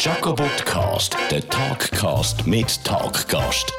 Jacobotcast, 0.00 1.16
der 1.28 1.48
Talkcast 1.48 2.46
mit 2.46 2.84
Talkgast. 2.84 3.72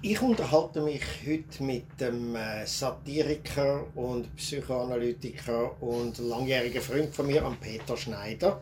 Ich 0.00 0.22
unterhalte 0.22 0.80
mich 0.80 1.02
heute 1.26 1.64
mit 1.64 2.00
dem 2.00 2.36
äh, 2.36 2.64
Satiriker 2.64 3.86
und 3.96 4.34
Psychoanalytiker 4.36 5.82
und 5.82 6.18
langjährigen 6.18 6.80
Freund 6.80 7.12
von 7.12 7.26
mir, 7.26 7.44
am 7.44 7.56
Peter 7.56 7.96
Schneider. 7.96 8.60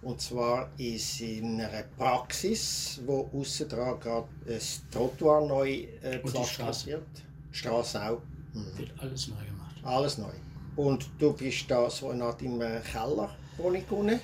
Und 0.00 0.18
zwar 0.22 0.70
in 0.78 0.98
seiner 0.98 1.68
Praxis, 1.98 3.00
wo 3.04 3.28
außen 3.38 3.68
dran 3.68 4.00
gerade 4.00 4.28
ein 4.48 4.60
Trottoir 4.90 5.46
neu 5.46 5.88
äh, 6.02 6.20
Straße. 6.26 6.86
wird. 6.86 7.06
Straße 7.52 8.02
auch. 8.02 8.22
Mhm. 8.54 8.78
Wird 8.78 8.92
alles 8.96 9.28
neu 9.28 9.44
gemacht. 9.44 9.74
Alles 9.82 10.16
neu. 10.16 10.32
Und 10.74 11.06
du 11.18 11.34
bist 11.34 11.70
da 11.70 11.90
so 11.90 12.08
eine 12.08 12.24
Art 12.24 12.40
im 12.40 12.62
äh, 12.62 12.80
Keller, 12.80 13.36
unten. 13.58 14.18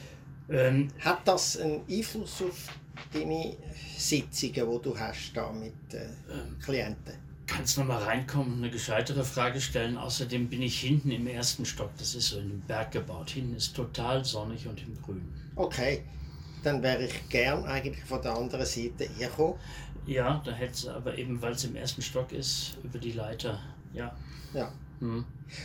Ähm, 0.48 0.88
Hat 1.00 1.26
das 1.26 1.56
einen 1.56 1.82
Einfluss 1.88 2.42
auf 2.42 2.68
deine 3.12 3.56
Sitzungen, 3.96 4.52
die 4.54 4.82
du 4.82 4.98
hast 4.98 5.32
da 5.34 5.50
mit 5.52 5.72
äh, 5.92 6.06
Klienten? 6.62 7.24
kannst 7.46 7.78
noch 7.78 7.84
mal 7.84 8.02
reinkommen, 8.02 8.58
eine 8.58 8.70
gescheitere 8.70 9.24
Frage 9.24 9.60
stellen. 9.60 9.96
Außerdem 9.96 10.48
bin 10.48 10.62
ich 10.62 10.80
hinten 10.80 11.10
im 11.10 11.26
ersten 11.26 11.64
Stock. 11.64 11.90
Das 11.98 12.14
ist 12.14 12.28
so 12.28 12.38
in 12.38 12.48
den 12.48 12.60
Berg 12.62 12.92
gebaut. 12.92 13.30
Hinten 13.30 13.56
ist 13.56 13.74
total 13.74 14.24
sonnig 14.24 14.66
und 14.66 14.80
im 14.82 15.00
Grün. 15.02 15.32
Okay, 15.56 16.04
dann 16.62 16.82
wäre 16.82 17.04
ich 17.04 17.28
gern 17.28 17.64
eigentlich 17.64 18.02
von 18.04 18.22
der 18.22 18.36
anderen 18.36 18.66
Seite 18.66 19.08
hergekommen. 19.16 19.56
Ja, 20.06 20.42
da 20.44 20.52
hätte 20.52 20.72
es 20.72 20.86
aber 20.88 21.16
eben, 21.16 21.40
weil 21.40 21.52
es 21.52 21.64
im 21.64 21.76
ersten 21.76 22.02
Stock 22.02 22.32
ist, 22.32 22.76
über 22.82 22.98
die 22.98 23.12
Leiter. 23.12 23.60
Ja. 23.92 24.14
Ja. 24.52 24.72
Hm. 25.00 25.24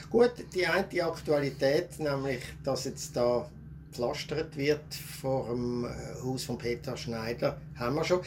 Gut, 0.09 0.31
die 0.53 0.65
eine 0.65 1.03
Aktualität, 1.03 1.99
nämlich, 1.99 2.41
dass 2.63 2.85
jetzt 2.85 3.15
da 3.15 3.49
gepflastert 3.89 4.55
wird 4.55 4.81
vor 5.21 5.49
dem 5.49 5.85
äh, 5.85 5.89
Haus 6.23 6.43
von 6.43 6.57
Peter 6.57 6.95
Schneider, 6.95 7.57
haben 7.77 7.95
wir 7.95 8.03
schon. 8.03 8.21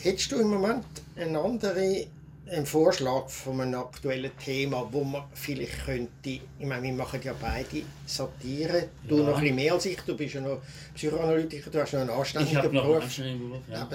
Hättest 0.00 0.32
du 0.32 0.36
im 0.36 0.48
Moment 0.48 0.84
einen 1.16 1.36
anderen 1.36 2.06
einen 2.50 2.66
Vorschlag 2.66 3.28
von 3.28 3.60
einem 3.60 3.76
aktuellen 3.80 4.32
Thema, 4.36 4.86
wo 4.90 5.04
man 5.04 5.22
vielleicht 5.32 5.84
könnte, 5.86 6.10
ich 6.28 6.40
meine, 6.66 6.82
wir 6.82 6.92
machen 6.92 7.20
ja 7.22 7.32
beide 7.40 7.82
Satire, 8.04 8.88
du 9.08 9.18
Ja. 9.18 9.22
noch 9.22 9.34
ein 9.36 9.40
bisschen 9.40 9.56
mehr 9.56 9.72
als 9.72 9.86
ich, 9.86 9.96
du 10.00 10.16
bist 10.16 10.34
ja 10.34 10.40
noch 10.40 10.60
Psychoanalytiker, 10.94 11.70
du 11.70 11.80
hast 11.80 11.92
noch 11.94 12.00
einen 12.00 12.10
Ich 12.10 12.16
anständigen 12.16 12.58
habe 12.58 12.74
noch 12.74 12.82
einen 12.82 12.90
Beruf. 12.92 13.04
anständigen 13.04 13.48
Beruf. 13.48 13.62
Ja. 13.70 13.88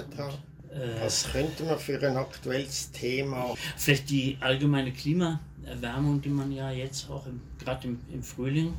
Äh, 0.72 1.04
Was 1.04 1.30
könnte 1.30 1.62
man 1.64 1.78
für 1.78 2.02
ein 2.02 2.16
aktuelles 2.16 2.90
Thema 2.90 3.54
vielleicht 3.76 4.10
die 4.10 4.36
allgemeine 4.40 4.92
Klimaerwärmung, 4.92 6.20
die 6.22 6.28
man 6.30 6.50
ja 6.50 6.70
jetzt 6.72 7.08
auch 7.10 7.26
gerade 7.62 7.86
im, 7.86 8.00
im 8.12 8.22
Frühling 8.22 8.74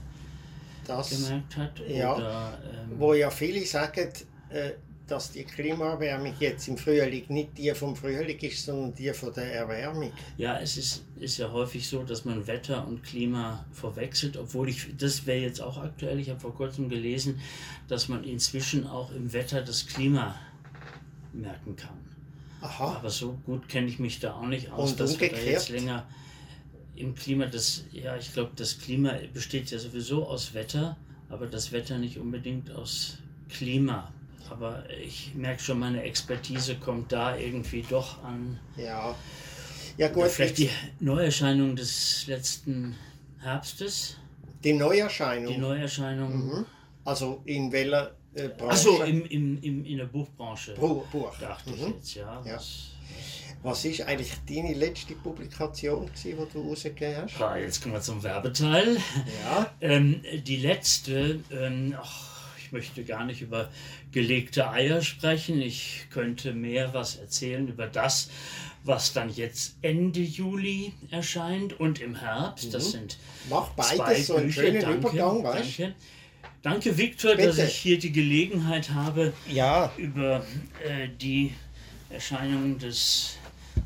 das 0.97 1.09
gemerkt 1.09 1.57
hat. 1.57 1.81
Ja. 1.87 2.15
Oder, 2.15 2.59
ähm, 2.73 2.99
wo 2.99 3.13
ja 3.13 3.29
viele 3.29 3.65
sagen, 3.65 4.09
äh, 4.49 4.71
dass 5.07 5.31
die 5.31 5.43
Klimaerwärmung 5.43 6.33
jetzt 6.39 6.67
im 6.67 6.77
Frühling 6.77 7.25
nicht 7.29 7.57
die 7.57 7.71
vom 7.73 7.95
Frühling 7.95 8.37
ist, 8.39 8.63
sondern 8.65 8.93
die 8.93 9.11
von 9.11 9.33
der 9.33 9.53
Erwärmung. 9.55 10.11
Ja, 10.37 10.59
es 10.59 10.77
ist, 10.77 11.03
ist 11.19 11.37
ja 11.37 11.51
häufig 11.51 11.87
so, 11.87 12.03
dass 12.03 12.25
man 12.25 12.45
Wetter 12.45 12.87
und 12.87 13.03
Klima 13.03 13.65
verwechselt, 13.71 14.37
obwohl 14.37 14.69
ich, 14.69 14.95
das 14.97 15.25
wäre 15.25 15.39
jetzt 15.39 15.61
auch 15.61 15.77
aktuell, 15.77 16.19
ich 16.19 16.29
habe 16.29 16.39
vor 16.39 16.53
kurzem 16.53 16.89
gelesen, 16.89 17.39
dass 17.87 18.07
man 18.07 18.23
inzwischen 18.23 18.85
auch 18.85 19.11
im 19.11 19.33
Wetter 19.33 19.61
das 19.63 19.87
Klima 19.87 20.35
merken 21.33 21.75
kann. 21.75 21.97
Aha, 22.61 22.97
Aber 22.97 23.09
so 23.09 23.37
gut 23.45 23.67
kenne 23.69 23.87
ich 23.87 23.99
mich 23.99 24.19
da 24.19 24.33
auch 24.33 24.45
nicht 24.45 24.71
aus, 24.71 24.91
Und 24.91 24.99
dass 24.99 25.19
wir 25.19 25.29
da 25.29 25.35
umgekehrt? 25.35 25.53
jetzt 25.53 25.69
länger 25.69 26.07
im 26.99 27.15
Klima, 27.15 27.45
das, 27.45 27.83
ja, 27.91 28.15
ich 28.17 28.33
glaube, 28.33 28.51
das 28.55 28.77
Klima 28.79 29.13
besteht 29.33 29.71
ja 29.71 29.79
sowieso 29.79 30.27
aus 30.27 30.53
Wetter, 30.53 30.97
aber 31.29 31.47
das 31.47 31.71
Wetter 31.71 31.97
nicht 31.97 32.17
unbedingt 32.17 32.71
aus 32.71 33.17
Klima. 33.49 34.11
Aber 34.49 34.83
ich 34.89 35.33
merke 35.35 35.61
schon, 35.61 35.79
meine 35.79 36.01
Expertise 36.03 36.75
kommt 36.75 37.11
da 37.11 37.37
irgendwie 37.37 37.83
doch 37.89 38.23
an 38.23 38.59
ja. 38.77 39.15
Ja 39.97 40.07
gut, 40.07 40.17
Oder 40.23 40.29
vielleicht 40.29 40.57
die 40.57 40.69
Neuerscheinung 40.99 41.75
des 41.75 42.25
letzten 42.27 42.95
Herbstes. 43.39 44.15
die 44.63 44.73
Neuerscheinung. 44.73 45.53
Die 45.53 45.59
Neuerscheinung. 45.59 46.47
Mhm. 46.47 46.65
Also 47.05 47.41
in 47.45 47.71
welcher 47.71 48.15
äh, 48.33 48.47
Branche? 48.49 48.71
Achso, 48.71 49.03
im, 49.03 49.25
im, 49.25 49.61
im, 49.61 49.85
in 49.85 49.97
der 49.97 50.05
Buchbranche. 50.05 50.73
Buch. 50.75 51.05
Buch. 51.07 51.37
Dachte 51.39 51.71
ich 51.71 51.81
Mhm. 51.81 51.93
jetzt, 51.95 52.15
ja. 52.15 52.41
Ja. 52.45 52.55
Was, 52.55 52.91
Was 53.47 53.48
ist 53.85 54.01
eigentlich 54.01 54.31
deine 54.47 54.73
letzte 54.73 55.15
Publikation, 55.15 56.05
gewesen, 56.05 56.37
die 56.47 56.53
du 56.53 56.69
rausgegeben 56.69 57.23
hast? 57.23 57.41
Ah, 57.41 57.57
jetzt 57.57 57.81
kommen 57.81 57.93
wir 57.95 58.01
zum 58.01 58.23
Werbeteil. 58.23 58.97
Ja, 59.43 59.71
Ähm, 59.81 60.21
die 60.45 60.57
letzte, 60.57 61.39
ähm, 61.51 61.95
ach, 61.99 62.39
ich 62.63 62.71
möchte 62.71 63.03
gar 63.03 63.25
nicht 63.25 63.41
über 63.41 63.69
gelegte 64.11 64.69
Eier 64.69 65.01
sprechen. 65.01 65.61
Ich 65.61 66.05
könnte 66.09 66.53
mehr 66.53 66.93
was 66.93 67.17
erzählen 67.17 67.67
über 67.67 67.87
das, 67.87 68.29
was 68.83 69.11
dann 69.11 69.29
jetzt 69.29 69.75
Ende 69.81 70.21
Juli 70.21 70.93
erscheint 71.11 71.79
und 71.79 71.99
im 71.99 72.15
Herbst. 72.15 72.73
Das 72.73 72.91
sind 72.91 73.17
mach 73.49 73.75
zwei 73.75 73.97
beides 73.97 74.27
so 74.27 74.35
einen 74.35 74.45
Bücher. 74.47 74.61
schönen 74.61 74.81
danke, 74.81 74.97
Übergang, 74.99 75.43
weißt 75.43 75.79
danke. 75.79 75.95
Danke, 76.61 76.97
Viktor, 76.97 77.35
dass 77.35 77.57
ich 77.57 77.75
hier 77.75 77.99
die 77.99 78.11
Gelegenheit 78.11 78.91
habe, 78.91 79.33
Ja, 79.49 79.91
über 79.97 80.45
äh, 80.85 81.07
die 81.21 81.53
Erscheinungen 82.09 82.77
des 82.79 83.37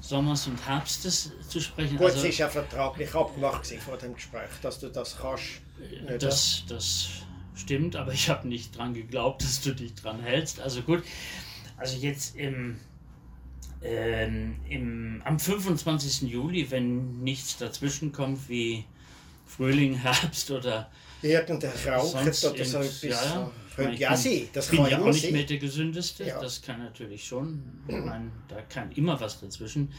Sommers 0.02 0.48
und 0.48 0.66
Herbstes 0.68 1.32
zu 1.48 1.60
sprechen. 1.60 1.98
gut, 1.98 2.08
Also, 2.08 2.20
es 2.20 2.26
ist 2.26 2.38
ja 2.38 2.50
vertraglich 2.50 3.14
abgemacht 3.14 3.66
vor 3.86 3.98
dem 3.98 4.16
Gespräch, 4.16 4.50
dass 4.62 4.80
du 4.80 4.90
das 4.90 5.18
kannst. 5.18 5.44
Nicht, 6.08 6.24
das, 6.24 6.64
das 6.68 7.10
stimmt, 7.56 7.96
aber 7.96 8.14
ich 8.14 8.30
habe 8.30 8.48
nicht 8.48 8.78
dran 8.78 8.94
geglaubt, 8.94 9.44
dass 9.44 9.62
du 9.62 9.74
dich 9.74 9.96
dran 9.96 10.22
hältst. 10.22 10.60
Also 10.60 10.82
gut, 10.82 11.04
also 11.78 11.98
jetzt 11.98 12.36
im, 12.36 12.80
ähm, 13.82 14.60
im, 14.70 15.22
am 15.26 15.40
25. 15.40 16.30
Juli, 16.30 16.70
wenn 16.72 17.24
nichts 17.24 17.58
dazwischen 17.58 18.12
kommt 18.12 18.50
wie 18.50 18.86
Frühling, 19.46 19.96
Herbst 19.96 20.52
oder 20.52 20.90
Irgendeine 21.22 21.74
Krankheit 21.74 22.36
sonst 22.36 22.46
oder 22.46 22.66
so 22.66 22.80
etwas. 22.80 23.02
ja, 23.02 23.52
Ich 23.78 24.00
ja 24.00 24.10
bin- 24.10 24.18
sein, 24.18 24.50
das 24.54 24.68
bin 24.70 24.80
kann 24.80 24.92
ja 24.92 25.02
auch 25.02 25.06
nicht 25.06 25.32
mehr 25.32 25.44
der 25.44 25.58
gesündeste, 25.58 26.26
Ja. 26.26 26.40
das 26.42 26.62
kann 26.62 26.80
natürlich 26.80 27.26
schon. 27.26 27.62
Meine, 27.88 28.32
da 28.48 28.62
kann 28.62 28.92
immer 28.92 29.20
was 29.20 29.40
dazwischen 29.42 29.92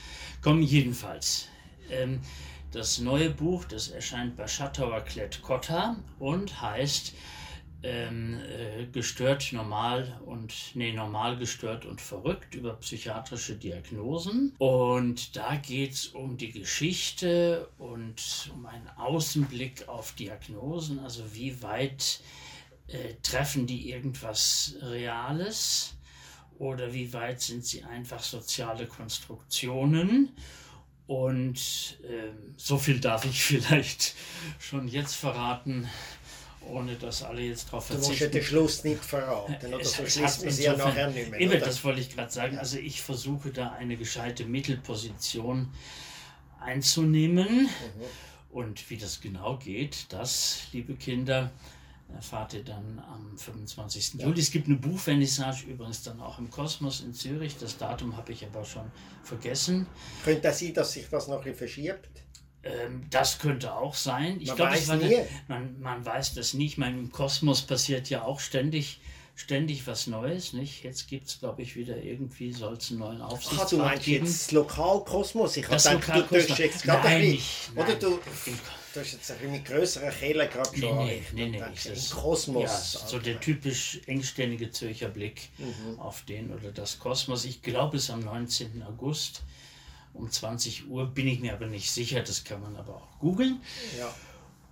kommen. 0.42 0.62
Jedenfalls, 0.62 1.48
ähm, 1.90 2.20
das 2.72 2.98
neue 2.98 3.30
Buch, 3.30 3.64
das 3.64 3.88
erscheint 3.88 4.36
bei 4.36 4.46
Schattauer 4.48 5.00
Klett 5.02 5.42
Cotta 5.42 5.96
und 6.18 6.60
heißt 6.60 7.12
ähm, 7.86 8.40
äh, 8.48 8.86
gestört 8.86 9.52
normal 9.52 10.18
und 10.24 10.54
nee 10.72 10.91
normal 10.92 11.36
gestört 11.36 11.84
und 11.84 12.00
verrückt 12.00 12.54
über 12.54 12.72
psychiatrische 12.76 13.56
Diagnosen 13.56 14.54
und 14.56 15.36
da 15.36 15.56
geht 15.56 15.92
es 15.92 16.06
um 16.06 16.38
die 16.38 16.50
Geschichte 16.50 17.68
und 17.76 18.50
um 18.54 18.64
einen 18.64 18.88
Außenblick 18.96 19.86
auf 19.86 20.12
Diagnosen 20.12 20.98
also 21.00 21.22
wie 21.34 21.62
weit 21.62 22.20
äh, 22.89 23.15
treffen 23.22 23.67
die 23.67 23.91
irgendwas 23.91 24.75
Reales 24.83 25.95
oder 26.59 26.93
wie 26.93 27.12
weit 27.12 27.41
sind 27.41 27.65
sie 27.65 27.83
einfach 27.84 28.22
soziale 28.22 28.87
Konstruktionen 28.87 30.31
und 31.06 31.99
ähm, 32.09 32.55
so 32.56 32.78
viel 32.78 33.00
darf 33.00 33.25
ich 33.25 33.43
vielleicht 33.45 34.15
schon 34.59 34.89
jetzt 34.89 35.15
verraten 35.17 35.89
ohne 36.67 36.97
dass 36.97 37.22
alle 37.22 37.43
jetzt 37.43 37.67
darauf 37.69 37.89
Du 37.89 37.95
musst 37.95 38.05
ja 38.09 38.15
verzichten. 38.15 38.33
den 38.39 38.43
Schluss 38.45 38.84
nicht 38.84 39.05
verraten, 39.05 39.66
oder? 39.75 39.81
Es- 39.83 39.93
So 39.97 40.03
es 40.05 40.15
schließt 40.15 40.51
sie 40.51 40.62
ja 40.62 40.75
nachher 40.75 41.11
nicht 41.11 41.31
mehr. 41.31 41.39
Eben, 41.39 41.61
das 41.61 41.84
wollte 41.84 42.01
ich 42.01 42.09
gerade 42.09 42.33
sagen. 42.33 42.56
Also 42.59 42.78
ich 42.78 43.03
versuche 43.03 43.51
da 43.51 43.72
eine 43.72 43.99
gescheite 43.99 44.47
Mittelposition 44.47 45.69
einzunehmen. 46.61 47.65
Mhm. 47.65 47.69
Und 48.51 48.89
wie 48.89 48.97
das 48.97 49.21
genau 49.21 49.59
geht, 49.59 50.06
das, 50.11 50.62
liebe 50.72 50.95
Kinder, 50.95 51.51
erfahrt 52.14 52.54
ihr 52.54 52.64
dann 52.64 52.98
am 52.98 53.36
25. 53.36 54.14
Juli. 54.20 54.41
Es 54.41 54.50
gibt 54.50 54.66
eine 54.66 54.76
Buchvernissage 54.76 55.66
übrigens 55.66 56.02
dann 56.02 56.20
auch 56.20 56.38
im 56.38 56.50
Kosmos 56.50 57.00
in 57.00 57.15
Zürich. 57.15 57.56
Das 57.59 57.77
Datum 57.77 58.16
habe 58.16 58.33
ich 58.33 58.44
aber 58.44 58.65
schon 58.65 58.91
vergessen. 59.22 59.86
Könnte 60.24 60.42
das 60.42 60.59
sein, 60.59 60.74
dass 60.74 60.92
sich 60.92 61.09
das 61.09 61.28
noch 61.28 61.42
verschiebt? 61.42 62.09
Ähm, 62.62 63.06
das 63.10 63.39
könnte 63.39 63.74
auch 63.74 63.94
sein. 63.94 64.41
Ich 64.41 64.48
Man 64.48 64.56
glaube, 64.56 64.72
weiß 64.72 64.83
es 64.83 64.89
war 64.89 64.98
man, 65.48 65.80
man 65.80 66.04
weiß 66.04 66.34
das 66.34 66.54
nicht. 66.54 66.72
Ich 66.72 66.78
meine, 66.78 66.98
im 66.98 67.12
Kosmos 67.12 67.62
passiert 67.62 68.09
ja 68.09 68.22
auch 68.22 68.41
ständig, 68.41 69.00
ständig 69.34 69.86
was 69.86 70.07
Neues. 70.07 70.53
Nicht? 70.53 70.84
Jetzt 70.84 71.09
gibt 71.09 71.28
es, 71.28 71.39
glaube 71.41 71.63
ich, 71.63 71.77
wieder 71.77 71.97
irgendwie, 71.97 72.53
soll 72.53 72.75
es 72.75 72.91
einen 72.91 73.01
neuen 73.01 73.21
Ach, 73.22 73.28
du 73.28 73.34
Aufsichtsrat 73.34 73.72
meinst 73.72 74.04
geben. 74.04 74.27
jetzt 74.27 74.53
Lokalkosmos? 74.53 75.57
Ich 75.57 75.69
habe 75.69 76.01
gedacht, 76.01 76.31
du 76.31 76.36
jetzt 76.63 76.83
gerade 76.84 77.09
Nein, 77.09 77.21
nicht. 77.22 77.71
Oder 77.75 77.89
Nein. 77.89 77.98
du, 78.01 78.09
du 78.10 78.21
hast 79.01 79.13
jetzt 79.13 79.31
ein 79.31 79.39
bisschen 79.39 79.53
mit 79.53 79.65
grösseren 79.65 80.10
Kehle 80.10 80.48
gerade 80.48 80.78
schon 80.78 80.97
nee, 80.97 81.10
errichtet 81.10 81.34
nee, 81.34 81.45
und 81.45 81.51
nee. 81.53 81.92
im 81.92 82.10
Kosmos. 82.10 82.63
Ja, 82.95 83.07
so 83.09 83.19
der 83.19 83.41
typisch 83.41 84.01
engständige 84.07 84.71
Zürcher 84.71 85.09
Blick 85.09 85.51
Mhm. 85.59 85.98
auf 85.98 86.22
den 86.22 86.53
oder 86.53 86.71
das 86.71 86.98
Kosmos. 86.98 87.45
Ich 87.45 87.63
glaube, 87.63 87.97
es 87.97 88.04
ist 88.04 88.10
am 88.10 88.21
19. 88.21 88.83
August 88.83 89.42
um 90.13 90.30
20 90.30 90.89
Uhr, 90.89 91.07
bin 91.07 91.27
ich 91.27 91.41
mir 91.41 91.53
aber 91.54 91.66
nicht 91.66 91.91
sicher, 91.91 92.21
das 92.21 92.45
kann 92.45 92.63
man 92.63 92.77
aber 92.77 92.95
auch 92.95 93.19
googeln. 93.19 93.60
Ja. 93.98 94.15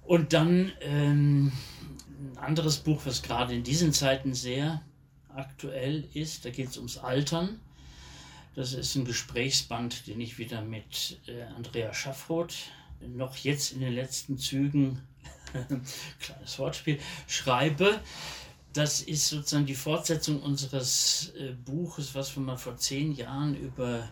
Und 0.04 0.32
dann 0.32 0.72
ähm, 0.80 1.52
ein 2.22 2.38
anderes 2.38 2.78
Buch, 2.78 3.02
was 3.04 3.22
gerade 3.22 3.54
in 3.54 3.64
diesen 3.64 3.92
Zeiten 3.92 4.34
sehr 4.34 4.82
aktuell 5.34 6.08
ist. 6.14 6.44
Da 6.44 6.50
geht 6.50 6.68
es 6.68 6.76
ums 6.76 6.98
Altern. 6.98 7.60
Das 8.54 8.74
ist 8.74 8.94
ein 8.94 9.04
Gesprächsband, 9.04 10.06
den 10.06 10.20
ich 10.20 10.38
wieder 10.38 10.60
mit 10.60 11.18
äh, 11.26 11.42
Andrea 11.56 11.92
Schaffroth 11.94 12.54
noch 13.00 13.36
jetzt 13.36 13.72
in 13.72 13.80
den 13.80 13.94
letzten 13.94 14.38
Zügen, 14.38 15.00
kleines 16.20 16.58
Wortspiel, 16.58 16.98
schreibe. 17.26 18.00
Das 18.72 19.02
ist 19.02 19.28
sozusagen 19.28 19.66
die 19.66 19.74
Fortsetzung 19.74 20.40
unseres 20.40 21.32
äh, 21.38 21.52
Buches, 21.52 22.14
was 22.14 22.34
wir 22.36 22.42
mal 22.42 22.56
vor 22.56 22.76
zehn 22.76 23.12
Jahren 23.12 23.54
über, 23.56 24.08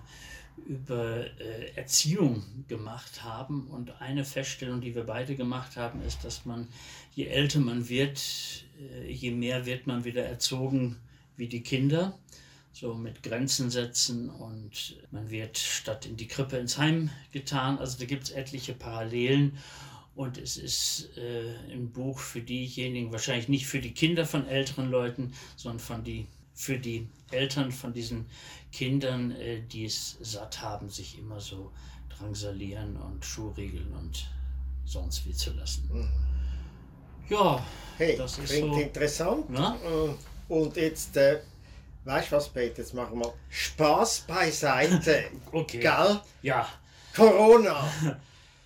über 0.67 1.27
äh, 1.41 1.73
Erziehung 1.75 2.43
gemacht 2.69 3.23
haben. 3.23 3.67
Und 3.69 4.01
eine 4.01 4.25
Feststellung, 4.25 4.81
die 4.81 4.95
wir 4.95 5.05
beide 5.05 5.37
gemacht 5.37 5.77
haben, 5.77 6.03
ist, 6.03 6.25
dass 6.25 6.45
man, 6.45 6.69
je 7.15 7.27
älter 7.27 7.61
man 7.61 7.89
wird, 7.89 8.21
äh, 8.79 9.11
je 9.11 9.31
mehr 9.31 9.67
wird 9.67 9.87
man 9.87 10.05
wieder 10.05 10.25
erzogen 10.25 10.97
wie 11.37 11.49
die 11.49 11.63
Kinder 11.63 12.19
so 12.73 12.95
mit 12.95 13.23
Grenzen 13.23 13.71
setzen 13.71 14.31
und 14.31 14.97
man 15.11 15.31
wird 15.31 15.59
statt 15.59 16.07
in 16.07 16.17
die 16.17 16.29
Krippe 16.29 16.57
ins 16.57 16.79
Heim 16.79 17.11
getan. 17.33 17.79
Also 17.79 17.99
da 17.99 18.05
gibt 18.05 18.25
es 18.25 18.31
etliche 18.31 18.75
Parallelen 18.75 19.59
und 20.15 20.39
es 20.39 20.57
ist 20.57 21.17
äh, 21.17 21.55
ein 21.73 21.91
Buch 21.91 22.19
für 22.19 22.41
diejenigen, 22.41 23.13
wahrscheinlich 23.13 23.49
nicht 23.49 23.67
für 23.67 23.81
die 23.81 23.93
Kinder 23.93 24.27
von 24.27 24.47
älteren 24.47 24.91
Leuten, 24.91 25.33
sondern 25.57 25.81
von 25.81 26.05
die, 26.05 26.27
für 26.55 26.79
die 26.79 27.09
Eltern 27.31 27.73
von 27.73 27.93
diesen 27.93 28.27
Kindern, 28.73 29.33
äh, 29.33 29.63
die 29.63 29.85
es 29.85 30.19
satt 30.21 30.61
haben, 30.61 30.89
sich 30.89 31.19
immer 31.19 31.41
so 31.41 31.73
drangsalieren 32.17 32.97
und 32.97 33.25
Schuhriegeln 33.25 33.93
und 33.93 34.31
sonst 34.85 35.27
wie 35.27 35.33
zu 35.33 35.53
lassen. 35.53 35.89
Mhm. 35.93 36.09
Ja, 37.29 37.65
hey, 37.97 38.17
das 38.17 38.39
ist 38.39 38.51
klingt 38.51 38.75
so, 38.75 38.81
interessant. 38.81 39.45
Na? 39.49 39.77
Äh, 39.85 40.53
und 40.53 40.77
jetzt 40.77 41.17
äh, 41.17 41.41
Weißt 42.05 42.33
du 42.33 42.37
was, 42.37 42.49
Peter? 42.49 42.79
Jetzt 42.79 42.95
machen 42.95 43.19
wir 43.19 43.33
Spaß 43.51 44.21
beiseite. 44.27 45.25
okay. 45.53 45.81
Gell? 45.81 46.21
Ja. 46.43 46.67
Corona. 47.15 47.89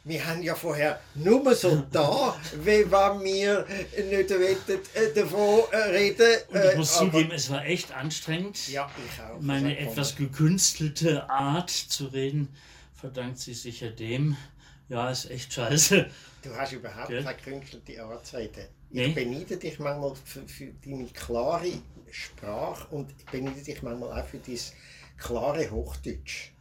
Wir 0.07 0.27
haben 0.27 0.43
ja 0.43 0.55
vorher 0.55 1.01
nur 1.15 1.55
so 1.55 1.77
da, 1.91 2.37
wie 2.63 2.91
wir 2.91 3.15
nicht 3.15 4.31
wollten, 4.31 4.81
äh, 4.95 5.15
davon 5.15 5.63
äh, 5.73 5.77
reden. 5.77 6.37
Und 6.49 6.65
ich 6.65 6.77
muss 6.77 6.95
äh, 6.95 6.99
zugeben, 6.99 7.31
es 7.33 7.51
war 7.51 7.65
echt 7.65 7.91
anstrengend. 7.93 8.69
Ja, 8.69 8.91
ich 8.99 9.23
auch. 9.23 9.41
Meine 9.41 9.79
etwas 9.79 10.15
gekünstelte 10.15 11.29
Art 11.31 11.71
zu 11.71 12.07
reden 12.07 12.55
verdankt 13.05 13.39
sich 13.39 13.61
sicher 13.61 13.91
dem. 13.91 14.35
Ja, 14.89 15.11
ist 15.11 15.31
echt 15.31 15.53
scheiße. 15.53 16.09
Du 16.43 16.57
hast 16.57 16.73
überhaupt 16.73 17.09
Gell? 17.09 17.23
keine 17.23 17.37
gekünstelte 17.37 18.03
Art 18.03 18.27
zu 18.27 18.39
reden. 18.39 18.67
Ich 18.91 19.09
nee. 19.09 19.13
beneide 19.13 19.59
dich 19.59 19.79
manchmal 19.79 20.15
für, 20.25 20.49
für 20.49 20.73
deine 20.83 21.05
klare 21.09 21.83
Sprache 22.11 22.87
und 22.95 23.11
ich 23.19 23.27
beneide 23.27 23.61
dich 23.61 23.83
manchmal 23.83 24.19
auch 24.19 24.27
für 24.27 24.39
dein 24.39 24.59
klare 25.19 25.71
Hochdeutsch. 25.71 26.54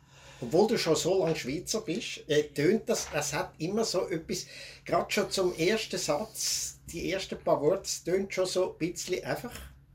Obwohl 0.44 0.68
du 0.68 0.78
schon 0.78 0.98
so 0.98 1.20
lange 1.20 1.38
Schweizer 1.38 1.80
bist, 1.80 2.28
äh, 2.28 2.44
tönt 2.44 2.90
das, 2.90 3.08
es 3.14 3.32
hat 3.32 3.54
immer 3.60 3.86
so 3.86 4.10
etwas, 4.10 4.46
gerade 4.84 5.10
schon 5.10 5.32
zum 5.32 5.56
ersten 5.56 5.98
Satz, 5.98 6.80
die 6.92 7.14
ersten 7.14 7.40
paar 7.40 7.62
Worte, 7.62 7.90
tönt 8.04 8.34
schon 8.34 8.46
so 8.46 8.74
ein 8.74 8.78
bisschen 8.78 9.24
einfach 9.24 9.54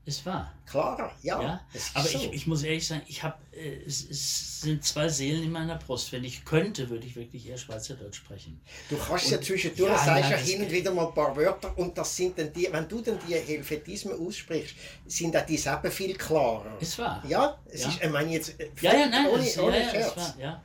es 0.09 0.25
war. 0.25 0.53
Klarer, 0.65 1.11
ja. 1.23 1.41
ja? 1.41 1.61
Aber 1.93 2.07
so. 2.07 2.17
ich, 2.17 2.33
ich 2.33 2.47
muss 2.47 2.63
ehrlich 2.63 2.85
sagen, 2.85 3.01
ich 3.07 3.23
habe, 3.23 3.37
äh, 3.51 3.77
es, 3.85 4.07
es, 4.09 4.61
sind 4.61 4.83
zwei 4.83 5.07
Seelen 5.07 5.43
in 5.43 5.51
meiner 5.51 5.77
Brust. 5.77 6.11
Wenn 6.11 6.23
ich 6.23 6.43
könnte, 6.43 6.89
würde 6.89 7.07
ich 7.07 7.15
wirklich 7.15 7.47
eher 7.47 7.57
Schweizerdeutsch 7.57 8.17
sprechen. 8.17 8.59
Du 8.89 8.97
kannst 8.97 9.25
und, 9.25 9.31
ja 9.31 9.41
zwischendurch, 9.41 9.89
ja, 9.89 9.97
sagst 9.97 10.31
ja, 10.31 10.37
hin 10.37 10.61
und 10.61 10.71
wieder 10.71 10.91
mal 10.91 11.07
ein 11.07 11.13
paar 11.13 11.35
Wörter 11.35 11.77
und 11.77 11.97
das 11.97 12.15
sind 12.15 12.37
dann 12.37 12.51
die, 12.51 12.67
wenn 12.69 12.87
du 12.87 13.01
dann 13.01 13.17
die 13.27 13.35
Helvetismen 13.35 14.19
aussprichst, 14.19 14.75
sind 15.07 15.35
auch 15.37 15.45
die 15.45 15.57
selber 15.57 15.89
viel 15.89 16.15
klarer. 16.15 16.77
Es 16.81 16.97
war. 16.99 17.23
Ja, 17.27 17.57
es 17.71 17.83
ja. 17.83 17.89
ist, 17.89 18.03
ich 18.03 18.09
meine 18.09 18.31
jetzt, 18.31 18.59
äh, 18.59 18.69
ja, 18.81 18.93
ja, 18.93 19.07
nein, 19.07 19.27
ohne, 19.27 19.43
es, 19.43 19.57
ohne 19.57 19.79
ja, 19.79 19.89
Scherz. 19.89 20.11
Es, 20.11 20.17
war, 20.17 20.35
ja. 20.39 20.61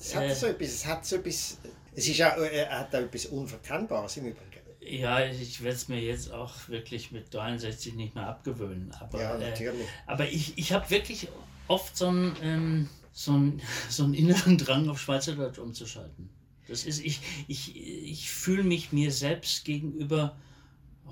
es 0.00 0.14
hat 0.14 0.24
äh, 0.24 0.34
so 0.34 0.46
etwas, 0.46 0.68
es 0.68 0.86
hat 0.86 1.04
so 1.04 1.16
etwas, 1.16 1.58
es 1.94 2.08
ist 2.08 2.22
auch, 2.22 2.36
äh, 2.38 2.66
hat 2.66 2.94
auch 2.94 3.00
etwas 3.00 3.26
Unverkennbares 3.26 4.16
im 4.16 4.26
Übrigen. 4.26 4.47
Ja, 4.90 5.24
ich 5.24 5.62
werde 5.62 5.76
es 5.76 5.88
mir 5.88 6.00
jetzt 6.00 6.32
auch 6.32 6.68
wirklich 6.68 7.12
mit 7.12 7.32
63 7.32 7.94
nicht 7.94 8.14
mehr 8.14 8.26
abgewöhnen. 8.26 8.92
Aber, 8.98 9.20
ja, 9.20 9.36
äh, 9.36 9.50
natürlich. 9.50 9.82
Äh, 9.82 10.06
aber 10.06 10.28
ich, 10.28 10.56
ich 10.56 10.72
habe 10.72 10.88
wirklich 10.90 11.28
oft 11.66 11.96
so 11.96 12.08
einen, 12.08 12.36
ähm, 12.42 12.88
so, 13.12 13.32
einen, 13.32 13.60
so 13.88 14.04
einen 14.04 14.14
inneren 14.14 14.58
Drang 14.58 14.88
auf 14.88 15.00
Schweizerdeutsch 15.00 15.58
umzuschalten. 15.58 16.30
Das 16.68 16.84
ist, 16.84 17.00
ich, 17.04 17.20
ich, 17.46 17.76
ich 17.76 18.30
fühle 18.30 18.62
mich 18.62 18.92
mir 18.92 19.10
selbst 19.10 19.64
gegenüber 19.64 20.36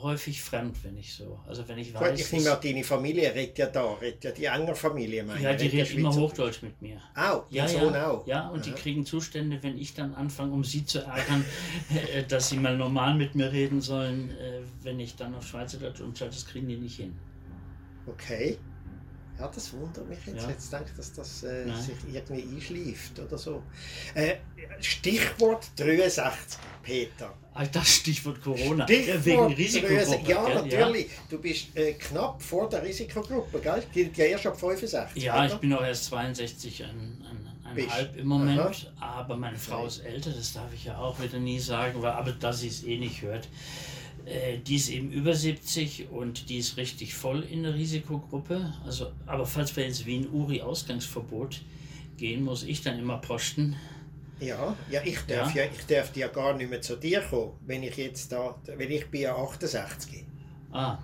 häufig 0.03 0.43
fremd, 0.43 0.83
wenn 0.85 0.97
ich 0.97 1.15
so. 1.15 1.41
Also 1.47 1.67
wenn 1.69 1.79
ich 1.79 1.93
weiß. 1.95 2.11
Gut, 2.11 2.21
ich 2.21 2.33
nehme 2.33 2.53
an, 2.53 2.59
deine 2.63 2.85
Familie 2.85 3.35
redet 3.35 3.59
ja 3.59 3.67
da, 3.67 3.95
redet 3.95 4.25
ja 4.25 4.31
die 4.33 4.45
enge 4.45 4.75
Familie. 4.75 5.25
Meine, 5.25 5.43
ja, 5.43 5.55
die 5.55 5.67
redet 5.67 5.95
immer 5.95 6.15
Hochdeutsch 6.15 6.63
mit 6.63 6.81
mir. 6.83 7.01
Auch, 7.15 7.45
ja, 7.51 7.67
Sohn 7.67 7.95
ja, 7.95 8.11
auch. 8.11 8.27
Ja, 8.27 8.49
und 8.49 8.61
Aha. 8.61 8.67
die 8.67 8.73
kriegen 8.73 9.07
Zustände, 9.07 9.63
wenn 9.63 9.79
ich 9.79 9.95
dann 9.95 10.15
anfange, 10.15 10.53
um 10.53 10.65
sie 10.65 10.85
zu 10.85 11.01
ärgern, 11.01 11.45
äh, 12.15 12.23
dass 12.25 12.51
sie 12.51 12.57
mal 12.57 12.77
normal 12.77 13.15
mit 13.15 13.35
mir 13.35 13.53
reden 13.53 13.81
sollen, 13.81 14.31
äh, 14.31 14.61
wenn 14.83 15.01
ich 15.01 15.17
dann 15.17 15.35
auf 15.35 15.47
Schweizerdeutsch 15.47 16.01
umschalte, 16.01 16.35
das 16.35 16.47
kriegen 16.47 16.69
die 16.69 16.77
nicht 16.77 16.97
hin. 16.97 17.17
Okay. 18.07 18.59
Ja, 19.39 19.51
das 19.55 19.73
wundert 19.73 20.09
mich 20.09 20.19
jetzt. 20.27 20.43
Ja. 20.43 20.49
Jetzt 20.49 20.73
denke 20.73 20.91
dass 20.97 21.13
das 21.13 21.43
äh, 21.43 21.65
sich 21.75 21.97
irgendwie 22.11 22.43
einschleift 22.43 23.19
oder 23.19 23.37
so. 23.37 23.63
Äh, 24.15 24.37
Stichwort 24.81 25.67
63, 25.77 26.59
Peter. 26.83 27.35
Ah, 27.53 27.65
das 27.67 27.97
Stichwort 27.97 28.43
Corona. 28.43 28.85
Stichwort 28.85 29.25
Wegen 29.25 29.55
Risikogruppe. 29.55 30.31
Ja, 30.31 30.49
natürlich. 30.49 31.07
Ja. 31.07 31.13
Du 31.29 31.39
bist 31.39 31.77
äh, 31.77 31.93
knapp 31.95 32.43
vor 32.43 32.69
der 32.69 32.83
Risikogruppe, 32.83 33.61
gell? 33.61 33.83
Gilt 33.93 34.17
ja 34.17 34.25
erst 34.27 34.47
ab 34.47 34.59
65. 34.59 35.23
Ja, 35.23 35.37
oder? 35.37 35.55
ich 35.55 35.61
bin 35.61 35.73
auch 35.75 35.85
erst 35.85 36.05
62 36.07 36.85
ein, 36.85 37.25
ein, 37.67 37.91
halb 37.91 38.17
im 38.17 38.27
Moment. 38.27 38.61
Aha. 39.01 39.21
Aber 39.21 39.37
meine 39.37 39.59
Frau 39.59 39.87
ist 39.87 39.99
älter, 40.01 40.31
das 40.31 40.55
darf 40.55 40.73
ich 40.73 40.85
ja 40.85 40.99
auch 40.99 41.21
wieder 41.21 41.39
nie 41.39 41.59
sagen, 41.59 42.01
weil, 42.01 42.13
aber 42.13 42.33
da 42.33 42.53
sie 42.53 42.69
es 42.69 42.85
eh 42.85 42.99
nicht 42.99 43.23
hört. 43.23 43.49
Äh, 44.27 44.59
die 44.59 44.75
ist 44.75 44.89
eben 44.89 45.13
über 45.13 45.35
70 45.35 46.11
und 46.11 46.49
die 46.49 46.59
ist 46.59 46.77
richtig 46.77 47.15
voll 47.15 47.45
in 47.45 47.63
der 47.63 47.75
Risikogruppe. 47.75 48.75
Also, 48.85 49.13
aber 49.25 49.47
falls 49.47 49.75
wir 49.77 49.85
jetzt 49.85 50.05
wie 50.05 50.19
ein 50.19 50.29
Uri-Ausgangsverbot 50.29 51.63
gehen, 52.17 52.43
muss 52.43 52.65
ich 52.65 52.83
dann 52.83 52.99
immer 52.99 53.19
posten. 53.19 53.77
Ja, 54.41 54.77
ja, 54.91 55.01
ich 55.05 55.21
darf 55.27 55.55
ja. 55.55 55.63
ja. 55.63 55.71
ich 55.73 55.87
darf 55.87 56.15
ja 56.17 56.29
gar 56.29 56.55
nicht 56.55 56.69
mehr 56.69 56.83
zu 56.83 56.97
dir 56.97 57.21
kommen, 57.21 57.53
wenn 57.67 57.85
ich 57.85 57.97
jetzt 57.97 58.33
da, 58.33 58.59
wenn 58.67 58.91
ich 58.91 59.07
bin 59.07 59.23
ja 59.23 59.37
68. 59.37 60.25
Ah. 60.73 60.99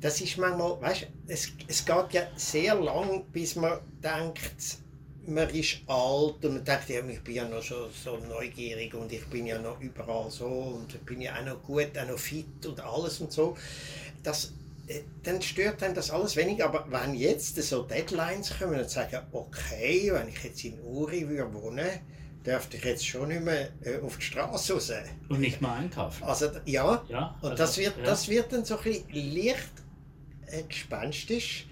Das 0.00 0.20
ist 0.20 0.36
manchmal, 0.38 0.80
weißt 0.80 1.06
es, 1.28 1.52
es 1.66 1.84
geht 1.84 2.12
ja 2.12 2.22
sehr 2.36 2.74
lang, 2.74 3.24
bis 3.32 3.56
man 3.56 3.80
denkt, 4.02 4.78
man 5.26 5.48
ist 5.50 5.78
alt 5.86 6.44
und 6.44 6.54
man 6.54 6.64
denkt, 6.64 6.88
ja, 6.88 7.00
ich 7.06 7.20
bin 7.20 7.34
ja 7.34 7.48
noch 7.48 7.62
so, 7.62 7.88
so 7.90 8.16
neugierig 8.16 8.94
und 8.94 9.12
ich 9.12 9.24
bin 9.26 9.46
ja 9.46 9.58
noch 9.58 9.80
überall 9.80 10.30
so 10.30 10.46
und 10.46 11.04
bin 11.04 11.20
ja 11.20 11.38
auch 11.38 11.44
noch 11.44 11.62
gut, 11.62 11.96
auch 11.96 12.08
noch 12.08 12.18
fit 12.18 12.66
und 12.66 12.80
alles 12.80 13.20
und 13.20 13.32
so. 13.32 13.56
Das, 14.22 14.52
äh, 14.86 15.00
dann 15.22 15.40
stört 15.42 15.82
einem 15.82 15.94
das 15.94 16.10
alles 16.10 16.36
wenig. 16.36 16.64
Aber 16.64 16.86
wenn 16.90 17.14
jetzt 17.14 17.56
so 17.62 17.82
Deadlines 17.82 18.58
kommen 18.58 18.80
und 18.80 18.90
sagen, 18.90 19.20
okay, 19.32 20.10
wenn 20.12 20.28
ich 20.28 20.42
jetzt 20.42 20.64
in 20.64 20.80
Uri 20.80 21.28
würde 21.28 21.52
wohnen 21.54 22.00
dürfte 22.44 22.76
ich 22.76 22.84
jetzt 22.84 23.06
schon 23.06 23.28
nicht 23.28 23.42
mehr 23.42 23.68
äh, 23.82 23.98
auf 24.00 24.16
die 24.16 24.24
Straße 24.24 24.72
raus. 24.72 24.92
Und 25.28 25.40
nicht 25.40 25.60
mal 25.60 25.78
einkaufen. 25.78 26.24
Also 26.24 26.46
ja, 26.64 27.02
ja 27.08 27.36
und 27.42 27.50
also, 27.50 27.56
das, 27.56 27.78
wird, 27.78 27.96
ja. 27.98 28.04
das 28.04 28.28
wird 28.28 28.52
dann 28.52 28.64
so 28.64 28.78
ein 28.78 28.82
bisschen 28.82 29.34
leicht 29.34 29.70
äh, 30.46 30.62
gespenstisch 30.62 31.66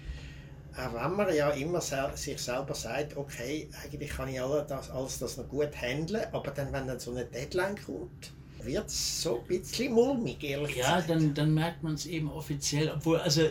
auch 0.79 0.93
wenn 0.93 1.15
man 1.15 1.35
ja 1.35 1.49
immer 1.51 1.81
sel 1.81 2.11
sich 2.15 2.39
selber 2.39 2.73
sagt, 2.73 3.17
okay, 3.17 3.69
eigentlich 3.83 4.09
kann 4.09 4.29
ich 4.29 4.41
alles 4.41 4.67
das, 4.67 4.89
alles 4.89 5.19
das 5.19 5.37
noch 5.37 5.47
gut 5.49 5.69
handeln, 5.79 6.25
aber 6.31 6.51
dann, 6.51 6.71
wenn 6.71 6.87
dann 6.87 6.99
so 6.99 7.11
eine 7.11 7.25
Deadline 7.25 7.75
kommt, 7.85 8.31
wird 8.63 8.87
es 8.87 9.21
so 9.21 9.39
ein 9.39 9.47
bisschen 9.47 9.93
mulmig, 9.93 10.43
ehrlich 10.43 10.75
Ja, 10.75 10.95
gesagt. 10.95 11.09
dann, 11.09 11.33
dann 11.33 11.53
merkt 11.53 11.81
man 11.83 11.93
es 11.93 12.05
eben 12.05 12.29
offiziell, 12.29 12.91
obwohl, 12.91 13.17
also 13.19 13.41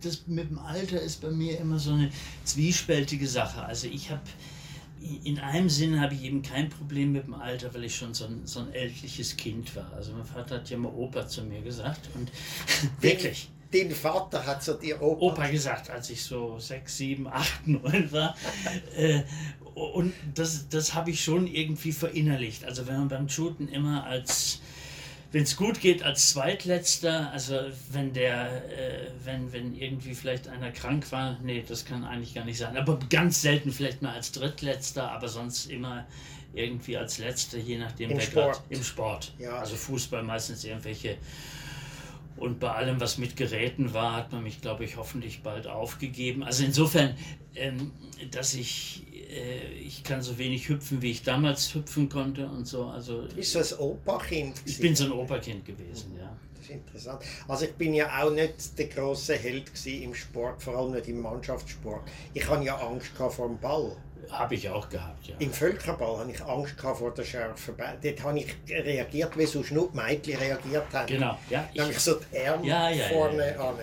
das 0.00 0.26
mit 0.26 0.50
dem 0.50 0.58
Alter 0.58 1.00
ist 1.00 1.20
bei 1.20 1.30
mir 1.30 1.58
immer 1.58 1.78
so 1.78 1.92
eine 1.92 2.10
zwiespältige 2.44 3.26
Sache. 3.26 3.62
Also 3.62 3.86
ich 3.88 4.10
habe 4.10 4.20
in 5.24 5.38
einem 5.38 5.70
Sinn 5.70 5.98
habe 5.98 6.14
ich 6.14 6.24
eben 6.24 6.42
kein 6.42 6.68
Problem 6.68 7.12
mit 7.12 7.26
dem 7.26 7.32
Alter, 7.34 7.72
weil 7.72 7.84
ich 7.84 7.96
schon 7.96 8.12
so 8.12 8.26
ein, 8.26 8.42
so 8.44 8.60
ein 8.60 8.72
ältliches 8.74 9.34
Kind 9.36 9.74
war. 9.74 9.90
Also 9.94 10.12
mein 10.12 10.26
Vater 10.26 10.56
hat 10.56 10.68
ja 10.68 10.76
mal 10.76 10.92
Opa 10.92 11.26
zu 11.26 11.42
mir 11.42 11.62
gesagt 11.62 12.10
und 12.14 12.30
wirklich 13.00 13.48
den 13.72 13.90
Vater 13.92 14.46
hat 14.46 14.62
so 14.62 14.74
dir 14.74 15.00
Opa. 15.00 15.26
Opa 15.26 15.46
gesagt, 15.48 15.90
als 15.90 16.10
ich 16.10 16.22
so 16.22 16.58
sechs, 16.58 16.96
sieben, 16.96 17.26
acht, 17.28 17.66
neun 17.66 18.10
war. 18.12 18.36
äh, 18.96 19.22
und 19.74 20.12
das, 20.34 20.68
das 20.68 20.94
habe 20.94 21.10
ich 21.10 21.22
schon 21.22 21.46
irgendwie 21.46 21.92
verinnerlicht. 21.92 22.64
Also 22.64 22.86
wenn 22.86 22.96
man 22.98 23.08
beim 23.08 23.28
Shooten 23.28 23.68
immer 23.68 24.04
als, 24.04 24.60
wenn 25.32 25.44
es 25.44 25.56
gut 25.56 25.80
geht, 25.80 26.02
als 26.02 26.30
Zweitletzter, 26.30 27.30
also 27.30 27.56
wenn 27.90 28.12
der, 28.12 28.68
äh, 28.76 29.10
wenn, 29.24 29.52
wenn 29.52 29.74
irgendwie 29.74 30.14
vielleicht 30.14 30.48
einer 30.48 30.72
krank 30.72 31.10
war, 31.12 31.38
nee, 31.42 31.64
das 31.66 31.84
kann 31.84 32.04
eigentlich 32.04 32.34
gar 32.34 32.44
nicht 32.44 32.58
sein. 32.58 32.76
Aber 32.76 32.98
ganz 33.08 33.40
selten 33.40 33.70
vielleicht 33.70 34.02
mal 34.02 34.14
als 34.14 34.32
Drittletzter, 34.32 35.10
aber 35.12 35.28
sonst 35.28 35.70
immer 35.70 36.06
irgendwie 36.52 36.96
als 36.96 37.18
Letzter, 37.18 37.58
je 37.58 37.78
nachdem 37.78 38.10
Im 38.10 38.20
Sport. 38.20 38.56
Grad, 38.56 38.62
im 38.70 38.82
Sport. 38.82 39.32
Ja. 39.38 39.58
Also 39.60 39.76
Fußball 39.76 40.24
meistens 40.24 40.64
irgendwelche 40.64 41.16
Und 42.40 42.58
bei 42.58 42.70
allem, 42.72 43.00
was 43.00 43.18
mit 43.18 43.36
Geräten 43.36 43.92
war, 43.92 44.16
hat 44.16 44.32
man 44.32 44.42
mich, 44.42 44.62
glaube 44.62 44.84
ich, 44.84 44.96
hoffentlich 44.96 45.42
bald 45.42 45.66
aufgegeben. 45.66 46.42
Also 46.42 46.64
insofern, 46.64 47.14
ähm, 47.54 47.92
dass 48.30 48.54
ich, 48.54 49.06
äh, 49.30 49.74
ich 49.74 50.02
kann 50.04 50.22
so 50.22 50.38
wenig 50.38 50.68
hüpfen, 50.70 51.02
wie 51.02 51.10
ich 51.10 51.22
damals 51.22 51.74
hüpfen 51.74 52.08
konnte 52.08 52.48
und 52.48 52.66
so. 52.66 52.86
Also, 52.86 53.28
Bist 53.36 53.54
du 53.54 53.58
ein 53.58 53.78
Operkind? 53.78 54.54
Ich 54.64 54.78
bin 54.78 54.96
so 54.96 55.04
ein 55.04 55.12
Operkind 55.12 55.66
gewesen, 55.66 56.16
ja. 56.18 56.34
Das 56.54 56.64
ist 56.64 56.70
interessant. 56.70 57.22
Also 57.46 57.66
ich 57.66 57.74
bin 57.74 57.92
ja 57.92 58.22
auch 58.22 58.30
nicht 58.30 58.78
der 58.78 58.86
große 58.86 59.34
Held 59.34 59.70
im 59.84 60.14
Sport, 60.14 60.62
vor 60.62 60.76
allem 60.76 60.92
nicht 60.92 61.08
im 61.08 61.20
Mannschaftssport. 61.20 62.08
Ich 62.32 62.48
hatte 62.48 62.64
ja 62.64 62.76
Angst 62.76 63.08
vor 63.16 63.48
dem 63.48 63.58
Ball. 63.58 63.96
Habe 64.30 64.54
ich 64.54 64.68
auch 64.68 64.88
gehabt, 64.88 65.26
ja. 65.26 65.34
Im 65.38 65.52
Völkerball 65.52 66.18
hatte 66.18 66.30
ich 66.30 66.42
Angst 66.42 66.80
vor 66.80 67.12
der 67.12 67.24
scharfen 67.24 67.76
Ball. 67.76 67.98
Dort 68.02 68.22
habe 68.22 68.38
ich 68.38 68.56
reagiert, 68.68 69.36
wie 69.38 69.46
so 69.46 69.60
Mädchen 69.92 70.38
reagiert 70.38 70.86
haben. 70.92 71.06
Genau, 71.06 71.38
ja. 71.48 71.68
Ich, 71.72 71.80
Nämlich 71.80 71.98
so 71.98 72.16
die 72.32 72.46
Arme 72.46 72.66
ja, 72.66 72.90
ja, 72.90 73.08
vorne 73.08 73.54
ja, 73.54 73.68
an. 73.68 73.76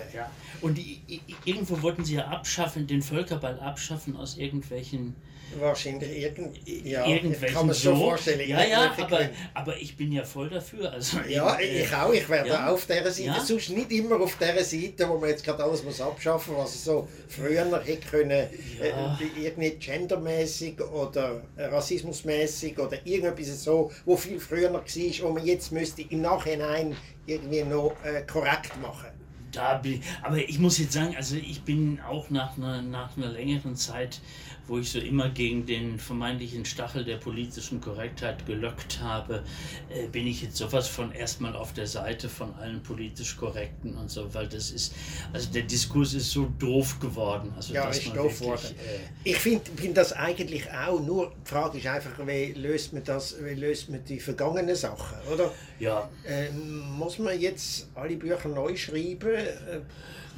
Und 0.60 0.76
die, 0.76 1.00
irgendwo 1.44 1.80
wollten 1.82 2.04
sie 2.04 2.16
ja 2.16 2.26
abschaffen, 2.26 2.86
den 2.86 3.02
Völkerball 3.02 3.58
abschaffen 3.60 4.16
aus 4.16 4.36
irgendwelchen 4.36 5.14
Wahrscheinlich 5.58 6.22
irgend, 6.22 6.58
ja, 6.84 7.06
irgendwelchen 7.06 7.56
kann 7.56 7.66
man 7.66 7.74
so 7.74 7.94
vorstellen. 7.96 8.48
Ja, 8.48 8.64
ja, 8.64 8.94
aber, 8.98 9.28
aber 9.54 9.76
ich 9.76 9.96
bin 9.96 10.12
ja 10.12 10.24
voll 10.24 10.48
dafür. 10.50 10.92
Also 10.92 11.18
Ja, 11.28 11.56
äh, 11.56 11.82
ich 11.82 11.94
auch. 11.94 12.12
Ich 12.12 12.28
werde 12.28 12.50
ja. 12.50 12.66
auch 12.68 12.72
auf 12.74 12.86
dieser 12.86 13.10
Seite. 13.10 13.28
Ja. 13.28 13.40
Sonst 13.40 13.70
nicht 13.70 13.90
immer 13.92 14.20
auf 14.20 14.36
dieser 14.36 14.62
Seite, 14.62 15.08
wo 15.08 15.18
man 15.18 15.30
jetzt 15.30 15.44
gerade 15.44 15.62
alles 15.64 15.82
muss 15.84 16.00
abschaffen 16.00 16.54
muss, 16.54 16.64
was 16.64 16.74
es 16.74 16.84
so 16.84 17.08
früher 17.28 17.64
hätte 17.84 18.06
können, 18.08 18.46
Ja. 18.80 19.18
äh, 19.20 19.44
irgendwie 19.46 19.70
gendermäßig 19.70 20.80
oder 20.80 21.42
rassismusmäßig 21.56 22.78
oder 22.78 22.98
irgendetwas 23.06 23.64
so, 23.64 23.90
wo 24.04 24.16
viel 24.16 24.38
früher 24.40 24.72
war, 24.72 24.82
wo 24.82 25.30
man 25.30 25.44
jetzt 25.44 25.72
müsste 25.72 26.02
im 26.02 26.20
Nachhinein 26.22 26.96
irgendwie 27.26 27.62
noch 27.62 27.94
äh, 28.04 28.22
korrekt 28.22 28.72
machen. 28.80 29.08
Da 29.52 29.78
bin, 29.78 30.02
aber 30.22 30.36
ich 30.36 30.58
muss 30.58 30.78
jetzt 30.78 30.92
sagen, 30.92 31.14
also 31.16 31.36
ich 31.36 31.62
bin 31.62 32.00
auch 32.06 32.28
nach 32.28 32.56
einer, 32.58 32.82
nach 32.82 33.16
einer 33.16 33.28
längeren 33.28 33.76
Zeit, 33.76 34.20
wo 34.68 34.78
ich 34.78 34.90
so 34.90 34.98
immer 35.00 35.30
gegen 35.30 35.66
den 35.66 35.98
vermeintlichen 35.98 36.64
Stachel 36.64 37.04
der 37.04 37.16
politischen 37.16 37.80
Korrektheit 37.80 38.46
gelockt 38.46 39.00
habe, 39.00 39.42
äh, 39.88 40.06
bin 40.08 40.26
ich 40.26 40.42
jetzt 40.42 40.56
sowas 40.56 40.86
von 40.86 41.10
erstmal 41.12 41.56
auf 41.56 41.72
der 41.72 41.86
Seite 41.86 42.28
von 42.28 42.54
allen 42.54 42.82
politisch 42.82 43.36
Korrekten 43.36 43.96
und 43.96 44.10
so, 44.10 44.32
weil 44.34 44.46
das 44.46 44.70
ist, 44.70 44.94
also 45.32 45.50
der 45.52 45.62
Diskurs 45.62 46.14
ist 46.14 46.30
so 46.30 46.48
doof 46.58 47.00
geworden. 47.00 47.52
Also 47.56 47.74
Ja, 47.74 47.88
ist 47.88 48.06
doof 48.14 48.38
geworden. 48.38 48.60
äh, 48.78 49.30
Ich 49.30 49.36
finde 49.38 49.70
find 49.74 49.96
das 49.96 50.12
eigentlich 50.12 50.70
auch, 50.70 51.00
nur 51.00 51.32
die 51.44 51.48
Frage 51.48 51.78
ist 51.78 51.86
einfach, 51.86 52.26
wie 52.26 52.52
löst 52.52 52.92
man 52.92 53.02
das, 53.04 53.36
wie 53.42 53.54
löst 53.54 53.88
man 53.90 54.04
die 54.04 54.20
vergangenen 54.20 54.76
Sachen, 54.76 55.16
oder? 55.32 55.50
ja, 55.80 56.08
Ähm, 56.26 56.90
muss 56.98 57.18
man 57.18 57.40
jetzt 57.40 57.88
alle 57.94 58.16
Bücher 58.16 58.48
neu 58.48 58.76
schreiben? 58.76 59.30
Äh, 59.30 59.80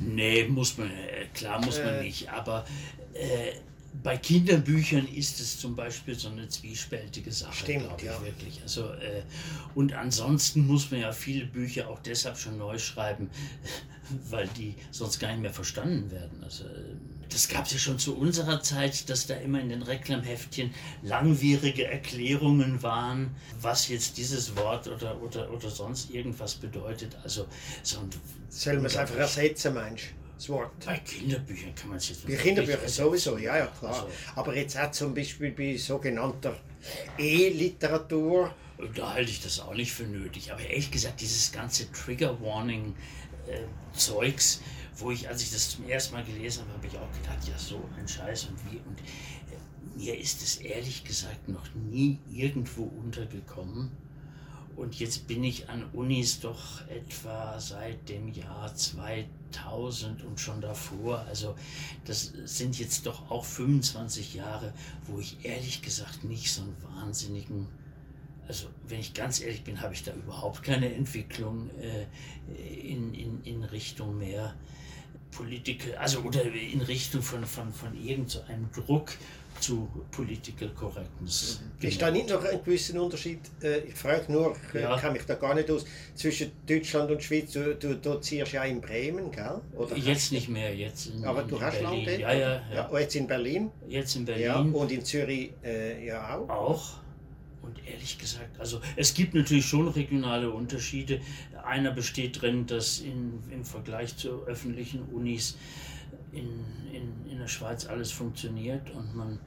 Nee, 0.02 0.44
muss 0.48 0.78
man, 0.78 0.88
äh, 0.90 1.26
klar 1.34 1.62
muss 1.62 1.78
man 1.78 1.96
Äh. 1.96 2.02
nicht, 2.04 2.28
aber 2.30 2.64
äh, 3.12 3.52
bei 4.02 4.16
Kinderbüchern 4.16 5.06
ist 5.06 5.40
es 5.40 5.58
zum 5.58 5.74
Beispiel 5.74 6.14
so 6.14 6.28
eine 6.28 6.48
zwiespältige 6.48 7.32
Sache, 7.32 7.54
Stimmt, 7.54 7.84
glaube 7.84 7.96
ich 7.98 8.06
ja. 8.06 8.22
wirklich. 8.22 8.62
Also, 8.62 8.92
äh, 8.92 9.22
und 9.74 9.92
ansonsten 9.92 10.66
muss 10.66 10.90
man 10.90 11.00
ja 11.00 11.12
viele 11.12 11.46
Bücher 11.46 11.88
auch 11.88 11.98
deshalb 12.00 12.38
schon 12.38 12.56
neu 12.56 12.78
schreiben, 12.78 13.30
weil 14.30 14.48
die 14.56 14.74
sonst 14.90 15.18
gar 15.18 15.30
nicht 15.32 15.42
mehr 15.42 15.52
verstanden 15.52 16.10
werden. 16.10 16.42
Also, 16.42 16.64
äh, 16.64 16.96
das 17.30 17.48
gab 17.48 17.66
es 17.66 17.72
ja 17.72 17.78
schon 17.78 17.98
zu 17.98 18.16
unserer 18.16 18.60
Zeit, 18.60 19.08
dass 19.08 19.26
da 19.26 19.34
immer 19.34 19.60
in 19.60 19.68
den 19.68 19.82
Reklamheftchen 19.82 20.74
langwierige 21.02 21.86
Erklärungen 21.86 22.82
waren, 22.82 23.30
was 23.60 23.88
jetzt 23.88 24.16
dieses 24.16 24.56
Wort 24.56 24.88
oder, 24.88 25.20
oder, 25.22 25.50
oder 25.52 25.70
sonst 25.70 26.10
irgendwas 26.10 26.56
bedeutet. 26.56 27.16
Also 27.22 27.46
so 27.84 28.00
ein 28.00 28.10
Soll 28.48 28.76
man 28.76 28.86
es 28.86 28.96
einfach 28.96 29.16
ersetzen, 29.16 29.74
meinst 29.74 30.06
du, 30.06 30.19
das 30.40 30.48
Wort? 30.48 30.70
bei 30.86 30.98
Kinderbüchern 30.98 31.74
kann 31.74 31.88
man 31.90 31.98
es 31.98 32.08
jetzt 32.08 32.26
Bei 32.26 32.34
Kinderbüchern 32.34 32.88
sowieso, 32.88 33.36
ja, 33.36 33.58
ja, 33.58 33.66
klar. 33.66 33.92
Also- 33.92 34.08
Aber 34.36 34.56
jetzt 34.56 34.78
auch 34.78 34.90
zum 34.90 35.14
Beispiel 35.14 35.50
bei 35.52 35.76
sogenannter 35.76 36.56
E-Literatur. 37.18 38.54
Da 38.94 39.12
halte 39.12 39.30
ich 39.30 39.42
das 39.42 39.60
auch 39.60 39.74
nicht 39.74 39.92
für 39.92 40.04
nötig. 40.04 40.50
Aber 40.52 40.62
ehrlich 40.62 40.90
gesagt, 40.90 41.20
dieses 41.20 41.52
ganze 41.52 41.92
Trigger 41.92 42.40
Warning 42.40 42.94
äh, 43.46 43.60
Zeugs, 43.92 44.62
wo 44.96 45.10
ich, 45.10 45.28
als 45.28 45.42
ich 45.42 45.50
das 45.52 45.70
zum 45.70 45.86
ersten 45.88 46.14
Mal 46.14 46.24
gelesen 46.24 46.62
habe, 46.62 46.72
habe 46.72 46.86
ich 46.86 46.96
auch 46.96 47.12
gedacht, 47.12 47.46
ja, 47.46 47.58
so 47.58 47.86
ein 47.98 48.08
Scheiß 48.08 48.44
und 48.44 48.72
wie. 48.72 48.78
Und 48.78 48.98
äh, 49.00 49.98
mir 49.98 50.18
ist 50.18 50.40
es 50.42 50.56
ehrlich 50.56 51.04
gesagt 51.04 51.48
noch 51.48 51.66
nie 51.74 52.18
irgendwo 52.32 52.84
untergekommen. 52.84 53.90
Und 54.76 54.98
jetzt 54.98 55.26
bin 55.26 55.44
ich 55.44 55.68
an 55.68 55.84
Unis 55.92 56.40
doch 56.40 56.88
etwa 56.88 57.60
seit 57.60 58.08
dem 58.08 58.32
Jahr 58.32 58.74
2000 58.74 59.39
und 60.26 60.40
schon 60.40 60.60
davor. 60.60 61.20
Also 61.28 61.54
das 62.04 62.32
sind 62.44 62.78
jetzt 62.78 63.06
doch 63.06 63.30
auch 63.30 63.44
25 63.44 64.34
Jahre, 64.34 64.72
wo 65.06 65.18
ich 65.18 65.44
ehrlich 65.44 65.82
gesagt 65.82 66.24
nicht 66.24 66.52
so 66.52 66.62
einen 66.62 66.76
wahnsinnigen, 66.96 67.66
also 68.48 68.66
wenn 68.88 69.00
ich 69.00 69.14
ganz 69.14 69.40
ehrlich 69.40 69.62
bin, 69.62 69.80
habe 69.80 69.94
ich 69.94 70.02
da 70.02 70.12
überhaupt 70.12 70.62
keine 70.62 70.92
Entwicklung 70.94 71.70
äh, 71.78 72.06
in, 72.80 73.14
in, 73.14 73.42
in 73.44 73.64
Richtung 73.64 74.18
mehr 74.18 74.54
Political, 75.30 75.94
also 75.94 76.20
oder 76.20 76.42
in 76.42 76.80
Richtung 76.80 77.22
von, 77.22 77.44
von, 77.46 77.72
von 77.72 77.94
irgend 77.94 78.30
so 78.30 78.40
Druck 78.72 79.12
zu 79.60 79.88
Political 80.10 80.68
Correctness. 80.70 81.60
Ist 81.80 82.00
da 82.02 82.10
nicht 82.10 82.28
noch 82.28 82.44
ein 82.44 82.62
gewisser 82.64 83.00
Unterschied? 83.02 83.40
Äh, 83.62 83.80
Ich 83.88 83.94
frage 83.94 84.30
nur, 84.32 84.56
ich 84.74 84.80
Ja. 84.80 84.98
kenne 84.98 85.12
mich 85.14 85.24
da 85.26 85.34
gar 85.34 85.54
nicht 85.54 85.70
aus, 85.70 85.84
zwischen 86.14 86.52
Deutschland 86.66 87.10
und 87.10 87.22
Schweiz. 87.22 87.52
Du, 87.52 87.74
du 87.74 87.94
dozierst 87.96 88.52
ja 88.52 88.64
in 88.64 88.80
Bremen, 88.80 89.30
gell? 89.30 89.60
Oder 89.76 89.96
Jetzt 89.96 90.32
nicht 90.32 90.48
mehr, 90.48 90.74
jetzt 90.74 91.06
in, 91.06 91.24
Aber 91.24 91.42
in 91.42 91.48
du 91.48 91.60
hast 91.60 91.80
Berlin. 91.80 92.04
dort? 92.06 92.18
Ja, 92.20 92.32
ja, 92.32 92.62
Ja, 92.72 92.90
ja. 92.92 92.98
jetzt 92.98 93.14
in 93.16 93.26
Berlin. 93.26 93.70
Jetzt 93.88 94.16
in 94.16 94.26
Ja, 94.26 94.34
Berlin 94.54 94.72
und 94.74 94.90
in 94.92 95.04
Zürich 95.04 95.52
äh, 95.64 96.06
ja 96.06 96.36
auch. 96.38 96.48
auch. 96.48 96.84
Und 97.62 97.76
ehrlich 97.86 98.18
gesagt, 98.18 98.58
also 98.58 98.80
es 98.96 99.12
gibt 99.12 99.34
natürlich 99.34 99.66
schon 99.66 99.86
regionale 99.88 100.50
Unterschiede. 100.50 101.20
Einer 101.64 101.90
besteht 101.92 102.40
drin, 102.40 102.66
dass 102.66 103.00
in, 103.00 103.42
im 103.52 103.64
Vergleich 103.64 104.16
zu 104.16 104.44
öffentlichen 104.46 105.02
Unis 105.12 105.56
in, 106.32 106.38
in, 106.38 106.48
in 106.48 106.79
der 107.40 107.48
Schweiz 107.48 107.86
alles 107.86 108.12
funktioniert 108.12 108.90
und 108.90 109.14
man 109.16 109.38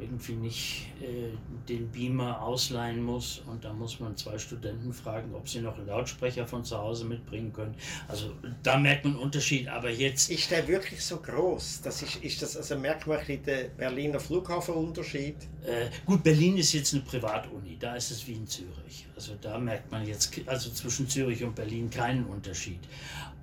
irgendwie 0.00 0.32
nicht 0.32 0.86
äh, 1.02 1.36
den 1.68 1.90
Beamer 1.90 2.42
ausleihen 2.42 3.02
muss 3.02 3.42
und 3.46 3.64
da 3.64 3.72
muss 3.72 4.00
man 4.00 4.16
zwei 4.16 4.38
Studenten 4.38 4.92
fragen, 4.92 5.34
ob 5.34 5.48
sie 5.48 5.60
noch 5.60 5.76
einen 5.76 5.86
Lautsprecher 5.86 6.46
von 6.46 6.64
zu 6.64 6.78
Hause 6.78 7.04
mitbringen 7.04 7.52
können. 7.52 7.74
Also 8.08 8.32
da 8.62 8.78
merkt 8.78 9.04
man 9.04 9.14
einen 9.14 9.22
Unterschied, 9.22 9.68
aber 9.68 9.90
jetzt 9.90 10.30
Ist 10.30 10.50
der 10.50 10.66
wirklich 10.66 11.04
so 11.04 11.18
groß? 11.18 11.82
Das 11.82 12.02
ist, 12.02 12.16
ist 12.16 12.42
das 12.42 12.56
also 12.56 12.78
merkt 12.78 13.06
man 13.06 13.20
den 13.26 13.76
Berliner 13.76 14.20
Flughafenunterschied? 14.20 15.36
Äh, 15.64 15.90
gut, 16.06 16.22
Berlin 16.22 16.56
ist 16.56 16.72
jetzt 16.72 16.94
eine 16.94 17.02
Privatuni, 17.02 17.76
da 17.78 17.94
ist 17.94 18.10
es 18.10 18.26
wie 18.26 18.32
in 18.32 18.46
Zürich. 18.46 19.06
Also 19.14 19.34
da 19.40 19.58
merkt 19.58 19.90
man 19.90 20.06
jetzt, 20.06 20.32
also 20.46 20.70
zwischen 20.70 21.08
Zürich 21.08 21.44
und 21.44 21.54
Berlin 21.54 21.90
keinen 21.90 22.24
Unterschied. 22.24 22.80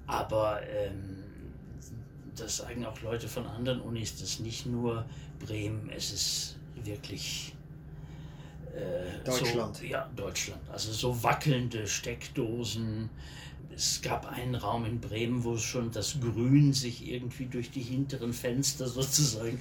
Aber 0.08 0.62
ähm, 0.68 1.27
das 2.40 2.58
sagen 2.58 2.86
auch 2.86 3.02
Leute 3.02 3.28
von 3.28 3.46
anderen 3.46 3.82
Unis, 3.82 4.14
das 4.14 4.30
ist 4.30 4.40
nicht 4.40 4.66
nur 4.66 5.06
Bremen, 5.40 5.90
es 5.90 6.12
ist 6.12 6.56
wirklich 6.84 7.54
äh, 8.78 9.24
Deutschland. 9.24 9.78
So, 9.78 9.84
ja, 9.84 10.10
Deutschland. 10.16 10.62
Also 10.72 10.92
so 10.92 11.24
wackelnde 11.24 11.88
Steckdosen. 11.88 13.10
Es 13.76 14.02
gab 14.02 14.26
einen 14.26 14.56
Raum 14.56 14.86
in 14.86 15.00
Bremen, 15.00 15.44
wo 15.44 15.58
schon 15.58 15.92
das 15.92 16.20
Grün 16.20 16.74
sich 16.74 17.08
irgendwie 17.08 17.46
durch 17.46 17.70
die 17.70 17.82
hinteren 17.82 18.34
Fenster 18.34 18.88
sozusagen. 18.88 19.60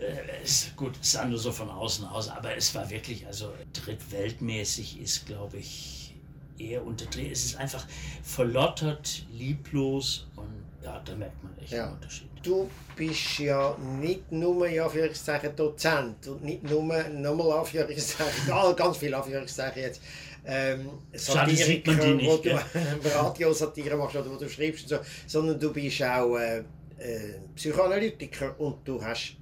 Äh, 0.00 0.42
es, 0.42 0.72
gut, 0.76 0.92
es 1.00 1.12
sah 1.12 1.24
nur 1.24 1.38
so 1.38 1.52
von 1.52 1.68
außen 1.68 2.04
aus, 2.06 2.28
aber 2.28 2.56
es 2.56 2.74
war 2.74 2.88
wirklich, 2.90 3.26
also 3.26 3.52
drittweltmäßig 3.72 5.00
ist, 5.00 5.26
glaube 5.26 5.58
ich, 5.58 6.14
eher 6.58 6.84
unterdreht. 6.84 7.32
Es 7.32 7.44
ist 7.44 7.56
einfach 7.56 7.86
verlottert, 8.22 9.26
lieblos 9.32 10.26
und 10.36 10.57
ja, 10.88 11.02
da 11.04 11.14
merkt 11.14 11.42
man 11.42 11.58
echt 11.58 11.72
Ja. 11.72 11.84
einen 11.84 11.94
Unterschied. 11.94 12.28
Du 12.42 12.70
bist 12.96 13.38
ja 13.38 13.76
nicht 14.00 14.30
nur 14.32 14.66
in 14.66 14.80
Anführungszeichen 14.80 15.54
Dozent 15.56 16.26
und 16.28 16.44
nicht 16.44 16.62
nur 16.62 16.82
nochmal 16.82 17.58
Anführungszeichen, 17.58 18.52
ah, 18.52 18.72
ganz 18.72 18.96
viel 18.96 19.14
Anführungszeichen 19.14 19.82
jetzt, 19.82 20.00
ähm, 20.46 20.88
sieht 21.12 21.86
man 21.86 22.00
die 22.00 22.14
nicht, 22.14 22.26
wo 22.30 22.36
du 22.36 22.42
gell? 22.42 22.60
Radiosatire 23.04 23.96
machst 23.96 24.16
oder 24.16 24.30
wo 24.30 24.36
du 24.36 24.48
schreibst 24.48 24.84
und 24.84 24.88
so, 24.88 24.96
sondern 25.26 25.60
du 25.60 25.72
bist 25.72 26.02
auch 26.02 26.36
äh, 26.36 26.58
äh, 26.98 27.34
Psychoanalytiker 27.54 28.58
und 28.58 28.76
du 28.86 29.02
hast 29.02 29.36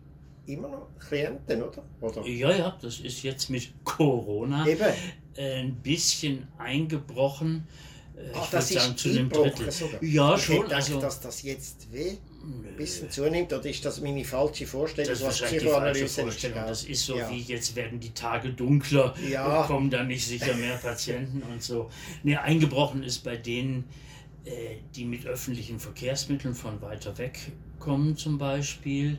immer 0.46 0.68
noch 0.68 0.88
Klienten, 0.98 1.62
oder? 1.62 1.82
oder? 2.00 2.26
Ja, 2.26 2.50
ja, 2.50 2.78
das 2.80 3.00
ist 3.00 3.22
jetzt 3.22 3.50
mit 3.50 3.72
Corona 3.84 4.66
Eben. 4.66 4.92
ein 5.36 5.74
bisschen 5.76 6.48
eingebrochen. 6.58 7.66
Äh, 8.16 8.30
Ach, 8.34 8.50
das 8.50 8.70
ist 8.70 9.06
eingebrochen 9.06 9.70
sogar. 9.70 10.02
Ja, 10.02 10.34
ich 10.36 10.42
schon. 10.44 10.56
gedacht, 10.62 10.72
Also, 10.74 11.00
dass 11.00 11.20
das 11.20 11.42
jetzt 11.42 11.92
weh 11.92 12.12
ein 12.42 12.76
bisschen 12.76 13.10
zunimmt, 13.10 13.52
oder 13.52 13.66
ist 13.66 13.84
das 13.84 14.00
meine 14.00 14.24
falsche 14.24 14.66
Vorstellung, 14.66 15.10
das 15.10 15.20
ist 15.20 15.50
die 15.52 15.58
falsche 15.60 16.08
Vorstellung. 16.08 16.58
Das 16.66 16.84
ist 16.84 17.04
so 17.04 17.16
Ja. 17.18 17.30
wie 17.30 17.40
jetzt 17.40 17.74
werden 17.76 18.00
die 18.00 18.10
Tage 18.14 18.50
dunkler 18.52 19.14
Ja. 19.28 19.60
und 19.62 19.66
kommen 19.66 19.90
dann 19.90 20.06
nicht 20.06 20.26
sicher 20.26 20.54
mehr 20.54 20.76
Patienten 20.76 21.42
und 21.42 21.62
so. 21.62 21.90
Nee, 22.22 22.36
eingebrochen 22.36 23.02
ist 23.02 23.22
bei 23.24 23.36
denen, 23.36 23.84
äh, 24.44 24.76
die 24.94 25.04
mit 25.04 25.26
öffentlichen 25.26 25.78
Verkehrsmitteln 25.80 26.54
von 26.54 26.80
weiter 26.80 27.18
weg 27.18 27.38
kommen 27.80 28.16
zum 28.16 28.38
Beispiel. 28.38 29.18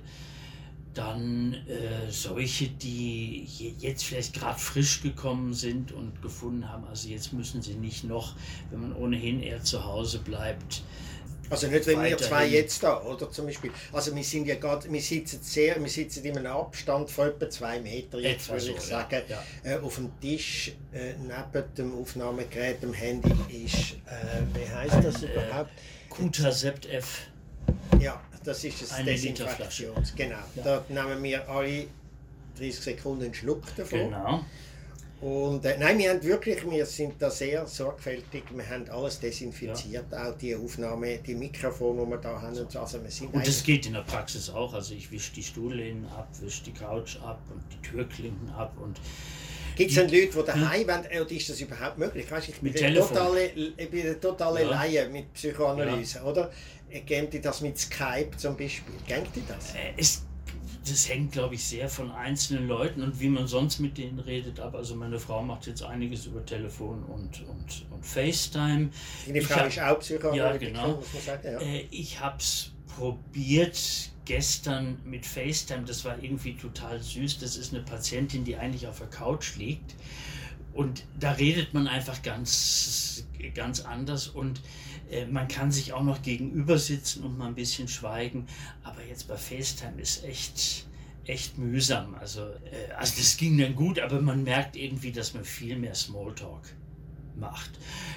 Dann 0.97 1.53
äh, 1.53 2.09
solche, 2.09 2.69
die 2.69 3.47
jetzt 3.77 4.03
vielleicht 4.03 4.33
gerade 4.33 4.57
frisch 4.57 5.03
gekommen 5.03 5.53
sind 5.53 5.91
und 5.91 6.23
gefunden 6.23 6.67
haben, 6.67 6.85
also 6.87 7.07
jetzt 7.07 7.33
müssen 7.33 7.61
sie 7.61 7.75
nicht 7.75 8.03
noch, 8.03 8.35
wenn 8.71 8.81
man 8.81 8.95
ohnehin 8.95 9.43
eher 9.43 9.61
zu 9.63 9.85
Hause 9.85 10.17
bleibt, 10.17 10.81
also 11.49 11.67
nicht, 11.67 11.87
wenn 11.87 12.03
wir 12.03 12.17
zwei 12.17 12.47
jetzt 12.47 12.83
da, 12.83 13.01
oder 13.03 13.31
zum 13.31 13.45
Beispiel. 13.45 13.71
Also 13.93 14.13
wir 14.13 14.23
sind 14.23 14.47
ja 14.47 14.55
gerade, 14.55 14.91
wir 14.91 15.01
sitzen 15.01 15.39
sehr, 15.41 15.79
wir 15.81 15.89
sitzen 15.89 16.25
in 16.25 16.37
einem 16.37 16.51
Abstand 16.51 17.09
von 17.09 17.29
etwa 17.29 17.49
zwei 17.49 17.79
Meter, 17.79 18.19
jetzt 18.19 18.49
würde 18.49 18.71
ich 18.71 18.81
sagen. 18.81 19.21
Ja. 19.29 19.43
Äh, 19.63 19.77
auf 19.77 19.95
dem 19.95 20.11
Tisch 20.19 20.73
äh, 20.91 21.13
neben 21.13 21.75
dem 21.75 21.95
Aufnahmegerät, 22.01 22.83
dem 22.83 22.93
Handy 22.93 23.31
ist, 23.65 23.93
äh, 24.07 24.41
wie 24.53 24.69
heißt 24.69 25.03
das 25.03 25.23
äh, 25.23 25.27
überhaupt? 25.33 25.71
Kuta 26.09 26.51
Sept 26.51 26.85
F. 26.87 27.27
Ja, 27.99 28.21
das 28.43 28.63
ist 28.63 28.81
das 28.81 29.03
Desinfektions. 29.03 30.13
Genau. 30.15 30.35
Ja. 30.55 30.63
Da 30.63 30.85
nehmen 30.89 31.23
wir 31.23 31.47
alle 31.49 31.87
30 32.57 32.75
Sekunden 32.75 33.25
einen 33.25 33.33
Schluck 33.33 33.63
davon. 33.75 33.99
Genau. 33.99 34.43
Und 35.19 35.65
äh, 35.65 35.77
nein, 35.79 35.97
wir 35.97 36.11
haben 36.11 36.21
wirklich, 36.21 36.69
wir 36.69 36.85
sind 36.85 37.19
da 37.19 37.31
sehr 37.31 37.65
sorgfältig, 37.65 38.43
wir 38.53 38.69
haben 38.69 38.87
alles 38.89 39.19
desinfiziert, 39.19 40.05
ja. 40.11 40.29
auch 40.29 40.37
die 40.37 40.55
Aufnahme, 40.55 41.17
die 41.17 41.33
Mikrofone, 41.33 42.05
die 42.05 42.11
wir 42.11 42.17
da 42.17 42.39
haben 42.39 42.55
und 42.55 42.71
so. 42.71 42.79
Also 42.79 43.01
wir 43.01 43.09
sind 43.09 43.33
und 43.33 43.47
das 43.47 43.63
geht 43.63 43.87
in 43.87 43.93
der 43.93 44.01
Praxis 44.01 44.47
auch, 44.51 44.75
also 44.75 44.93
ich 44.93 45.11
wische 45.11 45.33
die 45.33 45.41
Stuhllehnen 45.41 46.05
ab, 46.15 46.27
wische 46.39 46.65
die 46.65 46.71
Couch 46.71 47.17
ab 47.23 47.41
und 47.51 47.63
die 47.73 47.89
Türklinken 47.89 48.49
ab 48.51 48.73
und 48.79 48.99
Gibt 49.75 49.91
es 49.91 49.95
denn 49.95 50.09
Leute, 50.09 50.39
die 50.39 50.43
daheim 50.43 50.81
hm? 50.81 50.87
wollen, 50.87 51.21
oder 51.21 51.31
ist 51.31 51.49
das 51.49 51.61
überhaupt 51.61 51.99
möglich? 51.99 52.31
Weißt, 52.31 52.49
ich, 52.49 52.55
bin 52.55 52.73
totale, 52.73 53.51
ich 53.55 53.89
bin 53.91 54.07
eine 54.07 54.19
totale 54.19 54.63
ja. 54.63 54.69
Laie 54.69 55.07
mit 55.07 55.31
Psychoanalyse, 55.33 56.17
ja. 56.17 56.23
oder? 56.23 56.51
Geben 57.05 57.29
die 57.29 57.41
das 57.41 57.61
mit 57.61 57.77
Skype 57.77 58.31
zum 58.37 58.55
Beispiel? 58.55 58.95
Gängt 59.07 59.35
die 59.35 59.43
das? 59.47 59.75
Äh, 59.75 59.93
es 59.97 60.23
das 60.89 61.09
hängt, 61.09 61.33
glaube 61.33 61.55
ich, 61.55 61.63
sehr 61.63 61.89
von 61.89 62.11
einzelnen 62.11 62.67
Leuten 62.67 63.01
und 63.01 63.19
wie 63.19 63.29
man 63.29 63.47
sonst 63.47 63.79
mit 63.79 63.97
denen 63.97 64.19
redet 64.19 64.59
ab. 64.59 64.75
Also 64.75 64.95
meine 64.95 65.19
Frau 65.19 65.43
macht 65.43 65.67
jetzt 65.67 65.83
einiges 65.83 66.25
über 66.25 66.45
Telefon 66.45 67.03
und, 67.03 67.41
und, 67.41 67.85
und 67.91 68.05
FaceTime. 68.05 68.89
Die 69.25 69.41
Frau 69.41 69.55
hab, 69.55 69.67
ist 69.67 69.79
auch 69.79 69.99
Psychologe. 69.99 70.37
Ja, 70.37 70.57
genau. 70.57 71.03
Sagen, 71.25 71.41
ja. 71.43 71.59
Äh, 71.59 71.87
ich 71.91 72.19
habe 72.19 72.37
es 72.37 72.71
probiert 72.95 73.77
gestern 74.25 74.97
mit 75.03 75.25
FaceTime. 75.25 75.83
Das 75.85 76.05
war 76.05 76.21
irgendwie 76.21 76.55
total 76.55 77.01
süß. 77.01 77.39
Das 77.39 77.57
ist 77.57 77.73
eine 77.73 77.83
Patientin, 77.83 78.43
die 78.43 78.55
eigentlich 78.55 78.87
auf 78.87 78.99
der 78.99 79.07
Couch 79.07 79.57
liegt. 79.57 79.95
Und 80.73 81.03
da 81.19 81.31
redet 81.31 81.73
man 81.73 81.87
einfach 81.87 82.21
ganz, 82.21 83.25
ganz 83.55 83.81
anders 83.81 84.27
und 84.27 84.59
äh, 84.59 84.61
man 85.31 85.47
kann 85.47 85.71
sich 85.71 85.93
auch 85.93 86.03
noch 86.03 86.21
gegenüber 86.21 86.77
sitzen 86.77 87.23
und 87.23 87.37
mal 87.37 87.47
ein 87.47 87.55
bisschen 87.55 87.87
schweigen. 87.87 88.47
Aber 88.83 89.03
jetzt 89.03 89.27
bei 89.27 89.37
FaceTime 89.37 90.01
ist 90.01 90.23
echt, 90.23 90.85
echt 91.25 91.57
mühsam. 91.57 92.15
Also, 92.15 92.41
äh, 92.41 92.91
also 92.97 93.15
das 93.17 93.37
ging 93.37 93.57
dann 93.57 93.75
gut, 93.75 93.99
aber 93.99 94.21
man 94.21 94.43
merkt 94.43 94.75
irgendwie, 94.75 95.11
dass 95.11 95.33
man 95.33 95.45
viel 95.45 95.77
mehr 95.77 95.95
Smalltalk 95.95 96.73
macht. 97.35 97.71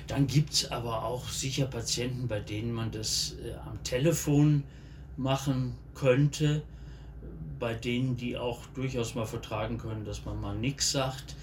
Dann 0.06 0.26
gibt 0.26 0.52
es 0.52 0.70
aber 0.70 1.04
auch 1.04 1.28
sicher 1.28 1.66
Patienten, 1.66 2.26
bei 2.26 2.40
denen 2.40 2.72
man 2.72 2.90
das 2.90 3.36
äh, 3.44 3.54
am 3.68 3.82
Telefon 3.84 4.64
machen 5.16 5.74
könnte, 5.94 6.62
bei 7.58 7.74
denen 7.74 8.16
die 8.16 8.36
auch 8.36 8.64
durchaus 8.74 9.14
mal 9.14 9.26
vertragen 9.26 9.78
können, 9.78 10.04
dass 10.04 10.24
man 10.24 10.40
mal 10.40 10.56
nichts 10.56 10.90
sagt. 10.92 11.36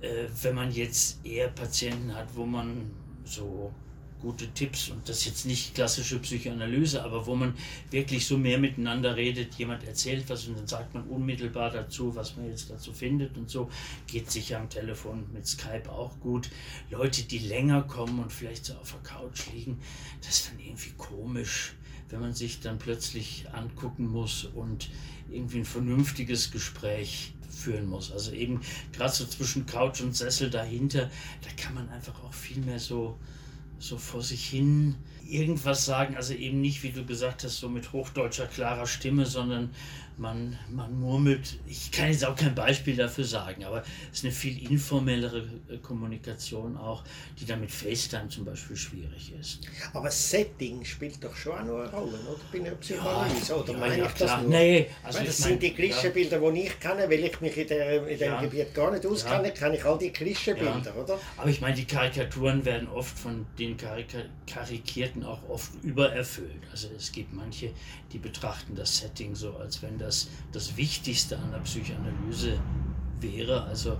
Äh, 0.00 0.26
wenn 0.42 0.54
man 0.54 0.70
jetzt 0.72 1.24
eher 1.26 1.48
Patienten 1.48 2.14
hat, 2.14 2.28
wo 2.34 2.46
man 2.46 2.90
so 3.24 3.72
gute 4.20 4.48
Tipps 4.52 4.88
und 4.88 5.08
das 5.08 5.18
ist 5.18 5.26
jetzt 5.26 5.46
nicht 5.46 5.74
klassische 5.74 6.18
Psychoanalyse, 6.18 7.02
aber 7.02 7.26
wo 7.26 7.34
man 7.34 7.54
wirklich 7.90 8.26
so 8.26 8.36
mehr 8.36 8.58
miteinander 8.58 9.16
redet, 9.16 9.54
jemand 9.54 9.84
erzählt 9.84 10.24
was 10.28 10.46
und 10.46 10.58
dann 10.58 10.66
sagt 10.66 10.94
man 10.94 11.04
unmittelbar 11.04 11.70
dazu, 11.70 12.14
was 12.14 12.36
man 12.36 12.48
jetzt 12.48 12.70
dazu 12.70 12.92
findet 12.92 13.36
und 13.36 13.50
so, 13.50 13.70
geht 14.06 14.30
sicher 14.30 14.58
am 14.58 14.68
Telefon 14.68 15.26
mit 15.32 15.46
Skype 15.46 15.90
auch 15.90 16.18
gut. 16.20 16.50
Leute, 16.90 17.22
die 17.22 17.38
länger 17.38 17.82
kommen 17.82 18.18
und 18.20 18.32
vielleicht 18.32 18.66
so 18.66 18.74
auf 18.74 18.92
der 18.92 19.00
Couch 19.00 19.46
liegen, 19.52 19.78
das 20.20 20.40
ist 20.40 20.50
dann 20.50 20.58
irgendwie 20.60 20.92
komisch, 20.96 21.74
wenn 22.10 22.20
man 22.20 22.34
sich 22.34 22.60
dann 22.60 22.78
plötzlich 22.78 23.46
angucken 23.52 24.06
muss 24.06 24.44
und 24.44 24.90
irgendwie 25.30 25.58
ein 25.58 25.64
vernünftiges 25.64 26.50
Gespräch 26.50 27.32
führen 27.48 27.86
muss. 27.86 28.10
Also 28.10 28.32
eben 28.32 28.60
gerade 28.92 29.12
so 29.12 29.26
zwischen 29.26 29.66
Couch 29.66 30.00
und 30.00 30.16
Sessel 30.16 30.50
dahinter, 30.50 31.10
da 31.42 31.50
kann 31.62 31.74
man 31.74 31.88
einfach 31.90 32.22
auch 32.24 32.34
viel 32.34 32.58
mehr 32.62 32.78
so 32.78 33.18
so 33.80 33.98
vor 33.98 34.22
sich 34.22 34.46
hin 34.46 34.94
irgendwas 35.26 35.84
sagen. 35.84 36.16
Also 36.16 36.34
eben 36.34 36.60
nicht, 36.60 36.82
wie 36.82 36.90
du 36.90 37.04
gesagt 37.04 37.42
hast, 37.42 37.58
so 37.58 37.68
mit 37.68 37.92
hochdeutscher 37.92 38.46
klarer 38.46 38.86
Stimme, 38.86 39.26
sondern 39.26 39.70
man, 40.20 40.58
man 40.68 41.00
murmelt. 41.00 41.58
Ich 41.66 41.90
kann 41.90 42.08
jetzt 42.08 42.24
auch 42.24 42.36
kein 42.36 42.54
Beispiel 42.54 42.94
dafür 42.94 43.24
sagen, 43.24 43.64
aber 43.64 43.82
es 44.12 44.18
ist 44.18 44.24
eine 44.24 44.32
viel 44.32 44.70
informellere 44.70 45.48
äh, 45.68 45.78
Kommunikation 45.78 46.76
auch, 46.76 47.02
die 47.38 47.46
dann 47.46 47.60
mit 47.60 47.70
FaceTime 47.70 48.28
zum 48.28 48.44
Beispiel 48.44 48.76
schwierig 48.76 49.32
ist. 49.40 49.60
Aber 49.94 50.10
Setting 50.10 50.84
spielt 50.84 51.24
doch 51.24 51.34
schon 51.34 51.52
auch 51.52 51.64
noch 51.64 51.80
eine 51.80 51.90
Rolle, 51.90 52.18
oder? 52.28 52.40
Bin 52.52 52.66
ich 52.66 52.80
Psychoanalyse, 52.80 53.52
ja, 53.52 53.58
oder 53.58 53.72
ja, 53.72 53.78
meine 53.78 53.98
ja, 53.98 54.06
ich 54.06 54.14
klar. 54.14 54.28
das 54.28 54.42
nur? 54.42 54.50
Nee, 54.50 54.90
also 55.02 55.24
das 55.24 55.36
sind 55.38 55.50
mein, 55.50 55.58
die 55.60 55.74
Klischeebilder, 55.74 56.42
ja. 56.42 56.50
die 56.50 56.60
ich 56.60 56.80
kenne, 56.80 57.02
weil 57.04 57.24
ich 57.24 57.40
mich 57.40 57.56
in, 57.56 57.68
der, 57.68 58.06
in 58.06 58.18
dem 58.18 58.40
Gebiet 58.42 58.74
gar 58.74 58.90
nicht 58.90 59.06
auskenne, 59.06 59.48
ja. 59.48 59.54
kenne 59.54 59.76
ich 59.76 59.84
all 59.84 59.98
die 59.98 60.10
Klischeebilder, 60.10 60.94
oder? 60.96 61.18
Aber 61.38 61.48
ich 61.48 61.60
meine, 61.62 61.74
die 61.74 61.86
Karikaturen 61.86 62.64
werden 62.64 62.88
oft 62.88 63.18
von 63.18 63.46
den 63.58 63.76
Karik 63.76 64.08
Karikierten 64.46 65.24
auch 65.24 65.48
oft 65.48 65.72
übererfüllt. 65.82 66.50
Also 66.72 66.88
es 66.96 67.10
gibt 67.12 67.32
manche, 67.32 67.72
die 68.12 68.18
betrachten 68.18 68.74
das 68.74 68.98
Setting 68.98 69.34
so, 69.34 69.56
als 69.56 69.80
wenn 69.82 69.96
das 69.96 70.09
das 70.52 70.76
Wichtigste 70.76 71.38
an 71.38 71.50
der 71.52 71.58
Psychoanalyse 71.58 72.58
wäre. 73.20 73.64
Also 73.64 73.98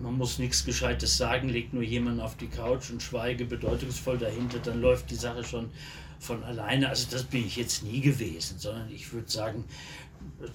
man 0.00 0.16
muss 0.16 0.38
nichts 0.38 0.64
Gescheites 0.64 1.16
sagen, 1.16 1.48
legt 1.48 1.72
nur 1.72 1.82
jemand 1.82 2.20
auf 2.20 2.36
die 2.36 2.48
Couch 2.48 2.90
und 2.90 3.02
schweige 3.02 3.44
bedeutungsvoll 3.44 4.18
dahinter, 4.18 4.58
dann 4.58 4.80
läuft 4.80 5.10
die 5.10 5.16
Sache 5.16 5.44
schon 5.44 5.70
von 6.18 6.42
alleine. 6.44 6.88
Also 6.88 7.08
das 7.10 7.24
bin 7.24 7.46
ich 7.46 7.56
jetzt 7.56 7.82
nie 7.82 8.00
gewesen, 8.00 8.58
sondern 8.58 8.90
ich 8.90 9.12
würde 9.12 9.30
sagen, 9.30 9.64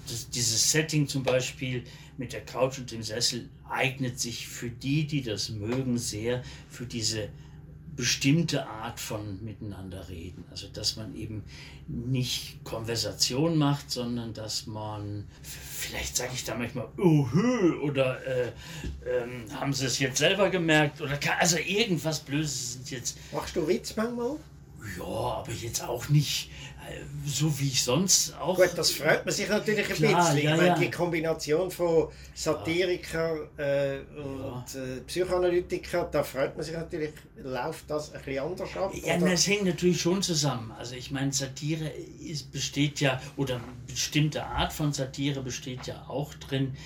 das, 0.08 0.30
dieses 0.30 0.72
Setting 0.72 1.08
zum 1.08 1.24
Beispiel 1.24 1.84
mit 2.18 2.34
der 2.34 2.46
Couch 2.46 2.80
und 2.80 2.92
dem 2.92 3.04
Sessel 3.04 3.50
eignet 3.70 4.20
sich 4.20 4.48
für 4.48 4.70
die, 4.70 5.06
die 5.06 5.22
das 5.22 5.50
mögen, 5.50 5.98
sehr 5.98 6.42
für 6.70 6.86
diese 6.86 7.30
bestimmte 7.98 8.68
Art 8.68 9.00
von 9.00 9.44
miteinander 9.44 10.08
reden. 10.08 10.46
Also 10.50 10.68
dass 10.68 10.96
man 10.96 11.16
eben 11.16 11.44
nicht 11.88 12.64
Konversation 12.64 13.58
macht, 13.58 13.92
sondern 13.92 14.34
dass 14.34 14.68
man, 14.68 15.28
vielleicht 15.42 16.16
sage 16.16 16.32
ich 16.34 16.46
da 16.46 16.56
manchmal, 16.56 16.88
oh, 16.98 17.28
oder 17.82 18.26
äh, 18.26 18.48
äh, 18.48 19.52
haben 19.56 19.74
sie 19.74 19.88
es 19.88 20.00
jetzt 20.00 20.20
selber 20.20 20.50
gemerkt 20.50 21.02
oder 21.02 21.20
also 21.40 21.58
irgendwas 21.58 22.20
Blödes 22.20 22.74
sind 22.74 22.92
jetzt. 22.92 23.18
Machst 23.34 23.56
du 23.56 23.68
Witz 23.68 23.96
manchmal? 23.96 24.38
Ja, 24.98 25.04
aber 25.04 25.52
jetzt 25.52 25.84
auch 25.84 26.10
nicht 26.10 26.50
so 27.26 27.60
wie 27.60 27.68
ich 27.68 27.84
sonst 27.84 28.34
auch. 28.40 28.56
Gut, 28.56 28.72
das 28.76 28.92
freut 28.92 29.26
man 29.26 29.34
sich 29.34 29.50
natürlich 29.50 29.90
ein 29.90 29.96
Klar, 29.96 30.32
bisschen. 30.32 30.46
Ja, 30.46 30.52
ich 30.52 30.58
meine, 30.58 30.68
ja. 30.70 30.80
die 30.80 30.92
Kombination 30.92 31.70
von 31.70 32.10
Satiriker 32.34 33.50
äh, 33.58 34.00
und 34.18 34.74
ja. 34.74 34.84
äh, 34.84 35.02
Psychoanalytiker, 35.06 36.08
da 36.12 36.24
freut 36.24 36.56
man 36.56 36.66
sich 36.66 36.76
natürlich, 36.76 37.12
läuft 37.44 37.90
das 37.90 38.14
ein 38.14 38.22
bisschen 38.22 38.44
anders 38.44 38.78
ab? 38.78 38.94
Ja, 38.94 39.18
oder? 39.18 39.30
das 39.32 39.48
hängt 39.48 39.66
natürlich 39.66 40.02
schon 40.02 40.22
zusammen. 40.22 40.72
Also 40.78 40.96
ich 40.96 41.12
meine, 41.12 41.34
Satire 41.34 41.90
ist, 41.90 42.52
besteht 42.52 43.02
ja, 43.02 43.22
oder 43.36 43.56
eine 43.56 43.64
bestimmte 43.86 44.46
Art 44.46 44.72
von 44.72 44.94
Satire 44.94 45.42
besteht 45.42 45.88
ja 45.88 46.06
auch 46.08 46.34
drin, 46.36 46.78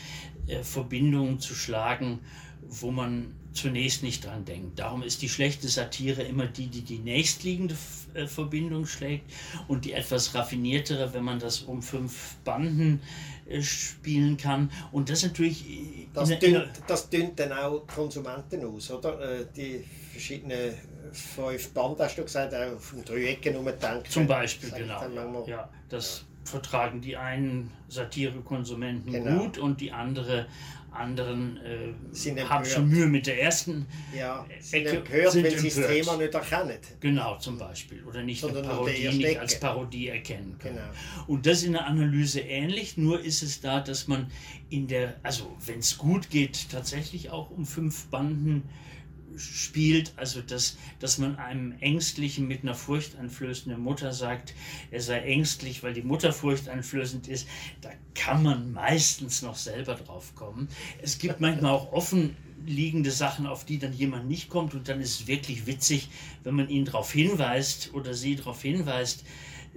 äh, 0.48 0.64
Verbindungen 0.64 1.40
zu 1.40 1.54
schlagen, 1.54 2.20
wo 2.62 2.92
man 2.92 3.36
zunächst 3.54 4.04
nicht 4.04 4.26
dran 4.26 4.46
denkt. 4.46 4.80
Darum 4.80 5.04
ist 5.04 5.22
die 5.22 5.30
schlechte 5.30 5.68
Satire 5.68 6.24
immer 6.24 6.48
die, 6.48 6.68
die 6.68 6.82
die 6.82 7.00
nächstliegende 7.00 7.76
äh, 8.14 8.28
Verbindung 8.28 8.86
schlägt 8.86 9.32
und 9.68 9.86
die 9.86 9.94
etwas 9.94 10.34
raffiniertere, 10.34 11.14
wenn 11.14 11.24
man 11.24 11.40
das 11.40 11.62
um 11.62 11.82
fünf 11.82 12.36
Banden 12.44 13.02
äh, 13.48 13.62
spielen 13.62 14.38
kann. 14.38 14.72
Und 14.92 15.10
das 15.10 15.24
natürlich. 15.24 15.66
Das 16.14 16.30
dünnt, 16.40 16.70
das 16.88 17.10
dünnt 17.10 17.40
dann 17.40 17.52
auch 17.52 17.86
Konsumenten 17.88 18.66
aus, 18.66 18.92
oder? 18.92 19.20
Äh, 19.20 19.46
die 19.56 19.84
verschiedenen 20.12 20.74
fünf 21.12 21.74
Banden, 21.74 22.02
hast 22.02 22.18
du 22.18 22.24
gesagt, 22.24 22.54
auf 22.54 22.92
dem 22.92 23.04
Dreiecken 23.04 23.56
umdenken. 23.56 24.10
Zum 24.10 24.28
Beispiel, 24.28 24.72
genau. 24.72 25.46
Ja, 25.48 25.70
das 25.90 26.26
vertragen 26.44 27.02
die 27.02 27.18
einen 27.18 27.72
Satirekonsumenten 27.88 29.12
genau. 29.12 29.44
gut 29.44 29.58
und 29.58 29.80
die 29.80 29.92
andere 29.92 30.48
anderen 30.92 31.58
äh, 31.58 32.44
haben 32.44 32.66
schon 32.66 32.90
Mühe 32.90 33.08
mit 33.08 33.26
der 33.28 33.42
ersten 33.42 33.86
ja, 34.16 34.46
sind 34.60 34.88
Ecke, 34.88 34.98
empört, 34.98 35.32
sind 35.32 35.44
wenn 35.46 35.58
sie 35.58 35.70
das 35.70 35.88
Thema 35.88 36.18
nicht 36.18 36.34
erkennen. 36.34 36.80
Genau, 37.00 37.38
zum 37.38 37.58
Beispiel. 37.58 38.04
Oder 38.04 38.24
nicht, 38.24 38.42
Parodie 38.42 39.10
nicht 39.10 39.40
als 39.40 39.60
Parodie 39.60 40.10
erkennen 40.10 40.58
können. 40.60 40.76
Genau. 40.76 41.26
Und 41.28 41.46
das 41.46 41.64
in 41.64 41.74
der 41.74 41.86
Analyse 41.86 42.42
ähnlich, 42.42 42.98
nur 42.98 43.22
ist 43.22 43.42
es 43.42 43.62
da, 43.62 43.80
dass 43.80 44.08
man 44.08 44.30
in 44.70 44.88
der, 44.88 45.16
also 45.24 45.56
wenn 45.66 45.80
es 45.80 45.98
gut 45.98 46.30
geht, 46.30 46.70
tatsächlich 46.70 47.30
auch 47.30 47.50
um 47.52 47.66
fünf 47.66 48.08
Banden 48.08 48.64
spielt, 49.38 50.14
also 50.18 50.42
dass, 50.42 50.78
dass 51.00 51.18
man 51.18 51.38
einem 51.38 51.74
ängstlichen, 51.80 52.48
mit 52.48 52.64
einer 52.64 52.76
furchteinflößenden 52.76 53.82
Mutter 53.82 54.14
sagt, 54.14 54.54
er 54.92 55.02
sei 55.02 55.20
ängstlich, 55.22 55.84
weil 55.84 55.94
die 55.94 56.02
Mutter 56.02 56.34
furchteinflößend 56.34 57.28
ist, 57.28 57.48
da 57.82 57.90
kann 58.16 58.44
man 58.44 58.72
meistens 58.74 59.42
noch 59.42 59.56
selber 59.56 59.96
drauf 59.96 60.36
kommen. 60.36 60.68
Es 61.02 61.18
gibt 61.18 61.40
manchmal 61.40 61.72
auch 61.72 61.92
offen 61.92 62.36
liegende 62.66 63.12
Sachen, 63.12 63.48
auf 63.48 63.66
die 63.66 63.80
dann 63.80 63.94
jemand 63.94 64.28
nicht 64.28 64.50
kommt 64.50 64.74
und 64.74 64.88
dann 64.88 65.02
ist 65.02 65.22
es 65.22 65.28
wirklich 65.28 65.66
witzig, 65.66 66.10
wenn 66.44 66.56
man 66.56 66.70
ihn 66.70 66.86
darauf 66.86 67.12
hinweist 67.12 67.94
oder 67.94 68.14
sie 68.14 68.36
darauf 68.36 68.62
hinweist, 68.62 69.24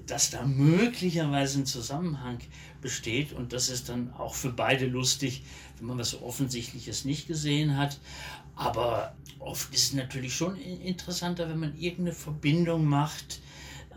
dass 0.06 0.30
da 0.30 0.44
möglicherweise 0.44 1.60
ein 1.60 1.66
Zusammenhang 1.66 2.38
besteht 2.80 3.32
und 3.32 3.52
das 3.52 3.70
ist 3.70 3.88
dann 3.88 4.12
auch 4.12 4.34
für 4.34 4.50
beide 4.50 4.86
lustig, 4.86 5.44
wenn 5.78 5.86
man 5.86 5.98
was 5.98 6.20
Offensichtliches 6.20 7.04
nicht 7.04 7.26
gesehen 7.26 7.76
hat. 7.76 7.98
Aber 8.56 9.14
oft 9.38 9.74
ist 9.74 9.84
es 9.84 9.92
natürlich 9.92 10.34
schon 10.34 10.56
interessanter, 10.56 11.48
wenn 11.48 11.58
man 11.58 11.76
irgendeine 11.76 12.12
Verbindung 12.12 12.84
macht, 12.84 13.40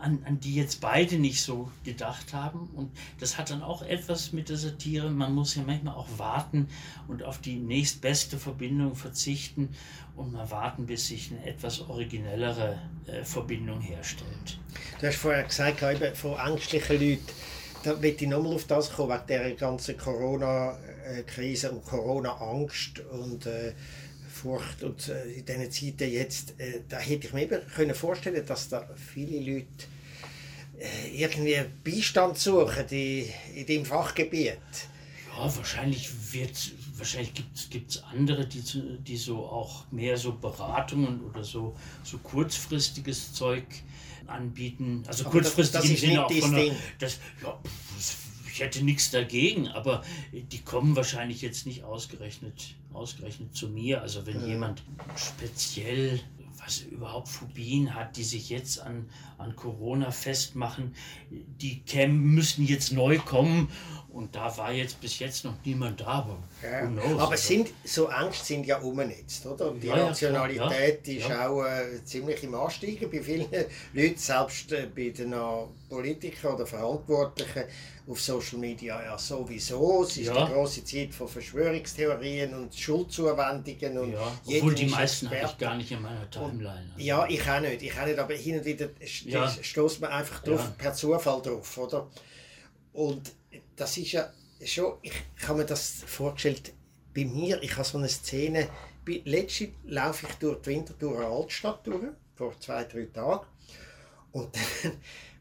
an, 0.00 0.22
an 0.26 0.38
die 0.40 0.54
jetzt 0.54 0.80
beide 0.80 1.18
nicht 1.18 1.42
so 1.42 1.70
gedacht 1.84 2.32
haben. 2.32 2.68
Und 2.74 2.90
das 3.20 3.38
hat 3.38 3.50
dann 3.50 3.62
auch 3.62 3.82
etwas 3.82 4.32
mit 4.32 4.48
der 4.48 4.56
Satire. 4.56 5.10
Man 5.10 5.34
muss 5.34 5.54
ja 5.54 5.62
manchmal 5.66 5.94
auch 5.94 6.06
warten 6.18 6.68
und 7.08 7.22
auf 7.22 7.38
die 7.38 7.56
nächstbeste 7.56 8.38
Verbindung 8.38 8.94
verzichten 8.94 9.70
und 10.16 10.32
mal 10.32 10.50
warten, 10.50 10.86
bis 10.86 11.08
sich 11.08 11.30
eine 11.30 11.44
etwas 11.46 11.80
originellere 11.80 12.78
äh, 13.06 13.24
Verbindung 13.24 13.80
herstellt. 13.80 14.58
Du 15.00 15.06
hast 15.06 15.16
vorher 15.16 15.44
gesagt, 15.44 15.82
eben 15.82 16.14
von 16.14 16.38
ängstlichen 16.38 17.00
Leuten, 17.00 17.26
da 17.84 17.94
möchte 17.94 18.24
ich 18.24 18.30
nochmal 18.30 18.54
auf 18.54 18.66
das 18.66 18.92
kommen, 18.92 19.10
wegen 19.10 19.26
der 19.28 19.52
ganzen 19.52 19.96
Corona-Krise 19.96 21.70
und 21.70 21.84
Corona-Angst 21.84 22.98
äh, 23.46 23.72
Furcht 24.38 24.82
und 24.82 25.08
äh, 25.08 25.24
in 25.32 25.44
diesen 25.44 25.70
Zeiten 25.70 26.12
jetzt, 26.12 26.58
äh, 26.58 26.80
da 26.88 26.98
hätte 26.98 27.26
ich 27.26 27.32
mir 27.32 27.42
eben 27.42 27.60
können 27.74 27.94
vorstellen 27.94 28.44
dass 28.46 28.68
da 28.68 28.88
viele 28.96 29.38
Leute 29.40 29.66
äh, 30.78 31.22
irgendwie 31.22 31.64
Beistand 31.84 32.38
suchen 32.38 32.86
in, 32.90 33.26
in 33.54 33.66
dem 33.66 33.84
Fachgebiet. 33.84 34.58
Ja, 35.36 35.56
wahrscheinlich 35.56 36.10
wird 36.32 36.72
wahrscheinlich 36.98 37.32
gibt 37.70 37.90
es 37.90 38.02
andere, 38.02 38.46
die, 38.46 38.62
die 39.06 39.16
so 39.16 39.46
auch 39.46 39.84
mehr 39.90 40.16
so 40.16 40.32
Beratungen 40.32 41.22
oder 41.22 41.44
so, 41.44 41.76
so 42.02 42.18
kurzfristiges 42.18 43.32
Zeug 43.32 43.64
anbieten. 44.26 45.04
Also 45.06 45.24
aber 45.24 45.32
kurzfristig 45.32 45.80
das, 45.80 45.82
das 45.82 45.90
im 45.90 45.96
Sinne 45.96 46.26
auch 46.26 46.32
von 46.32 46.54
einer, 46.54 46.74
das, 46.98 47.18
ja, 47.42 47.58
ich 48.58 48.64
hätte 48.64 48.84
nichts 48.84 49.12
dagegen, 49.12 49.68
aber 49.68 50.02
die 50.32 50.58
kommen 50.58 50.96
wahrscheinlich 50.96 51.42
jetzt 51.42 51.64
nicht 51.64 51.84
ausgerechnet, 51.84 52.74
ausgerechnet 52.92 53.54
zu 53.54 53.68
mir. 53.68 54.02
Also 54.02 54.26
wenn 54.26 54.40
ja. 54.40 54.48
jemand 54.48 54.82
speziell 55.14 56.18
was 56.58 56.80
überhaupt 56.80 57.28
Phobien 57.28 57.94
hat, 57.94 58.16
die 58.16 58.24
sich 58.24 58.50
jetzt 58.50 58.80
an, 58.80 59.08
an 59.38 59.54
Corona 59.54 60.10
festmachen, 60.10 60.96
die 61.30 61.82
kämen, 61.82 62.18
müssten 62.34 62.64
jetzt 62.64 62.90
neu 62.90 63.18
kommen 63.18 63.68
und 64.18 64.34
da 64.34 64.54
war 64.58 64.72
jetzt 64.72 65.00
bis 65.00 65.20
jetzt 65.20 65.44
noch 65.44 65.54
niemand 65.64 66.00
da. 66.00 66.06
Aber, 66.06 66.38
ja. 66.60 66.88
aber 67.14 67.30
also 67.30 67.36
sind, 67.36 67.68
so 67.84 68.08
Angst 68.08 68.44
sind 68.46 68.66
ja 68.66 68.78
umgenetzt, 68.78 69.46
oder? 69.46 69.70
Und 69.70 69.80
die 69.80 69.86
ja, 69.86 69.94
Rationalität 69.94 71.06
ja, 71.06 71.14
ist 71.14 71.30
auch 71.30 71.64
äh, 71.64 72.04
ziemlich 72.04 72.42
im 72.42 72.54
Ansteigen 72.56 73.08
bei 73.08 73.22
vielen 73.22 73.46
Leuten, 73.92 74.16
selbst 74.16 74.72
äh, 74.72 74.88
bei 74.94 75.10
den 75.10 75.32
Politikern 75.88 76.54
oder 76.54 76.66
Verantwortlichen 76.66 77.62
auf 78.08 78.20
Social 78.20 78.58
Media 78.58 79.00
ja 79.00 79.16
sowieso. 79.16 80.02
Es 80.02 80.16
ist 80.16 80.30
die 80.30 80.52
große 80.52 80.84
Zeit 80.84 81.14
von 81.14 81.28
Verschwörungstheorien 81.28 82.54
und 82.54 82.74
Schuldzuwendungen. 82.74 83.98
Und 83.98 84.16
obwohl 84.46 84.74
die 84.74 84.86
meisten 84.86 85.30
habe 85.30 85.46
ich 85.46 85.58
gar 85.58 85.76
nicht 85.76 85.92
in 85.92 86.02
meiner 86.02 86.28
Timeline. 86.28 86.90
Also. 86.94 87.04
Ja, 87.04 87.24
ich 87.28 87.48
auch 87.48 87.60
nicht. 87.60 87.82
Ich 87.82 87.96
auch 87.96 88.04
nicht, 88.04 88.18
aber 88.18 88.34
hin 88.34 88.58
und 88.58 88.64
wieder 88.64 88.88
stößt 89.06 90.00
man 90.00 90.10
einfach 90.10 90.42
drauf, 90.42 90.76
per 90.76 90.92
Zufall 90.92 91.40
drauf, 91.40 91.78
oder? 91.78 92.08
Und 92.92 93.30
das 93.78 93.96
ist 93.96 94.12
ja 94.12 94.32
schon, 94.64 94.98
ich 95.02 95.12
habe 95.46 95.60
mir 95.60 95.66
das 95.66 96.02
vorgestellt, 96.06 96.72
bei 97.14 97.24
mir, 97.24 97.62
ich 97.62 97.72
habe 97.76 97.84
so 97.84 97.98
eine 97.98 98.08
Szene, 98.08 98.68
letztens 99.24 99.70
laufe 99.84 100.26
ich 100.28 100.34
durch 100.34 100.60
die 100.62 100.70
Winterthur 100.70 101.20
Altstadt 101.20 101.86
durch, 101.86 102.12
vor 102.34 102.58
zwei, 102.60 102.84
drei 102.84 103.06
Tagen, 103.06 103.46
und 104.32 104.54
dann 104.82 104.92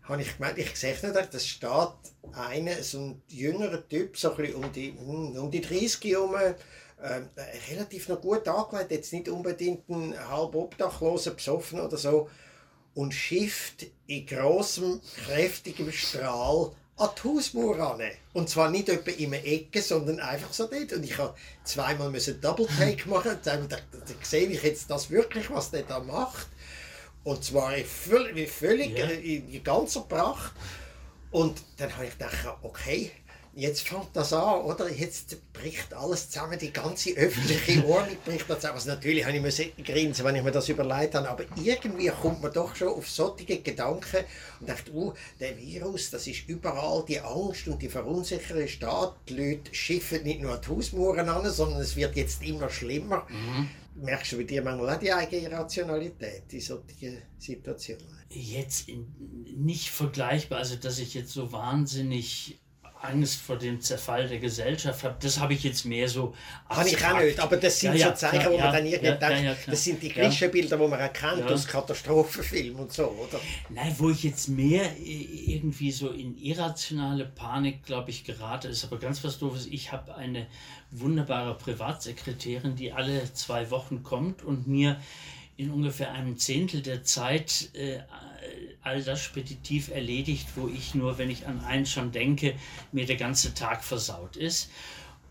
habe 0.04 0.22
ich 0.22 0.38
gemeint, 0.38 0.58
ich 0.58 0.76
sehe 0.76 0.94
nicht, 0.94 1.34
das 1.34 1.48
steht 1.48 1.70
einer, 2.32 2.82
so 2.84 3.00
ein 3.00 3.22
jüngerer 3.28 3.88
Typ, 3.88 4.18
so 4.18 4.34
ein 4.34 4.56
um 4.56 4.72
die, 4.72 4.94
hm, 4.94 5.36
um 5.36 5.52
die 5.52 5.62
30 5.62 6.04
herum, 6.12 6.36
äh, 6.36 6.54
relativ 7.70 8.08
noch 8.08 8.22
gut 8.22 8.48
angelegt, 8.48 8.92
jetzt 8.92 9.14
nicht 9.14 9.30
unbedingt 9.30 9.90
ein 9.90 10.16
halb 10.30 10.56
obdachloser, 10.56 11.32
besoffen 11.32 11.80
oder 11.80 11.98
so, 11.98 12.30
und 12.94 13.14
schifft 13.14 13.86
in 14.08 14.26
großem, 14.26 15.02
kräftigem 15.26 15.92
Strahl 15.92 16.72
an 16.98 17.10
die 17.16 17.28
Hausmauer 17.28 17.78
ran. 17.78 18.02
Und 18.34 18.50
zwar 18.50 18.70
nicht 18.70 18.90
etwa 18.90 19.12
in 19.12 19.34
einer 19.34 19.46
Ecke, 19.46 19.82
sondern 19.82 20.20
einfach 20.20 20.52
so 20.52 20.68
dort. 20.68 20.94
Und 20.94 21.04
ich 21.04 21.18
musste 21.18 21.36
zweimal 21.64 22.10
müssen 22.10 22.42
Double 22.42 22.68
Take 22.78 23.08
machen. 23.10 23.32
Und 23.32 23.46
dann 23.46 23.70
da, 23.70 23.78
da, 23.92 24.14
sehe 24.22 24.48
ich 24.48 24.64
jetzt 24.64 24.90
das 24.90 25.10
wirklich, 25.10 25.50
was 25.50 25.72
der 25.72 25.84
da 25.84 26.00
macht. 26.00 26.48
Und 27.24 27.44
zwar 27.44 27.74
völlig, 27.78 28.50
völlig 28.50 28.98
yeah. 28.98 29.10
in 29.10 29.64
ganzer 29.64 30.02
Pracht. 30.02 30.54
Und 31.32 31.62
dann 31.78 31.94
habe 31.94 32.06
ich 32.06 32.12
gedacht, 32.12 32.58
okay, 32.62 33.12
jetzt 33.58 33.88
fängt 33.88 34.10
das 34.14 34.34
an, 34.34 34.62
oder? 34.62 34.90
Jetzt 34.92 35.36
bricht 35.52 35.94
alles 35.94 36.30
zusammen, 36.30 36.60
die 36.60 36.72
ganze 36.72 37.12
öffentliche 37.12 37.84
Ordnung 37.88 38.18
bricht 38.24 38.48
zusammen. 38.48 38.76
Also 38.76 38.90
natürlich 38.90 39.26
habe 39.26 39.36
ich 39.36 39.42
mir 39.42 39.84
grinsen, 39.84 40.24
wenn 40.24 40.36
ich 40.36 40.44
mir 40.44 40.52
das 40.52 40.70
überlegt 40.70 41.16
habe, 41.16 41.28
aber 41.28 41.44
irgendwie 41.62 42.08
kommt 42.10 42.42
man 42.42 42.54
doch 42.54 42.76
schon 42.76 42.90
auf 42.90 43.10
solche 43.10 43.62
Gedanken 43.62 44.24
und 44.60 44.70
denkt, 44.70 44.92
uh, 44.94 45.12
der 45.40 45.58
Virus, 45.58 46.12
das 46.12 46.28
ist 46.28 46.48
überall 46.48 47.04
die 47.08 47.20
Angst 47.20 47.68
und 47.68 47.82
die 47.82 47.90
Verunsicherung 47.90 48.68
steht. 48.68 49.12
Die 49.28 49.34
Leute 49.34 49.74
schiffen 49.74 50.24
nicht 50.24 50.42
nur 50.42 50.58
die 50.58 50.68
Hausmauern 50.68 51.28
an, 51.28 51.50
sondern 51.52 51.82
es 51.82 51.96
wird 51.96 52.16
jetzt 52.16 52.44
immer 52.44 52.70
schlimmer. 52.70 53.28
Mhm. 53.30 53.70
Merkst 54.04 54.34
du 54.34 54.38
bei 54.38 54.44
dir 54.44 54.62
manchmal 54.62 54.96
auch 54.96 55.00
die 55.00 55.12
eigene 55.12 55.52
Rationalität 55.52 56.44
in 56.52 56.62
solchen 56.62 57.24
Situationen? 57.40 58.06
Jetzt 58.30 58.90
nicht 58.90 59.90
vergleichbar, 59.90 60.60
also 60.60 60.76
dass 60.76 61.00
ich 61.00 61.16
jetzt 61.16 61.32
so 61.32 61.52
wahnsinnig 61.52 62.60
Angst 63.08 63.42
vor 63.42 63.58
dem 63.58 63.82
Zerfall 63.82 64.28
der 64.28 64.40
Gesellschaft 64.40 65.04
habe, 65.04 65.16
das 65.20 65.40
habe 65.40 65.54
ich 65.54 65.64
jetzt 65.64 65.86
mehr 65.86 66.08
so. 66.08 66.34
Kann 66.70 66.88
ich 66.88 67.06
auch 67.06 67.20
nicht, 67.20 67.40
aber 67.40 67.58
das 67.58 67.80
sind 67.80 67.96
ja, 67.96 68.10
so 68.10 68.14
Zeichen, 68.14 68.40
klar, 68.40 68.54
wo 68.54 68.58
man 68.58 68.74
dann 68.74 68.86
irgendwie 68.86 69.08
ja, 69.08 69.16
denkt, 69.16 69.68
das 69.68 69.84
sind 69.84 70.02
die 70.02 70.10
Klischeebilder, 70.10 70.78
die 70.78 70.88
man 70.88 71.00
erkennt 71.00 71.40
ja. 71.40 71.48
aus 71.48 71.68
Katastrophenfilmen 71.68 72.82
und 72.82 72.94
so, 72.94 73.06
oder? 73.06 73.40
Nein, 73.70 73.96
wo 73.98 74.10
ich 74.10 74.24
jetzt 74.24 74.50
mehr 74.50 74.92
irgendwie 75.00 75.92
so 75.92 76.10
in 76.10 76.38
irrationale 76.38 77.26
Panik, 77.26 77.86
glaube 77.86 78.10
ich, 78.10 78.24
gerate, 78.24 78.68
ist 78.68 78.84
aber 78.84 78.98
ganz 78.98 79.24
was 79.24 79.40
Doofes. 79.40 79.68
Ich 79.68 79.92
habe 79.92 80.16
eine 80.16 80.48
wunderbare 80.92 81.58
Privatsekretärin, 81.58 82.76
die 82.76 82.92
alle 82.92 83.34
zwei 83.34 83.70
Wochen 83.72 84.04
kommt 84.04 84.44
und 84.44 84.68
mir 84.68 85.00
in 85.58 85.72
ungefähr 85.72 86.12
einem 86.12 86.38
Zehntel 86.38 86.82
der 86.82 87.04
Zeit 87.04 87.70
äh, 87.74 88.00
all 88.88 89.04
das 89.04 89.22
speditiv 89.22 89.90
erledigt, 89.90 90.48
wo 90.56 90.68
ich 90.68 90.96
nur, 90.96 91.18
wenn 91.18 91.30
ich 91.30 91.46
an 91.46 91.60
eins 91.60 91.92
schon 91.92 92.12
denke, 92.12 92.56
mir 92.92 93.06
der 93.06 93.18
ganze 93.18 93.54
Tag 93.54 93.84
versaut 93.84 94.38
ist. 94.38 94.72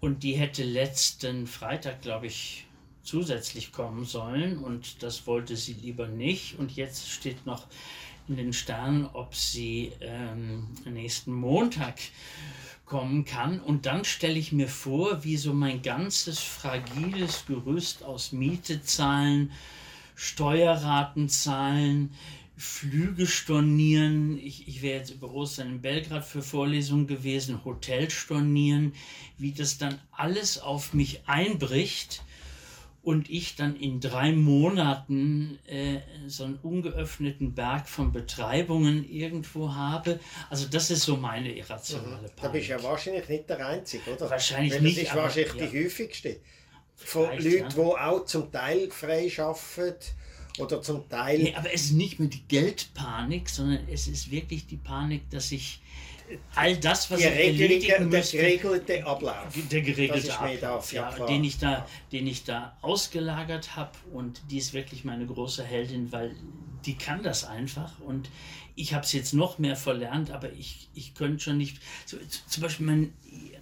Und 0.01 0.23
die 0.23 0.35
hätte 0.35 0.63
letzten 0.63 1.47
Freitag, 1.47 2.03
glaube 2.03 2.27
ich, 2.27 2.67
zusätzlich 3.03 3.73
kommen 3.73 4.05
sollen 4.05 4.59
und 4.59 5.03
das 5.03 5.27
wollte 5.27 5.57
sie 5.57 5.73
lieber 5.75 6.07
nicht. 6.07 6.59
Und 6.59 6.77
jetzt 6.77 7.09
steht 7.09 7.47
noch 7.47 7.67
in 8.29 8.37
den 8.37 8.53
Sternen, 8.53 9.07
ob 9.07 9.35
sie 9.35 9.93
ähm, 10.01 10.69
nächsten 10.85 11.33
Montag 11.33 11.95
kommen 12.85 13.25
kann. 13.25 13.61
Und 13.61 13.87
dann 13.87 14.05
stelle 14.05 14.39
ich 14.39 14.53
mir 14.53 14.69
vor, 14.69 15.25
wie 15.25 15.37
so 15.37 15.55
mein 15.55 15.83
ganzes 15.83 16.41
fragiles 16.41 17.45
Gerüst 17.47 18.03
aus 18.03 18.33
Miete 18.33 18.83
zahlen, 18.83 19.53
Steuerraten 20.15 21.29
zahlen, 21.29 22.11
Flüge 22.57 23.27
stornieren. 23.27 24.39
Ich, 24.39 24.67
ich 24.67 24.81
wäre 24.81 24.99
jetzt 24.99 25.11
über 25.11 25.31
Ostern 25.33 25.69
in 25.69 25.83
Belgrad 25.83 26.25
für 26.25 26.43
Vorlesungen 26.43 27.07
gewesen, 27.07 27.65
Hotel 27.65 28.11
stornieren, 28.11 28.95
wie 29.37 29.53
das 29.53 29.77
dann 29.77 30.01
alles 30.11 30.59
auf 30.59 30.95
mich 30.95 31.21
einbricht 31.27 32.23
und 33.03 33.31
ich 33.31 33.55
dann 33.57 33.77
in 33.77 34.01
drei 34.01 34.33
Monaten 34.33 35.59
äh, 35.67 36.01
so 36.27 36.45
einen 36.45 36.57
ungeöffneten 36.57 37.55
Berg 37.55 37.89
von 37.89 38.11
Betreibungen 38.11 39.09
irgendwo 39.09 39.75
habe. 39.75 40.19
Also 40.51 40.67
das 40.67 40.91
ist 40.91 41.03
so 41.03 41.17
meine 41.17 41.55
irrationale 41.55 42.29
Panik. 42.29 42.41
Da 42.43 42.49
bist 42.49 42.69
du 42.69 42.73
ja 42.73 42.83
wahrscheinlich 42.83 43.29
nicht 43.29 43.51
der 43.51 43.67
Einzige, 43.67 44.11
oder? 44.13 44.31
Wahrscheinlich 44.31 44.73
Weil 44.73 44.79
das 44.79 44.85
nicht. 44.85 44.99
Das 44.99 45.09
ist 45.09 45.15
wahrscheinlich 45.15 45.55
ja. 45.55 45.67
die 45.67 45.85
häufigste. 45.85 46.41
Von 46.97 47.25
Leuten, 47.37 47.59
ja. 47.59 47.69
die 47.69 47.81
auch 47.81 48.25
zum 48.25 48.51
Teil 48.51 48.91
frei 48.91 49.31
arbeiten 49.39 50.07
oder 50.59 50.83
zum 50.83 51.09
Teil. 51.09 51.39
Nee, 51.39 51.55
aber 51.55 51.73
es 51.73 51.87
ist 51.87 51.93
nicht 51.93 52.19
mehr 52.19 52.29
die 52.29 52.43
Geldpanik, 52.49 53.49
sondern 53.49 53.87
es 53.91 54.09
ist 54.09 54.31
wirklich 54.31 54.67
die 54.67 54.77
Panik, 54.77 55.29
dass 55.31 55.53
ich 55.53 55.81
all 56.55 56.77
das, 56.77 57.11
was 57.11 57.21
Die 57.21 57.27
ich 57.27 57.61
Regelungen, 57.61 58.11
der 58.11 58.21
müsste, 58.21 58.37
geregelte 58.39 59.07
Ablauf. 59.07 59.55
der 59.71 59.81
geregelte 59.81 60.39
Ablauf, 60.39 60.93
ja, 60.93 61.17
ja, 61.17 61.27
den, 61.27 61.45
ich 61.45 61.59
da, 61.59 61.87
den 62.13 62.27
ich 62.27 62.45
da 62.45 62.77
ausgelagert 62.83 63.77
habe. 63.77 63.93
Und 64.13 64.43
die 64.51 64.59
ist 64.59 64.75
wirklich 64.75 65.05
meine 65.05 65.27
große 65.27 65.65
Heldin, 65.65 66.11
weil 66.13 66.35
die 66.85 66.97
kann 66.97 67.23
das 67.23 67.45
einfach. 67.45 68.01
Und 68.01 68.31
ich 68.75 68.95
habe 68.95 69.05
es 69.05 69.13
jetzt 69.13 69.35
noch 69.35 69.59
mehr 69.59 69.77
verlernt, 69.77 70.31
aber 70.31 70.53
ich, 70.53 70.89
ich 70.95 71.15
könnte 71.15 71.41
schon 71.45 71.59
nicht. 71.59 71.79
So, 72.05 72.17
zum 72.49 72.63
Beispiel 72.63 72.87
mein, 72.87 73.13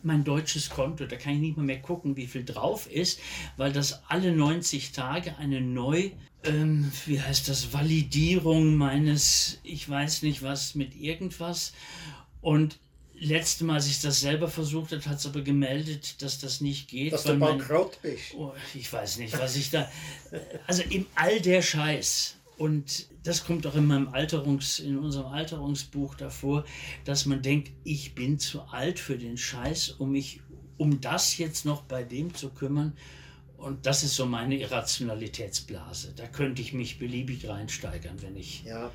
mein 0.03 0.25
deutsches 0.25 0.71
Konto, 0.71 1.07
da 1.07 1.17
kann 1.17 1.35
ich 1.35 1.41
nicht 1.41 1.57
mal 1.57 1.65
mehr 1.65 1.81
gucken, 1.81 2.17
wie 2.17 2.27
viel 2.27 2.45
drauf 2.45 2.91
ist, 2.91 3.21
weil 3.57 3.73
das 3.73 4.03
alle 4.09 4.33
90 4.33 4.93
Tage 4.93 5.37
eine 5.39 5.61
neu. 5.61 6.11
Ähm, 6.45 6.91
wie 7.07 7.21
heißt 7.21 7.49
das? 7.49 7.73
Validierung 7.73 8.75
meines, 8.77 9.59
ich 9.63 9.89
weiß 9.89 10.23
nicht 10.23 10.43
was, 10.43 10.75
mit 10.75 10.95
irgendwas. 10.95 11.73
Und 12.41 12.79
letzte 13.19 13.65
Mal, 13.65 13.75
als 13.75 13.87
ich 13.87 14.01
das 14.01 14.21
selber 14.21 14.49
versucht 14.49 14.93
habe, 14.93 15.05
hat 15.07 15.19
es 15.19 15.27
aber 15.27 15.41
gemeldet, 15.43 16.21
dass 16.23 16.39
das 16.39 16.61
nicht 16.61 16.89
geht. 16.89 17.13
Dass 17.13 17.23
du 17.23 17.31
weil 17.31 17.37
mein- 17.39 17.59
bankrott 17.59 18.01
bist. 18.03 18.35
Oh, 18.37 18.53
ich 18.75 18.93
weiß 18.93 19.19
nicht, 19.19 19.39
was 19.39 19.57
ich 19.57 19.71
da. 19.71 19.91
Also 20.67 20.83
im 20.91 21.07
all 21.15 21.41
der 21.41 21.63
Scheiß. 21.63 22.37
Und 22.57 23.07
das 23.25 23.45
kommt 23.45 23.67
auch 23.67 23.75
in 23.75 23.87
meinem 23.87 24.09
Alterungs, 24.09 24.79
in 24.79 24.97
unserem 24.99 25.27
Alterungsbuch 25.33 26.15
davor, 26.15 26.65
dass 27.05 27.27
man 27.27 27.43
denkt, 27.43 27.73
ich 27.83 28.15
bin 28.15 28.39
zu 28.39 28.63
alt 28.63 29.01
für 29.01 29.19
den 29.19 29.37
Scheiß, 29.37 29.91
um 29.99 30.13
mich 30.13 30.41
um 30.77 31.01
das 31.01 31.39
jetzt 31.39 31.65
noch 31.65 31.83
bei 31.83 32.03
dem 32.03 32.35
zu 32.35 32.51
kümmern. 32.51 32.97
Und 33.65 33.87
das 33.87 34.03
ist 34.03 34.15
so 34.15 34.27
meine 34.27 34.57
Irrationalitätsblase. 34.59 36.13
Da 36.15 36.27
könnte 36.27 36.61
ich 36.61 36.75
mich 36.75 36.99
beliebig 36.99 37.49
reinsteigern, 37.49 38.21
wenn 38.21 38.37
ich. 38.37 38.63
Ja, 38.65 38.91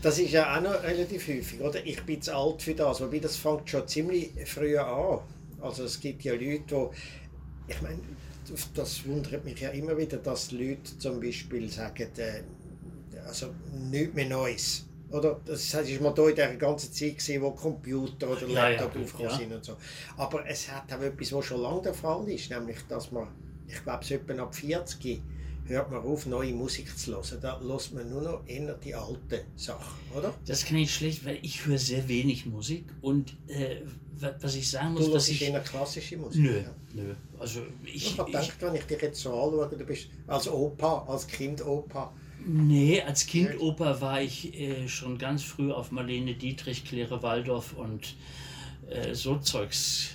das 0.00 0.18
ist 0.18 0.30
ja 0.30 0.56
auch 0.56 0.62
noch 0.62 0.82
relativ 0.82 1.28
häufig, 1.28 1.60
oder? 1.60 1.84
Ich 1.84 2.02
bin 2.04 2.22
zu 2.22 2.34
alt 2.34 2.62
für 2.62 2.74
das, 2.74 3.02
wobei 3.02 3.18
das 3.18 3.36
fängt 3.36 3.68
schon 3.68 3.86
ziemlich 3.86 4.30
früh 4.46 4.78
an. 4.78 5.20
Also 5.60 5.84
es 5.84 6.00
gibt 6.00 6.24
ja 6.24 6.32
Leute, 6.32 6.62
die, 6.70 7.72
ich 7.72 7.82
meine, 7.82 7.98
das 8.74 9.06
wundert 9.06 9.44
mich 9.44 9.60
ja 9.60 9.68
immer 9.70 9.96
wieder, 9.98 10.16
dass 10.16 10.52
Leute 10.52 10.96
zum 10.98 11.20
Beispiel 11.20 11.68
sagen, 11.68 12.08
äh, 12.16 12.42
also 13.26 13.54
nichts 13.90 14.14
mehr 14.14 14.28
Neues. 14.28 14.86
Oder? 15.10 15.38
Das 15.44 15.74
ist 15.74 16.00
mal 16.00 16.14
da 16.14 16.28
in 16.28 16.34
der 16.34 16.56
ganzen 16.56 16.90
Zeit 16.92 17.16
gesehen, 17.16 17.42
wo 17.42 17.50
Computer 17.50 18.30
oder 18.30 18.46
Ja, 18.46 18.70
ja, 18.70 18.80
Laptop 18.80 19.02
aufgekommen 19.02 19.30
ja. 19.30 19.36
sind 19.36 19.52
und 19.52 19.64
so. 19.64 19.76
Aber 20.16 20.48
es 20.48 20.70
hat 20.70 20.90
auch 20.94 21.02
etwas, 21.02 21.30
was 21.32 21.44
schon 21.44 21.60
lange 21.60 21.82
der 21.82 21.94
Fall 21.94 22.26
ist, 22.30 22.48
nämlich, 22.50 22.78
dass 22.88 23.12
man, 23.12 23.28
ich 23.68 23.82
glaube, 23.82 24.04
so 24.04 24.14
etwa 24.14 24.42
ab 24.42 24.54
40 24.54 25.20
hört 25.66 25.90
man 25.90 26.00
auf, 26.02 26.26
neue 26.26 26.52
Musik 26.52 26.96
zu 26.98 27.12
hören. 27.12 27.38
Da 27.40 27.58
hört 27.60 27.92
man 27.94 28.08
nur 28.10 28.22
noch 28.22 28.46
eher 28.46 28.74
die 28.74 28.94
alten 28.94 29.40
Sachen, 29.56 29.94
oder? 30.14 30.34
Das 30.46 30.64
kann 30.64 30.76
ich 30.76 30.94
schlecht, 30.94 31.24
weil 31.24 31.38
ich 31.42 31.64
höre 31.66 31.78
sehr 31.78 32.06
wenig 32.08 32.44
Musik. 32.46 32.84
Und 33.00 33.34
äh, 33.48 33.76
wa- 34.20 34.34
was 34.40 34.54
ich 34.56 34.70
sagen 34.70 34.94
Du 34.94 35.00
muss, 35.00 35.10
hörst 35.10 35.28
dass 35.28 35.34
ich. 35.34 35.42
eher 35.42 35.60
klassische 35.60 36.16
Musik. 36.18 36.42
Nö, 36.42 36.58
ja. 36.60 36.74
nö. 36.94 37.14
Also 37.38 37.62
ich, 37.84 37.94
Ich 37.94 38.18
habe 38.18 38.28
ich, 38.30 38.36
gedacht, 38.36 38.56
wenn 38.60 38.74
ich 38.74 38.82
dich 38.84 39.00
jetzt 39.00 39.20
so 39.20 39.30
anschaue, 39.32 39.68
du 39.78 39.84
bist 39.86 40.08
als 40.26 40.48
Opa, 40.48 41.04
als 41.08 41.26
Kind 41.26 41.64
Opa. 41.64 42.12
Nee, 42.46 43.00
als 43.00 43.24
Kind 43.24 43.58
Opa 43.58 43.98
war 44.02 44.20
ich 44.20 44.52
äh, 44.60 44.86
schon 44.86 45.16
ganz 45.16 45.42
früh 45.42 45.72
auf 45.72 45.90
Marlene 45.92 46.34
Dietrich, 46.34 46.84
Claire 46.84 47.22
Waldorf 47.22 47.72
und 47.72 48.16
äh, 48.90 49.14
so 49.14 49.38
Zeugs 49.38 50.10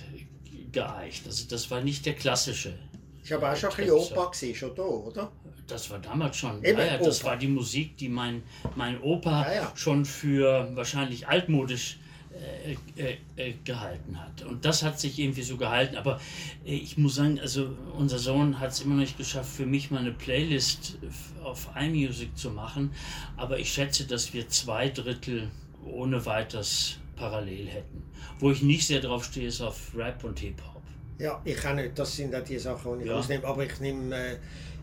geeicht. 0.70 1.26
Also 1.26 1.46
das 1.48 1.70
war 1.72 1.80
nicht 1.82 2.06
der 2.06 2.14
klassische. 2.14 2.74
Ich 3.22 3.32
habe 3.32 3.50
auch 3.50 3.56
schon 3.56 3.70
ein 3.70 3.76
bisschen 3.76 3.92
Opa 3.92 4.26
gesehen, 4.26 4.54
schon 4.54 4.74
da, 4.74 4.82
oder? 4.82 5.30
Das 5.66 5.88
war 5.90 5.98
damals 5.98 6.36
schon. 6.36 6.64
Eben, 6.64 6.78
ja, 6.78 6.86
ja, 6.86 6.98
das 6.98 7.20
Opa. 7.20 7.30
war 7.30 7.36
die 7.36 7.48
Musik, 7.48 7.96
die 7.96 8.08
mein, 8.08 8.42
mein 8.76 9.00
Opa 9.02 9.46
Ja, 9.46 9.54
ja. 9.54 9.72
schon 9.76 10.04
für 10.04 10.68
wahrscheinlich 10.74 11.28
altmodisch 11.28 11.98
äh, 12.32 12.76
äh, 12.96 13.16
äh, 13.36 13.54
gehalten 13.64 14.18
hat. 14.18 14.42
Und 14.42 14.64
das 14.64 14.82
hat 14.82 14.98
sich 14.98 15.18
irgendwie 15.18 15.42
so 15.42 15.56
gehalten. 15.56 15.96
Aber 15.96 16.20
äh, 16.64 16.74
ich 16.74 16.96
muss 16.96 17.16
sagen, 17.16 17.38
also 17.38 17.76
unser 17.96 18.18
Sohn 18.18 18.58
hat 18.58 18.70
es 18.70 18.80
immer 18.80 18.94
noch 18.94 19.00
nicht 19.00 19.18
geschafft, 19.18 19.50
für 19.50 19.66
mich 19.66 19.90
mal 19.90 19.98
eine 19.98 20.12
Playlist 20.12 20.98
auf 21.42 21.68
iMusic 21.78 22.36
zu 22.38 22.50
machen. 22.50 22.92
Aber 23.36 23.58
ich 23.58 23.72
schätze, 23.72 24.06
dass 24.06 24.32
wir 24.32 24.48
zwei 24.48 24.88
Drittel 24.88 25.50
ohne 25.84 26.24
weiteres 26.24 26.98
parallel 27.16 27.66
hätten. 27.68 28.02
Wo 28.38 28.50
ich 28.50 28.62
nicht 28.62 28.86
sehr 28.86 29.00
drauf 29.00 29.24
stehe, 29.24 29.48
ist 29.48 29.60
auf 29.60 29.92
Rap 29.94 30.24
und 30.24 30.38
Hip-Hop. 30.38 30.79
Ja, 31.20 31.40
ich 31.44 31.64
auch 31.66 31.74
nicht. 31.74 31.98
Das 31.98 32.16
sind 32.16 32.34
auch 32.34 32.42
die 32.42 32.58
Sachen, 32.58 32.98
die 32.98 33.04
ich 33.04 33.10
Ja. 33.10 33.16
ausnehme. 33.18 33.44
Aber 33.46 33.62
ich 33.64 33.78
nehme, 33.80 34.14
äh, 34.16 34.36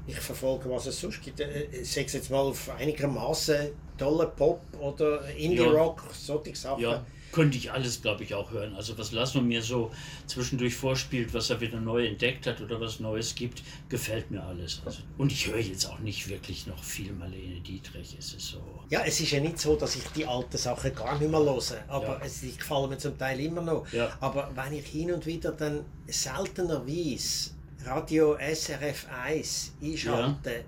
ich 0.06 0.20
verfolge, 0.20 0.70
was 0.70 0.86
es 0.86 1.00
sonst 1.02 1.22
gibt. 1.24 1.40
Äh, 1.40 1.64
Ich 1.82 1.92
sage 1.92 2.08
jetzt 2.12 2.30
mal 2.30 2.40
auf 2.40 2.70
einigermaßen 2.70 3.70
tolle 3.98 4.28
Pop 4.28 4.62
oder 4.80 5.28
Indie-Rock, 5.36 6.04
solche 6.14 6.56
Sachen. 6.56 6.84
Ja, 6.84 7.06
könnte 7.38 7.56
ich 7.56 7.72
alles, 7.72 8.02
glaube 8.02 8.24
ich, 8.24 8.34
auch 8.34 8.50
hören. 8.50 8.74
Also 8.74 8.98
was 8.98 9.12
Laszlo 9.12 9.42
mir 9.42 9.62
so 9.62 9.92
zwischendurch 10.26 10.76
vorspielt, 10.76 11.36
was 11.36 11.52
er 11.52 11.62
wieder 11.62 11.80
neu 11.80 12.08
entdeckt 12.08 12.48
hat 12.48 12.62
oder 12.62 12.82
was 12.82 13.00
Neues 13.00 13.36
gibt, 13.36 13.62
gefällt 13.90 14.32
mir 14.32 14.42
alles. 14.42 14.82
Also, 14.84 15.02
und 15.20 15.32
ich 15.32 15.46
höre 15.46 15.60
jetzt 15.60 15.86
auch 15.86 16.00
nicht 16.00 16.28
wirklich 16.30 16.66
noch 16.66 16.84
viel 16.84 17.14
Marlene 17.14 17.62
Dietrich. 17.62 18.16
Es 18.18 18.34
ist 18.34 18.48
so. 18.48 18.60
Ja, 18.90 19.02
es 19.06 19.20
ist 19.20 19.30
ja 19.30 19.40
nicht 19.40 19.60
so, 19.60 19.76
dass 19.76 19.96
ich 19.96 20.04
die 20.16 20.26
alten 20.26 20.58
Sachen 20.58 20.96
gar 20.96 21.20
nicht 21.20 21.30
mehr 21.30 21.40
höre, 21.40 21.78
aber 21.88 22.18
Ja. 22.18 22.22
es, 22.26 22.42
gefallen 22.58 22.90
mir 22.90 22.98
zum 22.98 23.16
Teil 23.20 23.40
immer 23.40 23.62
noch. 23.62 23.86
Ja. 23.94 24.18
Aber 24.20 24.50
wenn 24.56 24.74
ich 24.74 24.88
hin 24.88 25.12
und 25.12 25.24
wieder 25.28 25.52
dann 25.52 25.86
seltenerweise 26.08 27.52
Radio 27.86 28.36
SRF 28.40 29.06
1 29.14 29.74
einschalte 29.80 30.66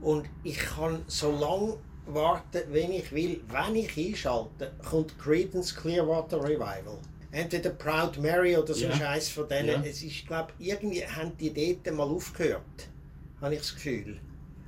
und 0.00 0.26
ich 0.42 0.58
kann 0.58 1.02
so 1.06 1.30
lange 1.30 1.76
warten, 2.14 2.62
wenn 2.70 2.92
ich 2.92 3.10
will, 3.12 3.40
wenn 3.48 3.74
ich 3.76 3.96
einschalte, 3.96 4.72
kommt 4.88 5.18
Creedence 5.18 5.74
Clearwater 5.74 6.42
Revival. 6.42 6.98
Entweder 7.32 7.70
Proud 7.70 8.18
Mary 8.18 8.56
oder 8.56 8.74
so 8.74 8.86
Ja. 8.86 8.96
Scheiß 8.96 9.28
von 9.28 9.48
denen. 9.48 9.68
Ja. 9.68 9.82
Es 9.88 10.02
ist, 10.02 10.26
glaube 10.26 10.52
irgendwie 10.58 11.04
haben 11.06 11.32
die 11.38 11.52
dort 11.82 11.94
mal 11.96 12.04
aufgehört, 12.08 12.88
habe 13.40 13.54
ich 13.54 13.60
das 13.60 13.74
Gefühl. 13.74 14.18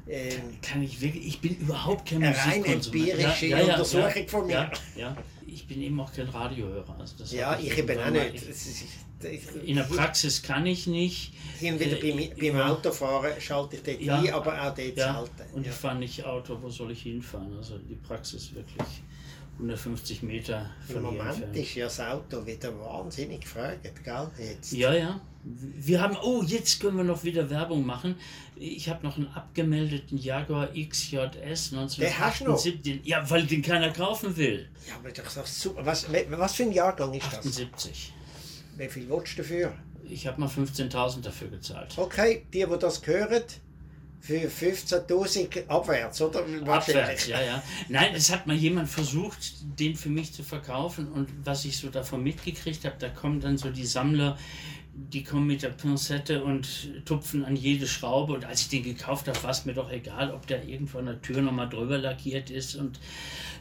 Ähm, 0.08 0.58
Kann 0.62 0.82
ich 0.82 1.00
wirklich, 1.00 1.26
ich 1.26 1.40
bin 1.40 1.56
überhaupt 1.58 2.08
kein 2.08 2.22
Eine 2.24 2.36
rein 2.36 2.58
Musikkonsument. 2.60 3.08
empirische 3.10 3.56
Untersuchung 3.64 4.28
von 4.28 4.46
mir. 4.46 4.52
Ja, 4.52 4.70
ja, 4.96 5.16
ich 5.46 5.66
bin 5.68 5.80
eben 5.82 5.98
auch 6.00 6.12
kein 6.12 6.28
Radiohörer. 6.28 6.96
Also 6.98 7.36
Ja, 7.36 7.56
ich 7.58 7.76
eben 7.78 7.98
auch 7.98 8.10
nicht. 8.10 8.34
Ich- 8.34 8.84
In 9.64 9.76
der 9.76 9.84
Praxis 9.84 10.42
kann 10.42 10.66
ich 10.66 10.86
nicht. 10.86 11.32
Hin 11.58 11.78
wieder 11.78 12.02
Äh, 12.02 12.12
beim, 12.38 12.52
beim. 12.54 12.60
Autofahren 12.70 13.40
schalte 13.40 13.76
ich 13.76 13.82
dort 13.82 14.00
Ja. 14.00 14.18
ein, 14.20 14.30
aber 14.32 14.52
auch 14.62 14.74
dort 14.74 14.96
Ja, 14.96 15.14
selten. 15.14 15.54
und 15.54 15.64
ja. 15.66 15.70
ich 15.72 15.76
fahre 15.76 15.96
nicht 15.98 16.24
Auto, 16.24 16.58
wo 16.60 16.68
soll 16.70 16.90
ich 16.92 17.02
hinfahren? 17.02 17.56
Also 17.56 17.78
die 17.78 17.94
Praxis 17.94 18.54
wirklich 18.54 18.86
150 19.58 20.22
Meter 20.22 20.70
Im 20.88 20.94
von 20.94 21.02
hier 21.02 21.10
Moment 21.12 21.30
entfernt. 21.34 21.56
ist 21.56 21.74
ja 21.74 21.84
das 21.84 22.00
Auto 22.00 22.46
wieder 22.46 22.78
wahnsinnig 22.80 23.42
gefragt, 23.42 23.82
gell? 24.04 24.28
Jetzt. 24.38 24.72
Ja, 24.72 24.92
ja. 24.94 25.20
Wir 25.44 26.00
haben, 26.00 26.16
oh, 26.22 26.42
jetzt 26.46 26.80
können 26.80 26.96
wir 26.96 27.04
noch 27.04 27.24
wieder 27.24 27.50
Werbung 27.50 27.84
machen. 27.84 28.14
Ich 28.54 28.88
habe 28.88 29.04
noch 29.04 29.16
einen 29.16 29.26
abgemeldeten 29.28 30.16
Jaguar 30.16 30.68
XJS 30.72 31.10
Den 31.32 31.48
hast 31.50 31.70
du 31.72 31.74
noch? 31.76 31.82
1978. 31.84 33.00
Ja, 33.04 33.28
weil 33.28 33.44
den 33.46 33.60
keiner 33.60 33.90
kaufen 33.90 34.36
will. 34.36 34.68
Ja, 34.88 34.94
aber 34.96 35.10
das 35.10 35.26
ist 35.26 35.36
doch 35.36 35.46
super. 35.46 35.84
Was, 35.84 36.06
was 36.30 36.54
für 36.54 36.62
ein 36.62 36.72
Jahrgang 36.72 37.12
ist 37.14 37.26
das? 37.26 37.38
78. 37.40 38.12
Wie 38.76 38.88
viel 38.88 39.08
willst 39.08 39.38
du 39.38 39.42
dafür? 39.42 39.74
Ich 40.08 40.26
habe 40.26 40.40
mal 40.40 40.48
15.000 40.48 41.22
dafür 41.22 41.48
gezahlt. 41.48 41.92
Okay, 41.96 42.46
die, 42.52 42.64
die 42.64 42.78
das 42.78 43.06
hören, 43.06 43.42
für 44.22 44.48
15.000 44.48 45.66
abwärts, 45.66 46.20
oder? 46.20 46.44
Abwärts, 46.66 47.26
ja, 47.26 47.42
ja. 47.42 47.62
Nein, 47.88 48.14
es 48.14 48.30
hat 48.30 48.46
mal 48.46 48.54
jemand 48.54 48.88
versucht, 48.88 49.38
den 49.80 49.96
für 49.96 50.10
mich 50.10 50.32
zu 50.32 50.44
verkaufen 50.44 51.10
und 51.10 51.28
was 51.44 51.64
ich 51.64 51.76
so 51.76 51.90
davon 51.90 52.22
mitgekriegt 52.22 52.84
habe, 52.84 52.94
da 53.00 53.08
kommen 53.08 53.40
dann 53.40 53.58
so 53.58 53.70
die 53.70 53.84
Sammler, 53.84 54.38
die 54.94 55.24
kommen 55.24 55.48
mit 55.48 55.62
der 55.62 55.70
Pinzette 55.70 56.44
und 56.44 57.04
tupfen 57.04 57.44
an 57.44 57.56
jede 57.56 57.88
Schraube 57.88 58.34
und 58.34 58.44
als 58.44 58.60
ich 58.60 58.68
den 58.68 58.84
gekauft 58.84 59.26
habe, 59.26 59.42
war 59.42 59.50
es 59.50 59.64
mir 59.64 59.74
doch 59.74 59.90
egal, 59.90 60.30
ob 60.30 60.46
der 60.46 60.68
irgendwo 60.68 60.98
an 60.98 61.06
der 61.06 61.20
Tür 61.20 61.42
nochmal 61.42 61.68
drüber 61.68 61.98
lackiert 61.98 62.48
ist 62.50 62.76
und 62.76 63.00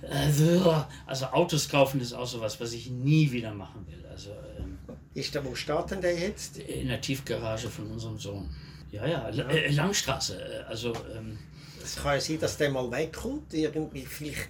äh, 0.04 0.60
also 1.08 1.26
Autos 1.28 1.70
kaufen 1.70 2.02
ist 2.02 2.14
auch 2.14 2.28
sowas, 2.28 2.60
was 2.60 2.74
ich 2.74 2.92
nie 2.92 3.32
wieder 3.32 3.54
machen 3.54 3.88
will. 3.88 4.06
Also 4.12 4.30
ähm, 4.60 4.71
Ist 5.14 5.36
der, 5.36 5.44
wo 5.46 5.54
steht 5.56 5.92
denn 5.92 6.02
der 6.02 6.18
jetzt? 6.18 6.58
in 6.58 6.88
der 6.88 7.02
Tiefgarage 7.02 7.70
von 7.70 7.88
unserem 7.92 8.18
Sohn. 8.18 8.50
Ja, 8.92 9.06
ja, 9.06 9.30
La- 9.30 9.50
äh, 9.50 9.70
Langstraße. 9.72 10.42
äh, 10.42 10.64
Also 10.70 10.94
ähm, 11.16 11.38
Es 11.84 11.96
kann 11.98 12.16
ja 12.16 12.22
sein, 12.22 12.40
dass 12.40 12.58
der 12.58 12.70
mal 12.70 12.90
wegkommt. 12.92 13.54
Irgendwie, 13.54 14.06
vielleicht, 14.06 14.50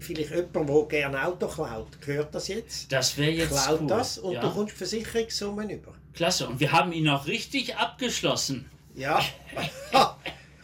vielleicht 0.00 0.30
jemand, 0.30 0.68
der 0.68 0.84
gerne 0.88 1.24
Auto 1.26 1.46
klaut, 1.48 1.88
hört 2.04 2.34
das 2.34 2.48
jetzt. 2.48 2.90
das 2.92 3.16
wäre 3.16 3.30
jetzt 3.32 3.50
Klaut 3.64 3.80
cool. 3.82 3.86
das 3.88 4.18
und 4.18 4.32
ja. 4.34 4.40
du 4.40 4.50
kommst 4.50 4.76
Versicherungssummen 4.76 5.70
über. 5.70 5.94
Klasse, 6.14 6.48
und 6.48 6.60
wir 6.60 6.72
haben 6.72 6.92
ihn 6.92 7.08
auch 7.08 7.26
richtig 7.26 7.76
abgeschlossen. 7.76 8.70
Ja. 8.94 9.20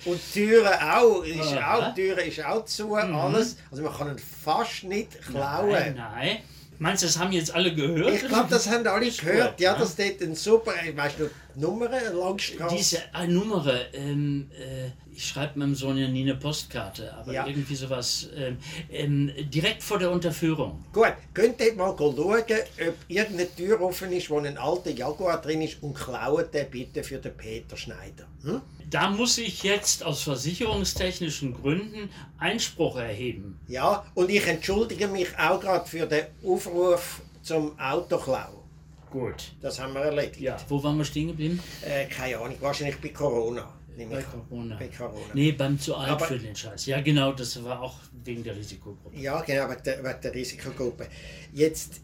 Und 0.05 0.19
die 0.35 0.47
Türen 0.49 0.67
auch, 0.81 1.23
ist 1.23 1.39
auch, 1.59 1.95
die 1.95 2.01
Türen 2.03 2.27
ist 2.27 2.45
auch 2.45 2.65
zu, 2.65 2.93
alles. 2.97 3.57
Also 3.71 3.85
man 3.85 3.95
kann 3.97 4.09
ihn 4.09 4.19
fast 4.19 4.83
nicht 4.83 5.21
klauen. 5.23 5.71
Nein, 5.71 5.95
nein. 5.95 6.39
Meinst 6.83 7.05
du, 7.05 7.07
das 7.07 7.17
haben 7.17 7.31
jetzt 7.31 7.55
alle 7.55 7.73
gehört? 7.73 8.13
Ich 8.13 8.27
glaube, 8.27 8.49
das 8.51 8.69
haben 8.69 8.85
alle 8.89 9.09
gehört. 9.09 9.61
Ja, 9.61 9.73
ja. 9.73 9.79
das 9.79 9.95
ist 9.97 10.21
ein 10.21 10.35
super, 10.35 10.73
ich 10.85 10.97
weiß 10.97 11.13
die 11.17 11.61
Nummer, 11.61 11.89
Langstrasse. 11.89 12.75
Diese 12.75 12.97
äh, 13.15 13.29
Nummer, 13.29 13.65
ähm, 13.93 14.51
äh, 14.51 14.89
ich 15.15 15.29
schreibe 15.29 15.61
meinem 15.61 15.77
Sohn 15.77 15.97
ja 15.97 16.09
nie 16.09 16.23
eine 16.23 16.35
Postkarte, 16.35 17.15
aber 17.15 17.33
Ja. 17.33 17.47
irgendwie 17.47 17.77
sowas. 17.77 18.31
Ähm, 18.37 18.57
ähm, 18.91 19.31
direkt 19.49 19.81
vor 19.85 20.01
der 20.01 20.11
Unterführung. 20.11 20.85
Gut, 20.93 21.13
könnt 21.33 21.61
ihr 21.61 21.73
mal 21.75 21.95
schauen, 21.97 22.17
ob 22.19 22.97
irgendeine 23.07 23.55
Tür 23.55 23.81
offen 23.81 24.11
ist, 24.11 24.29
wo 24.29 24.41
ein 24.41 24.59
alter 24.59 24.91
Jaguar 24.91 25.41
drin 25.41 25.63
ist 25.63 25.81
und 25.85 25.95
klaut 25.95 26.53
den 26.53 26.69
bitte 26.69 27.05
für 27.05 27.19
den 27.19 27.37
Peter 27.37 27.77
Schneider. 27.77 28.27
Hm? 28.43 28.61
Da 28.93 29.09
muss 29.09 29.39
ich 29.39 29.63
jetzt 29.63 30.03
aus 30.05 30.23
versicherungstechnischen 30.23 31.55
Gründen 31.55 32.11
Einspruch 32.39 32.97
erheben. 32.99 33.59
Ja, 33.67 34.05
und 34.15 34.31
ich 34.31 34.47
entschuldige 34.47 35.09
mich 35.09 35.29
auch 35.39 35.59
gerade 35.61 35.89
für 35.89 36.07
den 36.07 36.27
Aufruf 36.45 37.23
zum 37.43 37.79
Autoklau. 37.81 38.63
Gut. 39.11 39.53
Das 39.63 39.81
haben 39.81 39.95
wir 39.95 40.03
erledigt. 40.03 40.41
Ja, 40.41 40.59
wo 40.69 40.83
waren 40.85 40.99
wir 40.99 41.07
stehen 41.07 41.29
geblieben? 41.29 41.59
Äh, 41.83 42.05
keine 42.07 42.37
Ahnung, 42.37 42.57
wahrscheinlich 42.61 42.99
bei 43.01 43.09
Corona. 43.09 43.67
Bei. 43.97 44.23
Corona. 44.23 44.77
Bei 44.77 44.89
Corona. 44.89 45.25
Nee, 45.33 45.53
beim 45.53 45.79
zu 45.81 45.95
alt 45.97 46.11
Aber- 46.13 46.27
für 46.27 46.39
den 46.39 46.55
Scheiß. 46.55 46.85
Ja, 46.85 47.01
genau, 47.01 47.33
das 47.33 47.63
war 47.65 47.81
auch 47.81 47.95
wegen 48.25 48.45
der 48.45 48.57
Risikogruppe. 48.57 49.17
Ja, 49.19 49.41
genau, 49.41 49.71
wegen 49.71 49.83
der, 49.85 50.05
wegen 50.05 50.21
der 50.23 50.35
Risikogruppe. 50.35 51.09
Jetzt 51.55 52.01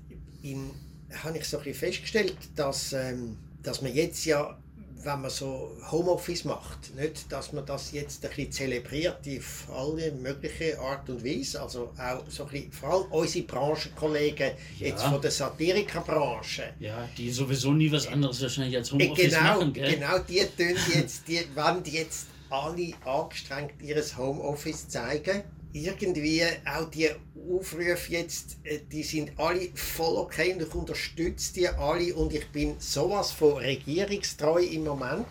habe 1.22 1.36
ich 1.38 1.44
so 1.44 1.58
ein 1.58 1.64
bisschen 1.64 1.78
festgestellt, 1.80 2.36
dass, 2.56 2.94
ähm, 2.94 3.36
dass 3.62 3.82
man 3.82 3.94
jetzt 3.94 4.24
ja, 4.24 4.58
wenn 5.04 5.20
man 5.22 5.30
so 5.30 5.76
Homeoffice 5.90 6.44
macht, 6.44 6.94
nicht, 6.96 7.30
dass 7.30 7.52
man 7.52 7.64
das 7.64 7.92
jetzt 7.92 8.24
ein 8.24 8.30
bisschen 8.30 8.52
zelebriert 8.52 9.18
auf 9.38 9.68
alle 9.74 10.10
mögliche 10.12 10.78
Art 10.80 11.08
und 11.08 11.24
Weise. 11.24 11.62
Also 11.62 11.92
auch 11.98 12.24
so 12.28 12.44
ein 12.44 12.50
bisschen, 12.50 12.72
vor 12.72 12.88
allem 12.92 13.12
unsere 13.12 13.44
Branchenkollegen 13.46 14.50
Ja. 14.78 14.86
jetzt 14.88 15.04
von 15.04 15.20
der 15.20 15.30
Satirikerbranche. 15.30 16.74
Ja, 16.80 17.08
die 17.16 17.30
sowieso 17.30 17.72
nie 17.72 17.90
was 17.90 18.06
anderes 18.06 18.40
wahrscheinlich 18.42 18.76
als 18.76 18.88
Äh, 18.90 18.92
Homeoffice 18.94 19.24
Genau, 19.34 19.42
machen, 19.42 19.72
gell? 19.72 19.94
genau 19.94 20.18
die 20.18 20.40
tun 20.56 20.76
jetzt, 20.94 21.28
die 21.28 21.40
wollen 21.54 21.82
jetzt 21.84 22.26
alle 22.50 22.92
angestrengt 23.04 23.74
ihr 23.82 24.02
Homeoffice 24.16 24.88
zeigen. 24.88 25.42
Irgendwie 25.72 26.42
auch 26.64 26.88
die 26.90 27.08
Aufrufe 27.50 28.12
jetzt, 28.12 28.58
äh, 28.64 28.80
die 28.90 29.02
sind 29.02 29.32
alle 29.38 29.68
voll 29.74 30.16
okay 30.16 30.52
und 30.54 30.62
ich 30.62 30.74
unterstütze 30.74 31.54
die 31.54 31.68
alle 31.68 32.14
und 32.14 32.32
ich 32.34 32.48
bin 32.48 32.76
sowas 32.78 33.32
von 33.32 33.58
regierungstreu 33.58 34.62
im 34.62 34.84
Moment. 34.84 35.26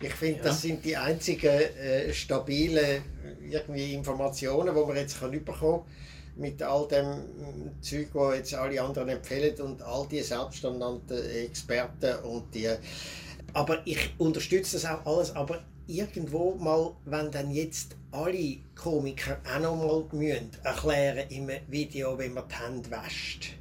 Ich 0.00 0.14
finde, 0.14 0.38
Ja. 0.38 0.44
das 0.44 0.62
sind 0.62 0.84
die 0.84 0.96
einzigen 0.96 1.48
äh, 1.48 2.12
stabilen 2.12 2.76
äh, 2.84 3.00
irgendwie 3.50 3.92
Informationen, 3.94 4.74
die 4.74 4.80
man 4.80 4.96
jetzt 4.96 5.20
kann 5.20 5.30
bekommen 5.44 5.84
mit 6.36 6.62
all 6.62 6.88
dem 6.88 7.06
mm, 7.06 7.82
Zeug, 7.82 8.08
wo 8.12 8.32
jetzt 8.32 8.54
alle 8.54 8.80
anderen 8.80 9.08
empfehlen 9.10 9.54
und 9.60 9.82
all 9.82 10.06
die 10.08 10.22
selbsternannten 10.22 11.18
Experten 11.44 12.24
und 12.24 12.54
die. 12.54 12.70
Aber 13.52 13.82
ich 13.84 14.14
unterstütze 14.18 14.76
das 14.76 14.86
auch 14.86 15.04
alles, 15.04 15.34
aber 15.34 15.62
irgendwo 15.90 16.54
mal, 16.54 16.92
wenn 17.04 17.30
dann 17.30 17.50
jetzt 17.50 17.96
alle 18.12 18.58
Komiker 18.74 19.38
auch 19.44 19.60
noch 19.60 19.76
mal 19.76 20.18
müssen 20.18 20.50
erklären 20.62 21.28
im 21.30 21.50
Video, 21.68 22.18
wie 22.18 22.28
man 22.28 22.44
die 22.48 22.54
Hände 22.54 22.90
wäscht, 22.90 23.54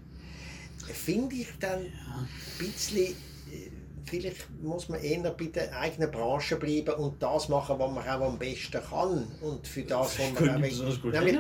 finde 0.93 1.35
ich 1.35 1.47
dann 1.59 1.81
ein 1.81 2.27
bisschen, 2.57 3.15
äh, 3.51 3.71
vielleicht 4.05 4.49
muss 4.61 4.89
man 4.89 5.01
eher 5.01 5.31
bei 5.31 5.45
der 5.45 5.77
eigenen 5.77 6.11
Branche 6.11 6.55
bleiben 6.55 6.95
und 6.95 7.21
das 7.21 7.49
machen, 7.49 7.77
was 7.77 7.91
man 7.91 8.07
auch 8.07 8.27
am 8.27 8.39
besten 8.39 8.81
kann. 8.89 9.27
Und 9.41 9.67
für 9.67 9.83
das, 9.83 10.17
was 10.17 10.33
man 10.33 10.35
Können 10.35 10.63
auch 10.65 11.01
gut. 11.01 11.13
Nämlich, 11.13 11.39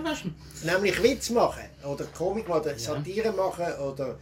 nämlich 0.63 1.03
Witz 1.03 1.29
machen 1.29 1.65
oder 1.83 2.05
Komik 2.05 2.49
oder 2.49 2.77
Satire 2.77 3.31
machen 3.31 3.73
oder 3.79 4.19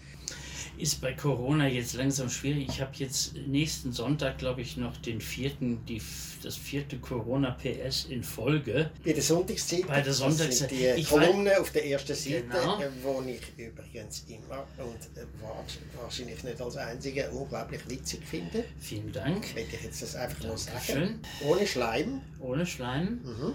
Ist 0.77 1.01
bei 1.01 1.13
Corona 1.13 1.67
jetzt 1.67 1.93
langsam 1.95 2.29
schwierig. 2.29 2.67
Ich 2.69 2.81
habe 2.81 2.91
jetzt 2.97 3.35
nächsten 3.47 3.91
Sonntag, 3.91 4.37
glaube 4.37 4.61
ich, 4.61 4.77
noch 4.77 4.95
den 4.97 5.19
vierten, 5.21 5.83
die, 5.87 5.99
das 6.43 6.55
vierte 6.55 6.97
Corona-PS 6.97 8.05
in 8.05 8.23
Folge. 8.23 8.91
bei 9.03 9.13
der 9.13 9.23
Sonntagszeit. 9.23 9.87
Bei 9.87 10.01
der 10.01 10.13
Sonntagszeit. 10.13 10.69
die 10.69 10.85
Ich 11.01 11.09
Kolumne 11.09 11.59
auf 11.59 11.71
der 11.71 11.85
ersten 11.87 12.13
Seite, 12.13 12.43
Genau. 12.43 12.79
äh, 12.79 12.89
wo 13.01 13.23
ich 13.27 13.41
übrigens 13.57 14.23
immer 14.27 14.67
und 14.77 15.19
äh, 15.19 15.25
wa- 15.41 15.63
wahrscheinlich 16.01 16.43
nicht 16.43 16.61
als 16.61 16.77
einziger 16.77 17.31
unglaublich 17.33 17.81
witzig 17.89 18.21
finde. 18.23 18.63
Vielen 18.79 19.11
Dank. 19.11 19.55
Will 19.55 19.65
ich 19.71 19.83
jetzt 19.83 20.01
das 20.03 20.15
einfach 20.15 20.43
nur 20.43 20.57
sagen. 20.57 21.19
Ohne 21.43 21.65
Schleim. 21.65 22.21
Ohne 22.39 22.65
Schleim. 22.67 23.19
Mhm. 23.23 23.53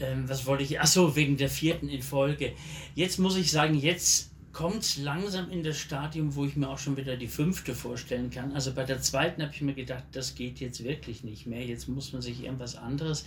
Ähm, 0.00 0.28
was 0.28 0.46
wollte 0.46 0.64
ich? 0.64 0.80
Achso, 0.80 1.14
wegen 1.14 1.36
der 1.36 1.48
vierten 1.50 1.88
in 1.88 2.02
Folge. 2.02 2.52
Jetzt 2.96 3.18
muss 3.18 3.36
ich 3.36 3.50
sagen, 3.52 3.74
jetzt 3.74 4.29
kommt 4.52 4.82
es 4.82 4.96
langsam 4.96 5.48
in 5.50 5.62
das 5.62 5.78
Stadium, 5.78 6.34
wo 6.34 6.44
ich 6.44 6.56
mir 6.56 6.68
auch 6.68 6.78
schon 6.78 6.96
wieder 6.96 7.16
die 7.16 7.28
fünfte 7.28 7.72
vorstellen 7.74 8.30
kann. 8.30 8.52
Also 8.52 8.72
bei 8.72 8.82
der 8.82 9.00
zweiten 9.00 9.42
habe 9.42 9.52
ich 9.54 9.60
mir 9.60 9.74
gedacht, 9.74 10.02
das 10.10 10.34
geht 10.34 10.58
jetzt 10.58 10.82
wirklich 10.82 11.22
nicht 11.22 11.46
mehr. 11.46 11.64
Jetzt 11.64 11.88
muss 11.88 12.12
man 12.12 12.20
sich 12.20 12.42
irgendwas 12.42 12.74
anderes. 12.74 13.24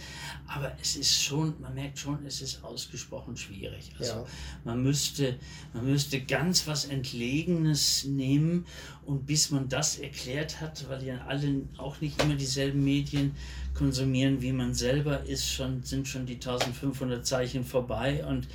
Aber 0.48 0.76
es 0.82 0.98
ist 0.98 1.24
schon, 1.24 1.54
man 1.62 1.76
merkt 1.76 1.98
schon, 1.98 2.26
es 2.26 2.42
ist 2.42 2.64
ausgesprochen 2.64 3.38
schwierig. 3.38 3.92
Also 3.98 4.12
Ja. 4.14 4.26
man 4.66 4.84
müsste, 4.84 5.38
man 5.74 5.86
müsste 5.86 6.20
ganz 6.20 6.68
was 6.68 6.86
Entlegenes 6.86 8.04
nehmen 8.04 8.66
und 9.06 9.26
bis 9.26 9.50
man 9.50 9.70
das 9.70 10.00
erklärt 10.00 10.60
hat, 10.60 10.90
weil 10.90 11.04
ja 11.04 11.26
alle 11.28 11.62
auch 11.78 12.02
nicht 12.02 12.22
immer 12.22 12.36
dieselben 12.36 12.84
Medien 12.84 13.34
konsumieren 13.74 14.42
wie 14.42 14.52
man 14.52 14.74
selber, 14.74 15.24
ist 15.24 15.50
schon, 15.50 15.84
sind 15.84 16.08
schon 16.08 16.26
die 16.26 16.36
1500 16.36 17.26
Zeichen 17.26 17.64
vorbei 17.64 18.26
und 18.26 18.48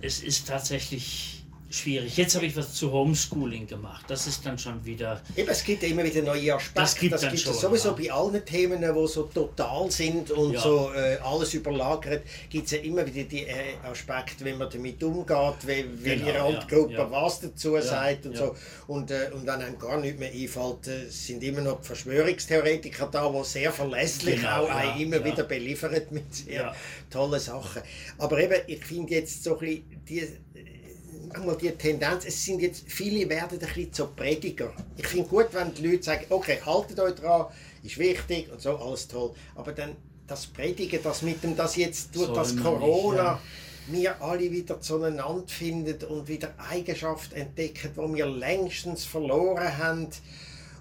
es 0.00 0.22
ist 0.22 0.46
tatsächlich 0.48 1.41
schwierig. 1.74 2.16
Jetzt 2.16 2.34
habe 2.34 2.46
ich 2.46 2.56
was 2.56 2.74
zu 2.74 2.92
Homeschooling 2.92 3.66
gemacht. 3.66 4.04
Das 4.08 4.26
ist 4.26 4.44
dann 4.44 4.58
schon 4.58 4.84
wieder. 4.84 5.20
Eben, 5.36 5.48
es 5.48 5.64
gibt 5.64 5.82
ja 5.82 5.88
immer 5.88 6.04
wieder 6.04 6.22
neue 6.22 6.54
Aspekte. 6.54 6.80
Das 6.80 6.96
gibt 6.98 7.12
dann 7.22 7.34
es 7.34 7.42
schon, 7.42 7.54
sowieso 7.54 7.88
ja. 7.90 7.94
bei 7.94 8.12
allen 8.12 8.44
Themen, 8.44 8.80
die 8.80 9.08
so 9.08 9.24
total 9.24 9.90
sind 9.90 10.30
und 10.30 10.52
Ja. 10.52 10.60
so 10.60 10.92
äh, 10.94 11.16
alles 11.22 11.54
überlagert, 11.54 12.22
gibt 12.50 12.66
es 12.66 12.72
ja 12.72 12.78
immer 12.78 13.06
wieder 13.06 13.24
die 13.24 13.46
äh, 13.46 13.74
Aspekte, 13.82 14.44
wie 14.44 14.52
man 14.52 14.68
damit 14.70 15.02
umgeht, 15.02 15.66
wie, 15.66 15.84
welche 16.04 16.24
Genau, 16.24 16.50
ja, 16.50 16.58
Randgruppe 16.58 16.92
ja. 16.92 17.10
was 17.10 17.40
dazu 17.40 17.80
sagt 17.80 18.26
und 18.26 18.36
so. 18.36 18.54
Und, 18.86 19.10
äh, 19.10 19.30
und 19.34 19.42
wenn 19.46 19.60
einem 19.62 19.78
gar 19.78 20.00
nicht 20.00 20.18
mehr 20.18 20.30
einfällt, 20.30 20.86
äh, 20.88 21.08
sind 21.08 21.42
immer 21.42 21.60
noch 21.62 21.80
die 21.80 21.86
Verschwörungstheoretiker 21.86 23.08
da, 23.10 23.30
die 23.30 23.44
sehr 23.44 23.72
verlässlich 23.72 24.36
Genau, 24.36 24.64
auch 24.66 24.98
immer 24.98 25.24
wieder 25.24 25.44
beliefern 25.44 25.92
mit 26.10 26.34
sehr 26.34 26.74
tollen 27.10 27.40
Sachen. 27.40 27.82
Aber 28.18 28.38
eben, 28.38 28.60
ich 28.66 28.84
finde 28.84 29.14
jetzt 29.14 29.42
so 29.44 29.54
ein 29.54 29.58
bisschen 29.60 30.02
die 30.08 30.28
manchmal 31.32 31.56
die 31.56 31.70
Tendenz, 31.72 32.24
es 32.24 32.44
sind 32.44 32.60
jetzt, 32.60 32.84
viele 32.86 33.28
werden 33.28 33.58
ein 33.58 33.58
bisschen 33.58 33.92
zu 33.92 34.06
Prediger. 34.08 34.72
Ich 34.96 35.06
finde 35.06 35.28
gut, 35.28 35.48
wenn 35.52 35.72
die 35.74 35.86
Leute 35.86 36.02
sagen, 36.02 36.26
okay, 36.30 36.58
haltet 36.64 36.98
euch 37.00 37.14
dran, 37.14 37.46
ist 37.82 37.98
wichtig 37.98 38.50
und 38.52 38.60
so, 38.60 38.76
alles 38.76 39.08
toll. 39.08 39.32
Aber 39.54 39.72
dann 39.72 39.96
das 40.26 40.46
Predigen, 40.46 41.00
das 41.02 41.22
mit 41.22 41.42
dem, 41.42 41.56
das 41.56 41.76
jetzt 41.76 42.14
durch 42.14 42.26
Soll 42.26 42.34
das 42.36 42.56
Corona 42.56 43.40
nicht, 43.88 44.02
wir 44.02 44.22
alle 44.22 44.50
wieder 44.50 44.80
zueinander 44.80 45.42
finden 45.46 46.04
und 46.04 46.28
wieder 46.28 46.54
Eigenschaften 46.70 47.34
entdecken, 47.34 47.90
die 47.94 48.14
wir 48.14 48.26
längstens 48.26 49.04
verloren 49.04 49.76
haben. 49.76 50.08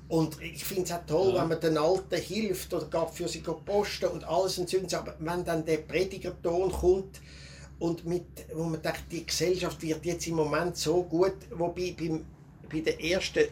Und 0.07 0.41
ich 0.41 0.63
finde 0.63 0.83
es 0.83 0.91
auch 0.91 1.05
toll, 1.07 1.33
Ja. 1.33 1.41
wenn 1.41 1.49
man 1.49 1.59
den 1.59 1.77
Alten 1.77 2.21
hilft 2.21 2.73
oder 2.73 2.85
geht 2.85 3.15
für 3.15 3.27
sie 3.27 3.39
posten 3.39 4.07
und 4.07 4.23
alles 4.25 4.57
und 4.57 4.69
so. 4.69 4.97
Aber 4.97 5.15
wenn 5.19 5.43
dann 5.45 5.65
der 5.65 5.77
Predigerton 5.77 6.71
kommt 6.71 7.21
und 7.81 8.05
mit, 8.05 8.25
wo 8.53 8.63
man 8.65 8.81
denkt, 8.81 9.03
die 9.11 9.25
Gesellschaft 9.25 9.81
wird 9.81 10.05
jetzt 10.05 10.27
im 10.27 10.35
Moment 10.35 10.77
so 10.77 11.01
gut, 11.03 11.33
wobei 11.51 11.95
beim, 11.97 12.23
bei 12.71 12.79
der 12.81 13.03
ersten 13.03 13.45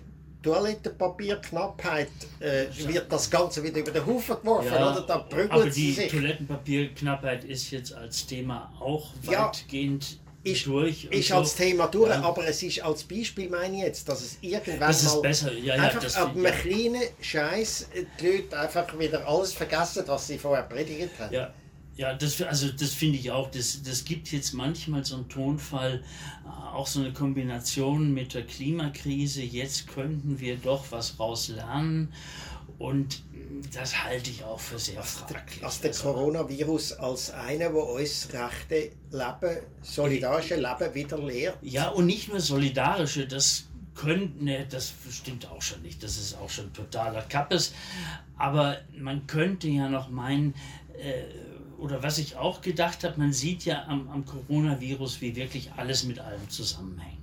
Toilettenpapierknappheit 0.43 2.07
äh, 2.39 2.65
wird 2.87 3.11
das 3.11 3.29
Ganze 3.29 3.63
wieder 3.63 3.79
über 3.79 3.91
den 3.91 4.05
Haufen 4.05 4.35
geworfen, 4.41 4.71
oder? 4.73 5.03
Da 5.07 5.17
prügeln 5.19 5.51
aber 5.51 5.65
die 5.69 5.91
sich. 5.91 6.11
Toilettenpapierknappheit 6.11 7.43
ist 7.43 7.71
jetzt 7.71 7.93
als 7.93 8.25
Thema 8.25 8.71
auch 8.79 9.11
Ja. 9.29 9.47
weitgehend 9.47 10.19
Ist- 10.43 10.65
durch. 10.67 11.05
ist 11.05 11.27
so. 11.29 11.35
als 11.35 11.55
Thema 11.55 11.87
durch, 11.87 12.09
Ja. 12.11 12.21
aber 12.21 12.47
es 12.47 12.61
ist 12.63 12.81
als 12.83 13.03
Beispiel, 13.03 13.49
meine 13.49 13.77
ich 13.77 13.83
jetzt, 13.83 14.07
dass 14.07 14.21
es 14.21 14.37
irgendwann 14.41 14.79
Das 14.89 15.03
ist 15.03 15.15
mal 15.15 15.21
besser, 15.21 15.53
ja, 15.53 15.75
ja, 15.75 15.83
einfach 15.83 16.15
ab 16.15 16.29
einem 16.35 16.45
ja. 16.45 16.51
kleinen 16.51 17.01
Scheiß 17.19 17.87
äh, 17.95 18.05
die 18.21 18.27
Leute 18.27 18.59
einfach 18.59 18.97
wieder 18.99 19.27
alles 19.27 19.53
vergessen, 19.53 20.03
was 20.05 20.27
sie 20.27 20.37
vorher 20.37 20.63
predigt 20.63 21.19
haben. 21.19 21.33
Ja, 21.33 21.53
ja 21.99 22.13
das, 22.13 22.41
also 22.41 22.69
das 22.69 22.93
finde 22.93 23.17
ich 23.17 23.29
auch. 23.31 23.51
Das, 23.51 23.81
das 23.83 24.05
gibt 24.05 24.31
jetzt 24.31 24.53
manchmal 24.53 25.03
so 25.03 25.15
einen 25.17 25.27
Tonfall, 25.27 26.01
äh, 26.45 26.75
auch 26.75 26.87
so 26.87 27.01
eine 27.01 27.11
Kombination 27.11 28.13
mit 28.13 28.33
der 28.33 28.45
Klimakrise. 28.45 29.41
Jetzt 29.41 29.87
könnten 29.87 30.39
wir 30.39 30.55
doch 30.55 30.85
was 30.91 31.19
raus 31.19 31.49
lernen. 31.49 32.13
Und 32.77 33.21
das 33.73 34.05
halte 34.05 34.29
ich 34.29 34.45
auch 34.45 34.59
für 34.59 34.79
sehr 34.79 35.03
fraglich. 35.03 35.61
Als 35.61 35.81
der 35.81 35.89
Also, 35.89 36.13
Coronavirus 36.13 36.93
als 36.93 37.31
einer, 37.31 37.69
der 37.69 37.75
uns 37.75 38.29
rechte 38.31 38.91
Leben, 39.11 39.57
solidarische 39.81 40.55
Leben 40.55 40.93
wieder 40.93 41.17
lehrt. 41.19 41.57
Ja, 41.61 41.89
und 41.89 42.05
nicht 42.05 42.29
nur 42.29 42.39
solidarische, 42.39 43.27
das 43.27 43.65
könnte, 43.95 44.41
ne, 44.41 44.65
das 44.69 44.93
stimmt 45.11 45.49
auch 45.49 45.61
schon 45.61 45.81
nicht, 45.81 46.01
das 46.01 46.15
ist 46.17 46.37
auch 46.37 46.49
schon 46.49 46.71
totaler 46.71 47.23
Kappes, 47.23 47.73
aber 48.37 48.77
man 48.97 49.27
könnte 49.27 49.67
ja 49.67 49.89
noch 49.89 50.09
meinen, 50.09 50.53
äh, 50.97 51.23
oder 51.79 52.03
was 52.03 52.17
ich 52.17 52.35
auch 52.35 52.61
gedacht 52.61 53.03
habe, 53.03 53.19
man 53.19 53.33
sieht 53.33 53.65
ja 53.65 53.85
am, 53.87 54.09
am 54.09 54.25
Coronavirus, 54.25 55.21
wie 55.21 55.35
wirklich 55.35 55.71
alles 55.77 56.03
mit 56.03 56.19
allem 56.19 56.49
zusammenhängt. 56.49 57.19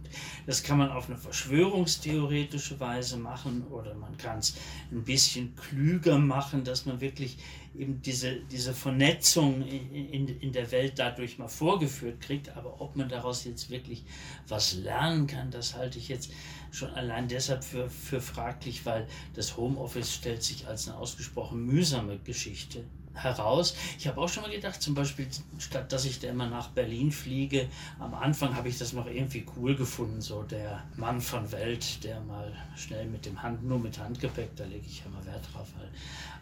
Das 0.46 0.62
kann 0.62 0.78
man 0.78 0.90
auf 0.90 1.09
eine 1.09 1.18
verschwörungstheoretische 1.18 2.78
Weise 2.80 3.16
machen 3.16 3.66
oder 3.70 3.94
man 3.94 4.16
kann 4.16 4.38
es 4.38 4.54
ein 4.90 5.02
bisschen 5.04 5.54
klüger 5.57 6.18
machen, 6.18 6.64
dass 6.64 6.86
man 6.86 7.00
wirklich 7.00 7.38
eben 7.76 8.00
diese, 8.00 8.36
diese 8.50 8.72
Vernetzung 8.72 9.66
in, 9.66 10.11
in, 10.11 10.40
in 10.40 10.52
der 10.52 10.70
Welt 10.70 10.94
dadurch 10.96 11.38
mal 11.38 11.48
vorgeführt 11.48 12.20
kriegt. 12.20 12.57
Aber 12.57 12.80
ob 12.80 12.96
man 12.96 13.09
daraus 13.09 13.44
jetzt 13.44 13.70
wirklich 13.70 14.04
was 14.48 14.74
lernen 14.74 15.26
kann, 15.26 15.50
das 15.50 15.76
halte 15.76 15.98
ich 15.98 16.09
jetzt 16.09 16.30
schon 16.76 16.90
allein 16.94 17.28
deshalb 17.28 17.64
für, 17.64 17.88
für 17.88 18.20
fraglich, 18.20 18.84
weil 18.84 19.06
das 19.34 19.56
Homeoffice 19.56 20.12
stellt 20.12 20.42
sich 20.42 20.66
als 20.66 20.88
eine 20.88 20.98
ausgesprochen 20.98 21.64
mühsame 21.64 22.18
Geschichte 22.18 22.84
heraus. 23.14 23.74
Ich 23.98 24.06
habe 24.06 24.20
auch 24.20 24.28
schon 24.28 24.42
mal 24.42 24.52
gedacht, 24.52 24.82
zum 24.82 24.94
Beispiel, 24.94 25.26
statt 25.58 25.90
dass 25.90 26.04
ich 26.04 26.20
da 26.20 26.28
immer 26.28 26.46
nach 26.46 26.68
Berlin 26.68 27.10
fliege, 27.10 27.68
am 27.98 28.14
Anfang 28.14 28.54
habe 28.54 28.68
ich 28.68 28.76
das 28.76 28.92
noch 28.92 29.06
irgendwie 29.06 29.46
cool 29.56 29.74
gefunden, 29.74 30.20
so 30.20 30.42
der 30.42 30.84
Mann 30.96 31.20
von 31.22 31.50
Welt, 31.50 32.04
der 32.04 32.20
mal 32.20 32.52
schnell 32.76 33.06
mit 33.06 33.24
dem 33.24 33.42
Hand, 33.42 33.64
nur 33.64 33.78
mit 33.78 33.98
Handgepäck, 33.98 34.54
da 34.56 34.64
lege 34.64 34.84
ich 34.86 34.98
ja 34.98 35.10
mal 35.10 35.24
Wert 35.24 35.46
drauf, 35.52 35.68
weil 35.78 35.88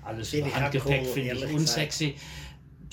alles 0.03 0.33
über 0.33 0.53
Handgepäck 0.53 1.07
finde 1.07 1.35
ich 1.35 1.53
unsexy. 1.53 2.17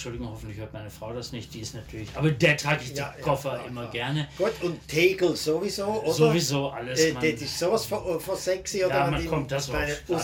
Entschuldigung, 0.02 0.30
hoffentlich 0.32 0.58
hört 0.58 0.74
meine 0.74 0.89
Frau 0.89 1.14
das 1.14 1.32
nicht, 1.32 1.54
die 1.54 1.60
ist 1.60 1.76
natürlich, 1.76 2.10
aber 2.16 2.32
der 2.32 2.58
trage 2.58 2.82
ich 2.82 2.93
die 2.93 2.97
Ja, 2.97 3.14
ja, 3.16 3.24
Koffer 3.24 3.52
klar, 3.58 3.68
immer 3.68 3.82
klar. 3.82 3.91
gerne. 3.91 4.28
Gut, 4.36 4.52
und 4.64 4.88
Tegel 4.88 5.36
sowieso, 5.36 5.86
oder? 6.02 6.12
Sowieso 6.12 6.70
alles. 6.70 6.99
Äh, 6.99 7.14
man- 7.14 7.22
das 7.22 7.39
ist 7.43 7.60
sowas 7.60 7.86
von, 7.86 8.20
von 8.20 8.36
sexy, 8.36 8.84
oder? 8.84 8.95
ja, 8.95 9.12
man 9.12 9.22
die- 9.22 9.28
kommt 9.28 9.52
das 9.52 9.70
aus 9.70 9.76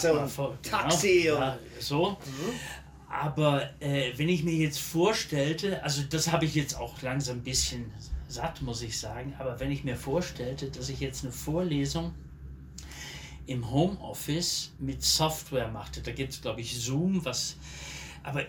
einem 0.06 0.28
Taxi 0.64 1.22
genau, 1.26 1.36
und 1.36 1.42
ja, 1.44 1.58
so. 1.80 2.18
Aber 3.08 3.70
äh, 3.80 4.14
wenn 4.16 4.30
ich 4.30 4.44
mir 4.44 4.56
jetzt 4.56 4.80
vorstellte, 4.80 5.84
also 5.84 6.02
das 6.10 6.32
habe 6.32 6.46
ich 6.46 6.56
jetzt 6.56 6.76
auch 6.76 7.00
langsam 7.04 7.38
ein 7.38 7.44
bisschen 7.44 7.92
satt, 8.28 8.64
muss 8.64 8.82
ich 8.82 8.98
sagen, 9.00 9.36
aber 9.38 9.60
wenn 9.60 9.70
ich 9.70 9.84
mir 9.84 9.96
vorstellte, 9.96 10.72
dass 10.72 10.90
ich 10.90 11.00
jetzt 11.02 11.24
eine 11.24 11.32
Vorlesung 11.32 12.16
im 13.46 13.70
Homeoffice 13.70 14.72
mit 14.80 15.04
Software 15.04 15.68
machte, 15.68 16.02
da 16.02 16.12
gibt 16.12 16.34
es, 16.34 16.42
glaube 16.42 16.62
ich, 16.62 16.76
Zoom, 16.84 17.24
was. 17.24 17.58
Aber 18.28 18.44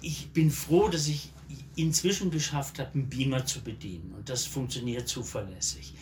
ich, 0.00 0.30
bin 0.30 0.50
froh, 0.50 0.88
dass 0.88 1.06
ich 1.06 1.30
inzwischen 1.76 2.32
geschafft 2.32 2.80
habe, 2.80 2.94
einen 2.94 3.08
Beamer 3.08 3.46
zu 3.46 3.60
bedienen. 3.60 4.12
Und 4.16 4.28
das 4.28 4.44
funktioniert 4.44 5.06
zuverlässig. 5.06 5.94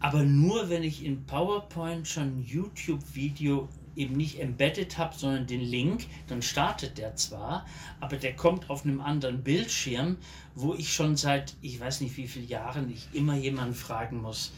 Aber 0.00 0.24
nur, 0.24 0.68
wenn 0.70 0.82
ich 0.82 1.04
in 1.04 1.24
PowerPoint 1.24 2.08
schon 2.08 2.38
ein 2.38 2.44
YouTube-Video 2.44 3.68
eben 3.94 4.16
nicht 4.16 4.40
embedded 4.40 4.98
habe, 4.98 5.16
sondern 5.16 5.46
den 5.46 5.60
Link, 5.60 6.06
dann 6.26 6.42
startet 6.42 6.98
der 6.98 7.14
zwar, 7.14 7.64
aber 8.00 8.16
der 8.16 8.34
kommt 8.34 8.68
auf 8.68 8.84
einem 8.84 9.00
anderen 9.00 9.44
Bildschirm, 9.44 10.16
wo 10.56 10.74
ich 10.74 10.92
schon 10.92 11.16
seit, 11.16 11.54
ich 11.62 11.78
weiß 11.78 12.00
nicht 12.00 12.16
wie 12.16 12.26
vielen 12.26 12.48
Jahren, 12.48 12.90
ich 12.90 13.06
immer 13.12 13.36
jemanden 13.36 13.74
fragen 13.74 14.20
muss, 14.20 14.50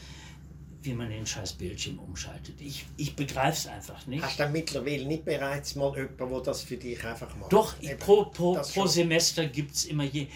wie 0.87 0.95
man 0.95 1.11
den 1.11 1.27
scheiß 1.27 1.55
Bildschirm 1.55 1.99
umschaltet. 1.99 2.55
Ich, 2.61 2.87
ich 2.97 3.15
begreife 3.17 3.59
es 3.59 3.67
einfach 3.67 4.07
nicht. 4.07 4.23
Hast 4.23 4.39
du 4.39 4.49
mittlerweile 4.49 5.05
nicht 5.05 5.25
bereits 5.25 5.75
mal 5.75 5.95
jemanden, 5.95 6.29
der 6.31 6.41
das 6.41 6.63
für 6.63 6.77
dich 6.77 7.05
einfach 7.05 7.35
macht? 7.37 7.53
Doch, 7.53 7.75
Eben, 7.81 7.99
pro, 7.99 8.25
pro, 8.27 8.55
pro. 8.55 8.87
Semester 8.87 9.47
gibt 9.47 9.75
es 9.75 9.85
immer 9.85 10.05
je, 10.05 10.29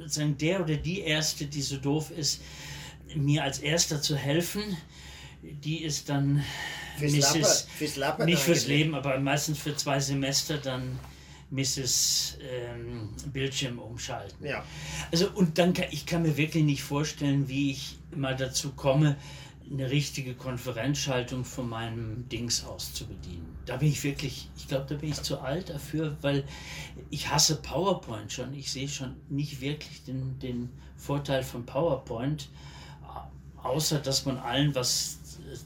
sozusagen 0.00 0.36
der 0.36 0.60
oder 0.60 0.76
die 0.76 1.00
Erste, 1.00 1.46
die 1.46 1.62
so 1.62 1.78
doof 1.78 2.10
ist, 2.10 2.42
mir 3.14 3.44
als 3.44 3.60
Erster 3.60 4.02
zu 4.02 4.16
helfen. 4.16 4.62
Die 5.42 5.82
ist 5.82 6.08
dann 6.08 6.44
Fürs 6.98 7.12
Mrs. 7.12 7.32
Leben, 7.32 7.46
fürs 7.78 7.96
Leben 7.96 8.24
nicht 8.24 8.38
fürs 8.42 8.58
eigentlich. 8.64 8.68
Leben, 8.68 8.94
aber 8.94 9.18
meistens 9.18 9.58
für 9.58 9.76
zwei 9.76 9.98
Semester 9.98 10.58
dann 10.58 10.98
Mrs. 11.50 12.38
Ähm, 12.50 13.10
Bildschirm 13.32 13.78
umschalten. 13.78 14.46
Ja. 14.46 14.64
Also 15.10 15.30
und 15.30 15.58
dann 15.58 15.74
kann 15.74 15.86
ich 15.90 16.06
kann 16.06 16.22
mir 16.22 16.36
wirklich 16.36 16.64
nicht 16.64 16.82
vorstellen, 16.82 17.48
wie 17.48 17.72
ich 17.72 17.98
mal 18.14 18.36
dazu 18.36 18.72
komme, 18.72 19.16
eine 19.70 19.90
richtige 19.90 20.34
Konferenzschaltung 20.34 21.44
von 21.44 21.68
meinem 21.68 22.28
Dings 22.28 22.64
aus 22.64 22.92
zu 22.92 23.06
bedienen. 23.06 23.56
Da 23.66 23.76
bin 23.76 23.88
ich 23.88 24.02
wirklich, 24.04 24.50
ich 24.56 24.68
glaube, 24.68 24.86
da 24.88 24.94
bin 24.96 25.10
ich 25.10 25.22
zu 25.22 25.40
alt 25.40 25.70
dafür, 25.70 26.16
weil 26.20 26.44
ich 27.10 27.28
hasse 27.30 27.56
PowerPoint 27.56 28.32
schon. 28.32 28.52
Ich 28.54 28.70
sehe 28.70 28.88
schon 28.88 29.16
nicht 29.28 29.60
wirklich 29.60 30.04
den, 30.04 30.38
den 30.40 30.70
Vorteil 30.96 31.42
von 31.42 31.64
PowerPoint, 31.64 32.48
außer 33.62 33.98
dass 33.98 34.26
man 34.26 34.36
allen 34.38 34.74
was 34.74 35.18
äh, 35.50 35.56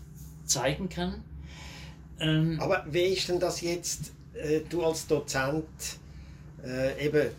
zeigen 0.47 0.89
kann. 0.89 1.23
Ähm, 2.19 2.59
Aber 2.61 2.87
wie 2.91 3.07
ist 3.07 3.29
denn 3.29 3.41
das 3.41 3.61
jetzt, 3.61 4.13
äh, 4.35 4.61
du 4.69 4.85
als 4.85 5.07
Dozent, 5.07 5.65
äh, 6.65 7.07
eben, 7.07 7.31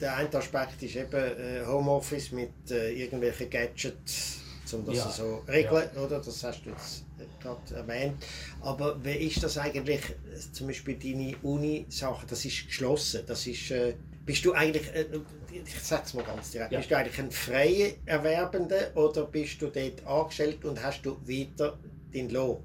der 0.00 0.16
eine 0.16 0.34
Aspekt 0.34 0.82
ist 0.82 0.96
eben 0.96 1.12
äh, 1.12 1.64
Homeoffice 1.66 2.32
mit 2.32 2.50
äh, 2.70 2.92
irgendwelchen 2.92 3.50
Gadgets, 3.50 4.41
um 4.74 4.84
das 4.84 4.96
Ja, 4.96 5.10
so 5.10 5.42
regeln, 5.48 5.88
oder? 5.96 6.20
Das 6.20 6.42
hast 6.44 6.62
du 6.64 6.70
jetzt 6.70 7.04
gerade 7.40 7.74
erwähnt. 7.74 8.22
Aber 8.60 9.02
wie 9.04 9.10
ist 9.10 9.42
das 9.42 9.58
eigentlich, 9.58 10.00
äh, 10.00 10.52
zum 10.52 10.66
Beispiel 10.68 10.96
deine 10.96 11.36
Uni-Sache, 11.42 12.26
das 12.28 12.44
ist 12.44 12.66
geschlossen, 12.66 13.22
das 13.26 13.46
ist... 13.46 13.70
Äh, 13.70 13.94
bist 14.24 14.44
du 14.44 14.52
eigentlich, 14.52 14.86
äh, 14.94 15.06
ich 15.52 15.80
sag's 15.82 16.14
mal 16.14 16.24
ganz 16.24 16.52
direkt, 16.52 16.72
Ja. 16.72 16.78
bist 16.78 16.90
du 16.90 16.96
eigentlich 16.96 17.18
ein 17.18 17.30
freier 17.30 17.90
Erwerbender 18.06 18.96
oder 18.96 19.24
bist 19.24 19.60
du 19.60 19.66
dort 19.66 20.06
angestellt 20.06 20.64
und 20.64 20.82
hast 20.82 21.02
du 21.02 21.16
weiter 21.26 21.78
den 22.14 22.30
Lohn? 22.30 22.62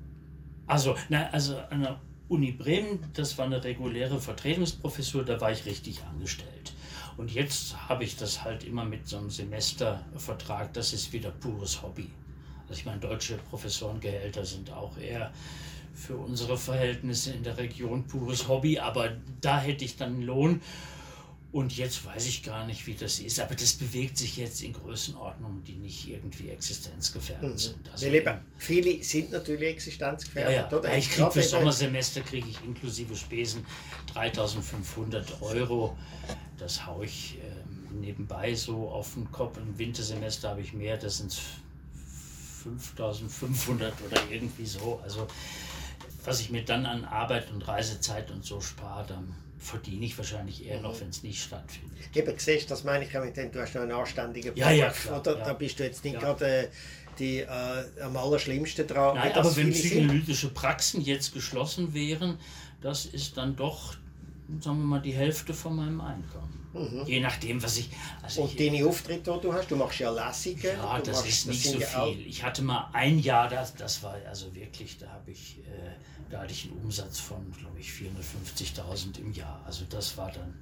Also, 0.67 0.95
na, 1.09 1.29
also 1.31 1.57
an 1.69 1.81
der 1.81 2.01
Uni 2.29 2.51
Bremen, 2.51 2.99
das 3.13 3.37
war 3.37 3.45
eine 3.45 3.63
reguläre 3.63 4.19
Vertretungsprofessur, 4.19 5.23
da 5.23 5.39
war 5.39 5.51
ich 5.51 5.65
richtig 5.65 6.01
angestellt. 6.03 6.73
Und 7.17 7.33
jetzt 7.33 7.75
habe 7.89 8.03
ich 8.03 8.15
das 8.15 8.43
halt 8.43 8.63
immer 8.63 8.85
mit 8.85 9.07
so 9.07 9.17
einem 9.17 9.29
Semestervertrag, 9.31 10.71
das 10.73 10.93
ist 10.93 11.11
wieder 11.13 11.31
pures 11.31 11.81
Hobby. 11.81 12.09
Also 12.69 12.79
ich 12.79 12.85
meine, 12.85 12.99
deutsche 12.99 13.37
Professorengehälter 13.49 14.45
sind 14.45 14.71
auch 14.71 14.97
eher 14.97 15.33
für 15.95 16.15
unsere 16.15 16.57
Verhältnisse 16.57 17.31
in 17.31 17.41
der 17.43 17.57
Region 17.57 18.05
pures 18.05 18.47
Hobby, 18.47 18.77
aber 18.77 19.17
da 19.41 19.59
hätte 19.59 19.83
ich 19.83 19.97
dann 19.97 20.13
einen 20.15 20.21
Lohn. 20.21 20.61
Und 21.53 21.75
jetzt 21.75 22.05
weiß 22.05 22.27
ich 22.27 22.43
gar 22.43 22.67
nicht, 22.67 22.85
wie 22.85 22.93
das 22.93 23.19
ist, 23.19 23.39
aber 23.39 23.55
das 23.55 23.73
bewegt 23.73 24.17
sich 24.17 24.35
jetzt 24.37 24.61
in 24.61 24.73
Größenordnungen, 24.73 25.63
die 25.63 25.77
nicht 25.77 26.07
irgendwie 26.07 26.49
existenzgefährdend 26.49 27.57
sind. 27.57 27.89
Also 27.89 28.05
Weil 28.05 28.15
eben, 28.15 28.39
viele 28.57 29.01
sind 29.01 29.31
natürlich 29.31 29.61
ja, 29.61 29.69
existenzgefährdet, 29.69 30.71
ja. 30.71 30.83
ja, 30.83 30.95
ich 30.97 31.09
kriege 31.09 31.31
für 31.31 31.39
eben- 31.39 31.47
Sommersemester 31.47 32.21
kriege 32.21 32.47
ich 32.47 32.63
inklusive 32.63 33.15
Spesen 33.15 33.65
3500 34.13 35.41
Euro. 35.41 35.97
Das 36.57 36.85
haue 36.85 37.05
ich 37.05 37.37
ähm, 37.43 37.99
nebenbei 38.01 38.53
so 38.55 38.89
auf 38.89 39.13
den 39.13 39.31
Kopf. 39.31 39.57
Im 39.57 39.77
Wintersemester 39.77 40.49
habe 40.49 40.61
ich 40.61 40.73
mehr, 40.73 40.97
das 40.97 41.17
sind 41.17 41.33
5500 42.63 43.93
oder 44.05 44.21
irgendwie 44.31 44.65
so. 44.65 44.99
Also 45.03 45.27
was 46.25 46.39
ich 46.41 46.49
mir 46.49 46.63
dann 46.65 46.85
an 46.85 47.05
Arbeit 47.05 47.51
und 47.51 47.65
Reisezeit 47.67 48.31
und 48.31 48.43
so 48.43 48.59
spare, 48.59 49.05
dann 49.07 49.33
verdiene 49.59 50.05
ich 50.05 50.17
wahrscheinlich 50.17 50.65
eher 50.65 50.77
Mhm. 50.77 50.83
noch, 50.83 50.99
wenn 50.99 51.09
es 51.09 51.23
nicht 51.23 51.41
stattfindet. 51.41 51.97
Eben, 52.13 52.37
siehst, 52.37 52.69
das 52.69 52.83
meine 52.83 53.05
ich 53.05 53.13
ja 53.13 53.21
mit 53.23 53.37
dem, 53.37 53.51
du 53.51 53.61
hast 53.61 53.73
noch 53.75 53.81
einen 53.83 53.91
anständigen 53.91 54.55
Ja, 54.55 54.71
ja, 54.71 54.89
klar, 54.89 55.19
oder? 55.21 55.37
ja. 55.37 55.45
Da 55.45 55.53
bist 55.53 55.79
du 55.79 55.83
jetzt 55.83 56.03
nicht 56.03 56.13
Ja. 56.15 56.19
gerade 56.19 56.45
äh, 56.65 56.67
die, 57.17 57.39
äh, 57.39 57.47
am 58.01 58.15
allerschlimmsten 58.17 58.85
dran. 58.87 59.15
Nein, 59.15 59.33
aber 59.33 59.55
wenn 59.55 59.71
psychoanalytische 59.71 60.49
Praxen 60.49 61.01
jetzt 61.01 61.33
geschlossen 61.33 61.93
wären, 61.93 62.37
das 62.81 63.05
ist 63.05 63.37
dann 63.37 63.55
doch, 63.55 63.95
sagen 64.59 64.79
wir 64.79 64.85
mal, 64.85 65.01
die 65.01 65.13
Hälfte 65.13 65.53
von 65.53 65.75
meinem 65.75 66.01
Einkommen. 66.01 66.53
Je 67.07 67.19
nachdem, 67.21 67.61
was 67.63 67.77
ich. 67.77 67.89
Also 68.21 68.41
Mhm. 68.43 68.47
Und 68.49 68.59
ich, 68.59 68.71
deine 68.71 68.85
Aufträge, 68.87 69.19
die 69.19 69.41
du 69.41 69.51
hast, 69.53 69.71
du 69.71 69.75
machst 69.75 69.99
ja 69.99 70.11
Lesungen. 70.11 70.61
ja, 70.61 70.99
das 70.99 71.15
machst, 71.17 71.27
ist 71.29 71.47
nicht 71.47 71.63
sind 71.63 71.81
so 71.81 71.97
auch- 71.97 72.13
viel. 72.13 72.27
Ich 72.27 72.43
hatte 72.43 72.61
mal 72.61 72.89
ein 72.93 73.17
Jahr, 73.19 73.49
das, 73.49 73.73
das 73.73 74.03
war 74.03 74.15
also 74.29 74.53
wirklich, 74.53 74.97
da 74.99 75.07
habe 75.09 75.31
ich, 75.31 75.57
äh, 75.59 76.29
da 76.29 76.41
hatte 76.41 76.51
ich 76.51 76.65
einen 76.65 76.73
Umsatz 76.83 77.19
von, 77.19 77.51
glaube 77.57 77.79
ich, 77.79 77.89
450.000 77.91 79.17
im 79.19 79.31
Jahr. 79.33 79.61
Also 79.65 79.85
das 79.89 80.17
war 80.17 80.31
dann, 80.31 80.53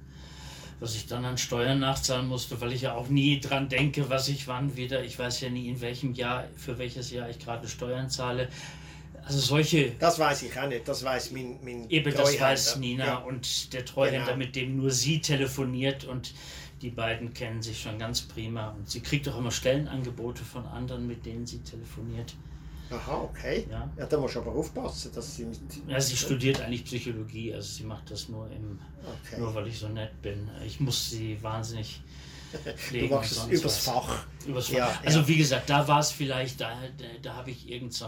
was 0.80 0.94
ich 0.94 1.06
dann 1.06 1.24
an 1.26 1.36
Steuern 1.36 1.80
nachzahlen 1.80 2.28
musste, 2.28 2.58
weil 2.62 2.72
ich 2.72 2.82
ja 2.82 2.94
auch 2.94 3.08
nie 3.08 3.40
dran 3.40 3.68
denke, 3.68 4.08
was 4.08 4.28
ich 4.28 4.46
wann 4.48 4.74
wieder, 4.76 5.04
ich 5.04 5.18
weiß 5.18 5.40
ja 5.42 5.50
nie, 5.50 5.68
in 5.68 5.80
welchem 5.82 6.14
Jahr, 6.14 6.44
für 6.56 6.78
welches 6.78 7.10
Jahr 7.10 7.28
ich 7.28 7.38
gerade 7.40 7.68
Steuern 7.68 8.08
zahle. 8.08 8.48
Also 9.26 9.40
solche 9.40 9.90
Das 9.98 10.18
weiß 10.18 10.42
ich 10.44 10.58
auch 10.58 10.68
nicht, 10.68 10.86
das 10.86 11.02
weiß 11.04 11.32
mein, 11.32 11.58
mein 11.64 11.90
Eben, 11.90 12.14
das 12.14 12.40
weiß 12.40 12.76
Nina 12.76 13.04
Ja. 13.06 13.16
und 13.16 13.72
der 13.72 13.84
Treuhänder, 13.84 14.26
Genau. 14.26 14.36
mit 14.38 14.54
dem 14.54 14.76
nur 14.76 14.90
sie 14.92 15.20
telefoniert 15.20 16.04
und 16.04 16.32
die 16.80 16.90
beiden 16.90 17.34
kennen 17.34 17.60
sich 17.60 17.80
schon 17.82 17.98
ganz 17.98 18.22
prima 18.22 18.68
und 18.70 18.88
sie 18.88 19.00
kriegt 19.00 19.28
auch 19.28 19.36
immer 19.38 19.50
Stellenangebote 19.50 20.44
von 20.44 20.64
anderen, 20.66 21.06
mit 21.08 21.26
denen 21.26 21.44
sie 21.44 21.58
telefoniert. 21.58 22.34
Aha, 22.90 23.16
okay. 23.22 23.66
Ja. 23.68 23.90
Ja, 23.98 24.06
da 24.06 24.16
musst 24.16 24.36
du 24.36 24.40
aber 24.42 24.52
aufpassen, 24.52 25.10
dass 25.12 25.34
sie 25.34 25.46
mit... 25.46 25.58
Ja, 25.88 26.00
sie 26.00 26.16
studiert 26.16 26.60
eigentlich 26.60 26.84
Psychologie, 26.84 27.52
also 27.52 27.66
sie 27.68 27.82
macht 27.82 28.08
das 28.12 28.28
nur 28.28 28.48
im, 28.52 28.78
Okay. 29.24 29.40
nur 29.40 29.52
weil 29.56 29.66
ich 29.66 29.78
so 29.78 29.88
nett 29.88 30.22
bin. 30.22 30.48
Ich 30.64 30.78
muss 30.78 31.10
sie 31.10 31.36
wahnsinnig 31.42 32.00
pflegen. 32.76 33.08
Du 33.08 33.14
machst 33.16 33.32
es 33.32 33.44
übers 33.46 33.64
was. 33.64 33.78
Fach. 33.78 34.24
Übers 34.46 34.70
Ja, 34.70 34.86
Fach. 34.86 35.04
Also 35.04 35.20
ja. 35.20 35.28
wie 35.28 35.36
gesagt, 35.36 35.68
da 35.68 35.88
war 35.88 35.98
es 35.98 36.12
vielleicht, 36.12 36.60
da, 36.60 36.70
da, 36.96 37.04
da 37.22 37.34
habe 37.34 37.50
ich 37.50 37.68
irgend 37.68 37.92
so 37.92 38.06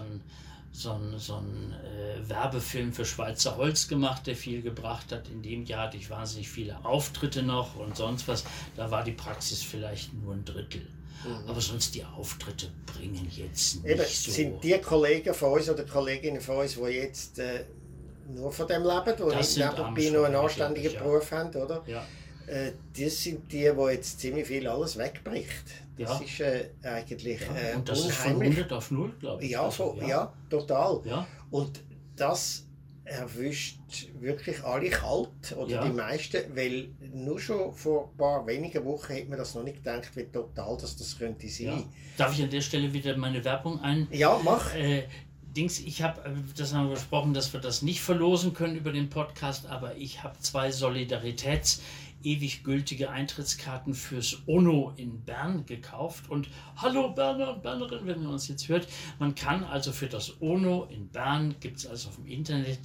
so 0.70 0.92
einen, 0.92 1.18
so 1.18 1.36
einen 1.36 1.72
äh, 1.72 2.28
Werbefilm 2.28 2.92
für 2.92 3.04
Schweizer 3.04 3.56
Holz 3.56 3.88
gemacht, 3.88 4.26
der 4.26 4.36
viel 4.36 4.62
gebracht 4.62 5.12
hat. 5.12 5.28
In 5.28 5.42
dem 5.42 5.64
Jahr 5.64 5.86
hatte 5.86 5.96
ich 5.96 6.10
wahnsinnig 6.10 6.48
viele 6.48 6.84
Auftritte 6.84 7.42
noch 7.42 7.76
und 7.76 7.96
sonst 7.96 8.28
was. 8.28 8.44
Da 8.76 8.90
war 8.90 9.02
die 9.04 9.12
Praxis 9.12 9.62
vielleicht 9.62 10.12
nur 10.14 10.34
ein 10.34 10.44
Drittel. 10.44 10.86
Aber 11.48 11.60
sonst 11.60 11.94
die 11.94 12.04
Auftritte 12.04 12.70
bringen 12.86 13.28
jetzt 13.34 13.82
nicht 13.82 13.92
Eben, 13.92 14.04
so. 14.04 14.30
sind 14.30 14.62
die 14.62 14.78
Kollegen 14.78 15.34
von 15.34 15.52
uns 15.54 15.68
oder 15.68 15.84
Kolleginnen 15.84 16.40
von 16.40 16.58
uns, 16.58 16.74
die 16.74 16.80
jetzt 16.82 17.40
äh, 17.40 17.64
nur 18.28 18.52
von 18.52 18.68
dem 18.68 18.84
leben, 18.84 19.14
die 19.16 19.34
Das 19.36 19.54
sind 19.54 19.76
nebenbei 19.76 20.10
noch 20.10 20.24
einen 20.24 20.36
anständigen 20.36 20.90
ich, 20.90 20.94
ja. 20.94 21.02
Beruf 21.02 21.32
haben, 21.32 21.54
oder? 21.56 21.82
ja. 21.86 22.04
Äh, 22.46 22.72
das 22.96 23.22
sind 23.22 23.50
die, 23.52 23.70
die 23.70 23.92
jetzt 23.92 24.20
ziemlich 24.20 24.46
viel 24.46 24.66
alles 24.68 24.96
wegbricht. 24.96 25.64
Das 25.98 26.20
Ja. 26.20 26.24
ist 26.24 26.40
äh, 26.40 26.70
eigentlich 26.84 27.40
äh, 27.42 27.74
Und 27.76 27.88
das 27.88 28.00
ist 28.06 28.12
von 28.12 28.34
unheimlich. 28.36 28.58
100 28.58 28.72
auf 28.72 28.90
0, 28.90 29.12
glaube 29.18 29.44
ich. 29.44 29.50
Ja, 29.50 29.62
Also, 29.62 29.96
so, 30.00 30.06
ja. 30.06 30.32
total. 30.48 31.00
Ja. 31.04 31.26
Und 31.50 31.80
das 32.16 32.64
erwischt 33.04 33.78
wirklich 34.20 34.62
alle 34.62 34.90
kalt, 34.90 35.56
oder 35.56 35.70
Ja. 35.70 35.84
die 35.84 35.92
meisten, 35.92 36.54
weil 36.54 36.88
nur 37.14 37.40
schon 37.40 37.72
vor 37.72 38.10
ein 38.12 38.16
paar 38.18 38.46
wenigen 38.46 38.84
Wochen 38.84 39.12
hätte 39.14 39.28
man 39.30 39.38
das 39.38 39.54
noch 39.54 39.62
nicht 39.64 39.78
gedacht, 39.78 40.10
wie 40.14 40.24
total 40.24 40.76
dass 40.76 40.94
das 40.96 41.18
könnte 41.18 41.46
Ja. 41.46 41.72
sein. 41.72 41.84
Darf 42.18 42.34
ich 42.36 42.42
an 42.44 42.50
der 42.50 42.60
Stelle 42.60 42.92
wieder 42.92 43.16
meine 43.16 43.42
Werbung 43.44 43.80
ein? 43.80 44.06
Ja, 44.10 44.38
mach. 44.44 44.74
Äh, 44.74 45.04
Dings, 45.56 45.80
ich 45.80 46.02
habe, 46.02 46.20
äh, 46.28 46.34
das 46.56 46.74
haben 46.74 46.88
wir 46.88 46.94
besprochen, 46.94 47.32
dass 47.32 47.52
wir 47.54 47.60
das 47.60 47.80
nicht 47.80 48.02
verlosen 48.02 48.52
können 48.52 48.76
über 48.76 48.92
den 48.92 49.08
Podcast, 49.08 49.66
aber 49.66 49.96
ich 49.96 50.22
habe 50.22 50.38
zwei 50.40 50.68
Solidaritäts- 50.68 51.80
ewig 52.22 52.64
gültige 52.64 53.10
Eintrittskarten 53.10 53.94
fürs 53.94 54.42
ONO 54.46 54.92
in 54.96 55.24
Bern 55.24 55.66
gekauft. 55.66 56.28
Und 56.28 56.48
hallo 56.76 57.10
Berner 57.10 57.54
und 57.54 57.62
Bernerin, 57.62 58.06
wenn 58.06 58.22
ihr 58.22 58.28
uns 58.28 58.48
jetzt 58.48 58.68
hört, 58.68 58.88
man 59.18 59.34
kann 59.34 59.64
also 59.64 59.92
für 59.92 60.08
das 60.08 60.40
ONO 60.40 60.84
in 60.90 61.08
Bern, 61.08 61.54
gibt 61.60 61.78
es 61.78 61.86
also 61.86 62.08
auf 62.08 62.16
dem 62.16 62.26
Internet, 62.26 62.80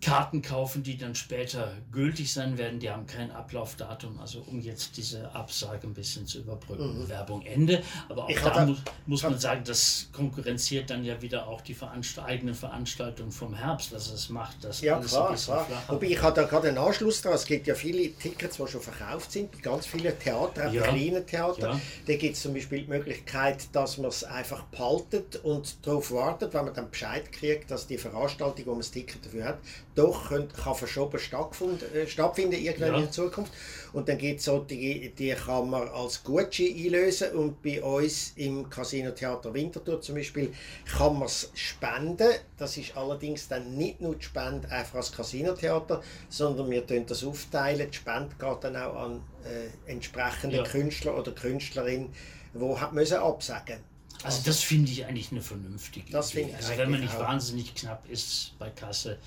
Karten 0.00 0.42
kaufen, 0.42 0.82
die 0.82 0.96
dann 0.96 1.14
später 1.14 1.72
gültig 1.90 2.32
sein 2.32 2.58
werden. 2.58 2.80
Die 2.80 2.90
haben 2.90 3.06
kein 3.06 3.30
Ablaufdatum, 3.30 4.18
also 4.20 4.40
um 4.46 4.60
jetzt 4.60 4.96
diese 4.96 5.34
Absage 5.34 5.86
ein 5.86 5.94
bisschen 5.94 6.26
zu 6.26 6.38
überbrücken. 6.40 7.08
Werbung 7.08 7.42
Ende. 7.42 7.82
Aber 8.08 8.24
auch 8.24 8.28
Mhm. 8.28 8.34
Ich 8.34 8.40
da 8.42 8.66
muss, 8.66 8.78
muss 9.06 9.22
man 9.22 9.38
sagen, 9.38 9.62
das 9.64 10.08
konkurrenziert 10.12 10.90
dann 10.90 11.04
ja 11.04 11.20
wieder 11.22 11.46
auch 11.46 11.60
die 11.60 11.74
Veranst 11.74 12.18
eigenen 12.18 12.54
Veranstaltungen 12.54 13.30
vom 13.32 13.54
Herbst, 13.54 13.92
dass 13.92 14.10
es 14.10 14.28
macht 14.28 14.56
das 14.62 14.80
Ja, 14.80 14.96
alles 14.96 15.10
klar, 15.10 15.28
ein 15.28 15.32
bisschen 15.34 15.54
klar. 15.66 15.82
Wobei 15.88 16.06
ich 16.06 16.22
habe 16.22 16.34
da 16.34 16.46
gerade 16.46 16.68
einen 16.68 16.78
Anschluss 16.78 17.22
dran. 17.22 17.32
Es 17.34 17.44
gibt 17.46 17.66
ja 17.66 17.74
viele 17.74 18.12
Tickets, 18.12 18.56
die 18.56 18.66
schon 18.68 18.80
verkauft 18.80 19.32
sind, 19.32 19.62
ganz 19.62 19.86
vielen 19.86 20.18
Theatern, 20.18 20.68
auch 20.68 20.72
Ja. 20.72 20.82
bei 20.82 20.88
kleinen 20.88 21.26
Theatern. 21.26 21.76
Ja. 21.76 21.80
Da 22.06 22.16
gibt 22.16 22.36
es 22.36 22.42
zum 22.42 22.54
Beispiel 22.54 22.82
die 22.82 22.88
Möglichkeit, 22.88 23.66
dass 23.72 23.98
man 23.98 24.08
es 24.08 24.24
einfach 24.24 24.62
behaltet 24.64 25.36
und 25.44 25.76
darauf 25.86 26.10
wartet, 26.12 26.52
wenn 26.54 26.64
man 26.66 26.74
dann 26.74 26.90
Bescheid 26.90 27.30
kriegt, 27.32 27.70
dass 27.70 27.86
die 27.86 27.98
Veranstaltung, 27.98 28.66
wo 28.66 28.70
man 28.70 28.80
das 28.80 28.90
Ticket 28.90 29.24
dafür 29.24 29.44
hat, 29.44 29.58
doch 29.96 30.28
könnt, 30.28 30.54
kann 30.54 30.74
verschoben 30.74 31.18
stattfinden, 31.18 31.84
äh, 31.94 32.06
stattfinden 32.06 32.52
irgendwann 32.62 32.90
Ja. 32.92 32.94
in 32.96 33.02
der 33.04 33.10
Zukunft. 33.10 33.52
Und 33.92 34.08
dann 34.08 34.18
gibt 34.18 34.38
es 34.40 34.44
solche, 34.46 34.66
die 35.10 35.34
kann 35.34 35.70
man 35.70 35.88
als 35.88 36.22
Gutschein 36.22 36.74
einlösen 36.76 37.32
und 37.32 37.62
bei 37.62 37.82
uns 37.82 38.32
im 38.36 38.68
Casino 38.70 39.10
Theater 39.10 39.52
Winterthur 39.54 40.00
zum 40.00 40.14
Beispiel 40.16 40.52
kann 40.96 41.14
man 41.18 41.26
es 41.26 41.50
spenden. 41.54 42.28
Das 42.58 42.76
ist 42.76 42.96
allerdings 42.96 43.48
dann 43.48 43.76
nicht 43.76 44.00
nur 44.00 44.14
die 44.14 44.24
Spende 44.24 44.70
einfach 44.70 44.96
als 44.96 45.12
Casino-Theater, 45.12 46.02
sondern 46.28 46.70
wir 46.70 46.86
tun 46.86 47.04
das 47.06 47.24
aufteilen. 47.24 47.90
Die 47.90 47.96
Spende 47.96 48.34
geht 48.38 48.64
dann 48.64 48.76
auch 48.76 48.94
an 48.96 49.22
äh, 49.44 49.90
entsprechende 49.90 50.58
Ja. 50.58 50.62
Künstler 50.62 51.18
oder 51.18 51.32
Künstlerin, 51.32 52.12
die 52.54 52.76
hat 52.76 52.92
müssen 52.92 53.18
absagen 53.18 53.78
Also 54.22 54.42
das 54.44 54.62
finde 54.62 54.90
ich 54.90 55.04
eigentlich 55.06 55.30
eine 55.30 55.42
vernünftige 55.42 56.10
Das 56.10 56.34
Idee. 56.34 56.54
Also 56.54 56.76
wenn 56.76 56.90
man 56.90 57.00
nicht 57.00 57.18
wahnsinnig 57.18 57.74
knapp 57.74 58.08
ist 58.10 58.52
bei 58.58 58.70
Kasse, 58.70 59.18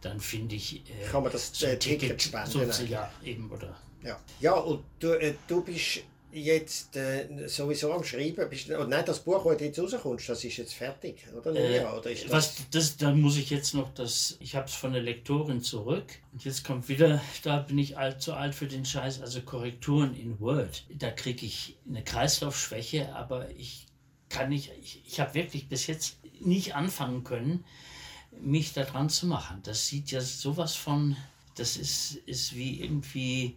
dann 0.00 0.20
finde 0.20 0.56
ich 0.56 0.76
äh, 0.76 1.06
Kann 1.10 1.22
man 1.22 1.32
das, 1.32 1.50
so 1.52 1.66
äh, 1.66 1.78
Ticket 1.78 2.20
spenden 2.20 2.50
so, 2.50 2.60
eigentlich. 2.60 2.90
ja, 2.90 3.10
eben 3.24 3.50
oder 3.50 3.76
Ja, 4.02 4.18
ja 4.40 4.54
und 4.54 4.84
du, 4.98 5.12
äh, 5.12 5.34
du 5.46 5.62
bist 5.62 6.00
jetzt 6.32 6.96
äh, 6.96 7.26
sowieso 7.46 7.92
am 7.92 8.04
Schreiben. 8.04 8.48
Bist, 8.48 8.70
oh, 8.70 8.84
nein, 8.84 9.04
das 9.04 9.20
Buch, 9.20 9.44
das 9.52 9.60
jetzt 9.60 9.78
rauskommst, 9.78 10.28
das 10.28 10.44
ist 10.44 10.56
jetzt 10.56 10.74
fertig, 10.74 11.24
oder? 11.36 11.54
Äh, 11.54 11.76
ja, 11.76 11.96
oder 11.96 12.10
ist 12.10 12.24
das, 12.24 12.32
Was, 12.32 12.54
das, 12.70 12.96
da 12.96 13.10
muss 13.12 13.36
ich 13.36 13.50
jetzt 13.50 13.74
noch 13.74 13.92
das, 13.94 14.36
ich 14.40 14.54
habe 14.54 14.66
es 14.66 14.74
von 14.74 14.92
der 14.92 15.02
Lektorin 15.02 15.60
zurück 15.60 16.06
und 16.32 16.44
jetzt 16.44 16.64
kommt 16.64 16.88
wieder, 16.88 17.20
da 17.42 17.58
bin 17.58 17.78
ich 17.78 17.98
alt, 17.98 18.22
zu 18.22 18.34
alt 18.34 18.54
für 18.54 18.66
den 18.66 18.84
Scheiß, 18.84 19.20
also 19.20 19.40
Korrekturen 19.42 20.14
in 20.14 20.38
Word. 20.40 20.84
Da 20.90 21.10
kriege 21.10 21.44
ich 21.46 21.76
eine 21.88 22.04
Kreislaufschwäche, 22.04 23.14
aber 23.14 23.50
ich 23.56 23.86
kann 24.30 24.48
nicht, 24.48 24.72
ich, 24.80 25.02
ich 25.06 25.20
habe 25.20 25.34
wirklich 25.34 25.68
bis 25.68 25.86
jetzt 25.86 26.16
nicht 26.40 26.74
anfangen 26.74 27.24
können, 27.24 27.64
mich 28.40 28.72
da 28.72 28.84
dran 28.84 29.10
zu 29.10 29.26
machen. 29.26 29.60
Das 29.62 29.86
sieht 29.86 30.10
ja 30.10 30.22
sowas 30.22 30.74
von, 30.74 31.16
das 31.56 31.76
ist, 31.76 32.14
ist 32.26 32.56
wie 32.56 32.80
irgendwie 32.80 33.56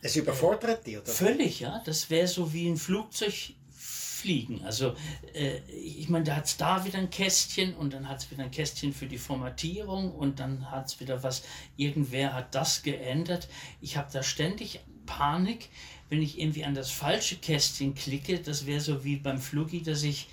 es 0.00 0.16
überfordert 0.16 0.84
dich, 0.84 0.98
oder? 0.98 1.06
Völlig, 1.06 1.60
ja. 1.60 1.80
Das 1.84 2.10
wäre 2.10 2.26
so 2.26 2.52
wie 2.52 2.68
ein 2.68 2.76
Flugzeug 2.76 3.54
fliegen. 3.72 4.64
Also, 4.64 4.94
äh, 5.32 5.58
ich 5.70 6.08
meine, 6.08 6.24
da 6.24 6.36
hat 6.36 6.46
es 6.46 6.56
da 6.56 6.84
wieder 6.84 6.98
ein 6.98 7.10
Kästchen 7.10 7.74
und 7.74 7.92
dann 7.92 8.08
hat 8.08 8.18
es 8.18 8.30
wieder 8.30 8.42
ein 8.42 8.50
Kästchen 8.50 8.92
für 8.92 9.06
die 9.06 9.18
Formatierung 9.18 10.12
und 10.12 10.40
dann 10.40 10.70
hat 10.70 10.86
es 10.86 11.00
wieder 11.00 11.22
was, 11.22 11.42
irgendwer 11.76 12.32
hat 12.32 12.54
das 12.54 12.82
geändert. 12.82 13.48
Ich 13.80 13.96
habe 13.96 14.08
da 14.12 14.24
ständig 14.24 14.80
Panik, 15.06 15.68
wenn 16.12 16.20
ich 16.20 16.38
irgendwie 16.38 16.62
an 16.62 16.74
das 16.74 16.90
falsche 16.90 17.36
Kästchen 17.36 17.94
klicke. 17.94 18.38
Das 18.38 18.66
wäre 18.66 18.82
so 18.82 19.02
wie 19.02 19.16
beim 19.16 19.38
Flugi, 19.38 19.82
dass 19.82 20.02
ich 20.02 20.28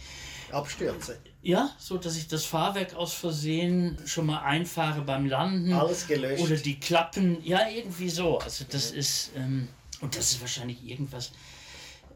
Abstürzen. 0.51 1.15
ja, 1.41 1.73
so 1.79 1.97
dass 1.97 2.17
ich 2.17 2.27
das 2.27 2.43
Fahrwerk 2.43 2.95
aus 2.95 3.13
Versehen 3.13 3.97
schon 4.05 4.25
mal 4.25 4.39
einfahre 4.39 5.01
beim 5.03 5.25
Landen. 5.25 5.71
Alles 5.71 6.05
gelöscht. 6.05 6.43
Oder 6.43 6.57
die 6.57 6.77
Klappen, 6.81 7.41
ja, 7.45 7.69
irgendwie 7.69 8.09
so. 8.09 8.39
Also 8.39 8.65
das 8.69 8.91
ist, 8.91 9.31
ähm, 9.37 9.69
und 10.01 10.17
das 10.17 10.33
ist 10.33 10.41
wahrscheinlich 10.41 10.85
irgendwas. 10.85 11.31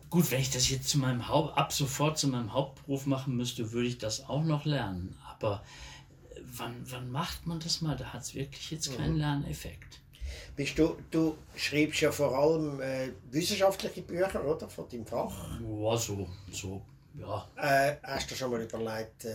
Gut, 0.09 0.29
wenn 0.29 0.41
ich 0.41 0.49
das 0.49 0.69
jetzt 0.69 0.89
zu 0.89 0.97
meinem 0.97 1.29
Haupt, 1.29 1.57
ab 1.57 1.71
sofort 1.71 2.17
zu 2.17 2.27
meinem 2.27 2.51
Hauptberuf 2.51 3.05
machen 3.05 3.37
müsste, 3.37 3.71
würde 3.71 3.87
ich 3.87 3.97
das 3.97 4.27
auch 4.27 4.43
noch 4.43 4.65
lernen. 4.65 5.15
Aber 5.25 5.63
äh, 6.35 6.41
wann, 6.57 6.75
wann 6.89 7.09
macht 7.09 7.47
man 7.47 7.61
das 7.61 7.79
mal? 7.79 7.95
Da 7.95 8.11
hat 8.11 8.23
es 8.23 8.35
wirklich 8.35 8.71
jetzt 8.71 8.93
keinen 8.97 9.15
Lerneffekt. 9.15 10.02
Bist 10.55 10.77
du, 10.77 10.97
du 11.09 11.37
schreibst 11.55 12.01
ja 12.01 12.11
vor 12.11 12.37
allem 12.37 12.79
äh, 12.81 13.09
wissenschaftliche 13.31 14.01
Bücher, 14.01 14.43
oder? 14.45 14.69
Von 14.69 14.87
deinem 14.89 15.05
Fach. 15.05 15.59
Ja, 15.59 15.97
so, 15.97 16.27
so, 16.51 16.81
ja. 17.19 17.47
Äh, 17.55 17.97
hast 18.03 18.29
du 18.29 18.35
schon 18.35 18.51
mal 18.51 18.61
überlegt, 18.61 19.25
äh, 19.25 19.33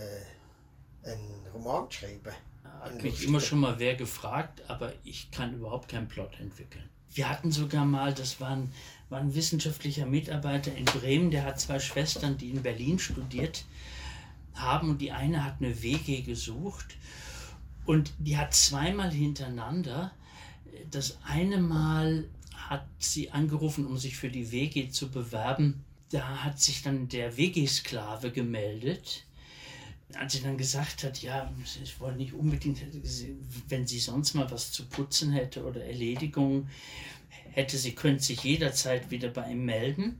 einen 1.03 1.45
Roman 1.53 1.89
zu 1.89 1.99
schreiben? 1.99 2.33
Hat 2.81 3.01
mich 3.03 3.25
immer 3.25 3.41
schon 3.41 3.59
mal 3.59 3.77
wer 3.77 3.95
gefragt, 3.95 4.61
aber 4.67 4.93
ich 5.03 5.31
kann 5.31 5.55
überhaupt 5.55 5.89
keinen 5.89 6.07
Plot 6.07 6.39
entwickeln. 6.39 6.89
Wir 7.13 7.27
hatten 7.27 7.51
sogar 7.51 7.85
mal, 7.85 8.13
das 8.13 8.39
war 8.39 8.51
ein, 8.51 8.71
war 9.09 9.19
ein 9.19 9.33
wissenschaftlicher 9.33 10.05
Mitarbeiter 10.05 10.73
in 10.75 10.85
Bremen, 10.85 11.31
der 11.31 11.43
hat 11.43 11.59
zwei 11.59 11.79
Schwestern, 11.79 12.37
die 12.37 12.51
in 12.51 12.61
Berlin 12.61 12.99
studiert 12.99 13.65
haben 14.53 14.91
und 14.91 14.99
die 14.99 15.11
eine 15.11 15.43
hat 15.43 15.55
eine 15.59 15.81
WG 15.81 16.21
gesucht 16.21 16.97
und 17.85 18.13
die 18.19 18.37
hat 18.37 18.53
zweimal 18.53 19.11
hintereinander, 19.11 20.11
das 20.91 21.17
eine 21.23 21.57
Mal 21.57 22.25
hat 22.53 22.85
sie 22.99 23.31
angerufen, 23.31 23.85
um 23.85 23.97
sich 23.97 24.17
für 24.17 24.29
die 24.29 24.51
WG 24.51 24.89
zu 24.89 25.09
bewerben. 25.09 25.83
Da 26.11 26.43
hat 26.43 26.59
sich 26.59 26.81
dann 26.81 27.07
der 27.07 27.37
WG-Sklave 27.37 28.31
gemeldet 28.31 29.25
als 30.15 30.33
sie 30.33 30.41
dann 30.41 30.57
gesagt 30.57 31.03
hat, 31.03 31.21
ja, 31.21 31.51
ich 31.83 31.99
wollte 31.99 32.17
nicht 32.17 32.33
unbedingt, 32.33 32.81
wenn 33.67 33.85
sie 33.85 33.99
sonst 33.99 34.33
mal 34.33 34.49
was 34.49 34.71
zu 34.71 34.85
putzen 34.85 35.31
hätte 35.31 35.63
oder 35.63 35.85
Erledigung 35.85 36.67
hätte, 37.51 37.77
sie 37.77 37.93
könnte 37.93 38.23
sich 38.23 38.43
jederzeit 38.43 39.11
wieder 39.11 39.29
bei 39.29 39.51
ihm 39.51 39.65
melden. 39.65 40.19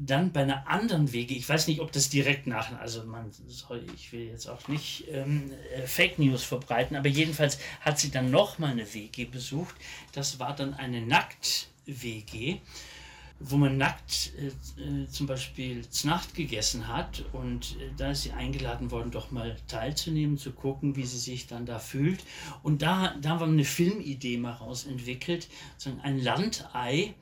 Dann 0.00 0.32
bei 0.32 0.42
einer 0.42 0.68
anderen 0.68 1.12
Wege, 1.12 1.34
ich 1.34 1.48
weiß 1.48 1.66
nicht, 1.66 1.80
ob 1.80 1.90
das 1.90 2.08
direkt 2.08 2.46
nach, 2.46 2.78
also 2.78 3.04
man 3.04 3.30
soll, 3.48 3.84
ich 3.94 4.12
will 4.12 4.26
jetzt 4.26 4.48
auch 4.48 4.68
nicht 4.68 5.04
ähm, 5.10 5.50
äh, 5.74 5.86
Fake 5.86 6.18
News 6.18 6.44
verbreiten, 6.44 6.96
aber 6.96 7.08
jedenfalls 7.08 7.58
hat 7.80 7.98
sie 7.98 8.10
dann 8.10 8.30
nochmal 8.30 8.70
eine 8.70 8.94
WG 8.94 9.24
besucht. 9.24 9.74
Das 10.12 10.38
war 10.38 10.54
dann 10.54 10.74
eine 10.74 11.00
Nackt-WG 11.00 12.60
wo 13.40 13.56
man 13.56 13.76
nackt 13.76 14.32
äh, 14.38 14.46
äh, 14.82 15.08
zum 15.08 15.26
Beispiel 15.26 15.88
zur 15.88 16.10
Nacht 16.10 16.34
gegessen 16.34 16.88
hat 16.88 17.24
und 17.32 17.76
äh, 17.80 17.90
da 17.96 18.10
ist 18.10 18.22
sie 18.22 18.32
eingeladen 18.32 18.90
worden, 18.90 19.10
doch 19.10 19.30
mal 19.30 19.56
teilzunehmen, 19.68 20.38
zu 20.38 20.52
gucken, 20.52 20.96
wie 20.96 21.04
sie 21.04 21.18
sich 21.18 21.46
dann 21.46 21.64
da 21.64 21.78
fühlt. 21.78 22.24
Und 22.62 22.82
da, 22.82 23.14
da 23.20 23.30
haben 23.30 23.40
wir 23.40 23.46
eine 23.46 23.64
Filmidee 23.64 24.38
mal 24.38 24.52
rausentwickelt, 24.52 25.48
so 25.76 25.90
ein 26.02 26.18
Landei, 26.18 27.14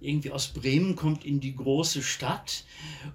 irgendwie 0.00 0.30
aus 0.30 0.48
Bremen 0.48 0.96
kommt 0.96 1.24
in 1.24 1.40
die 1.40 1.54
große 1.54 2.02
Stadt. 2.02 2.64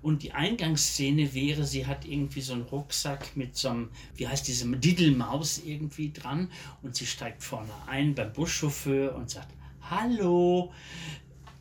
Und 0.02 0.24
die 0.24 0.34
Eingangsszene 0.34 1.34
wäre, 1.34 1.64
sie 1.66 1.88
hat 1.88 2.06
irgendwie 2.06 2.42
so 2.42 2.54
einen 2.54 2.64
Rucksack 2.64 3.36
mit 3.36 3.56
so 3.58 3.70
einem, 3.70 3.90
wie 4.16 4.28
heißt 4.28 4.48
diese 4.48 4.68
Diddelmaus 4.70 5.62
irgendwie 5.66 6.12
dran. 6.12 6.50
Und 6.84 6.96
sie 6.96 7.06
steigt 7.06 7.44
vorne 7.44 7.72
ein 7.88 8.14
beim 8.16 8.32
Buschauffeur 8.34 9.16
und 9.16 9.30
sagt, 9.30 9.50
Hallo, 9.90 10.72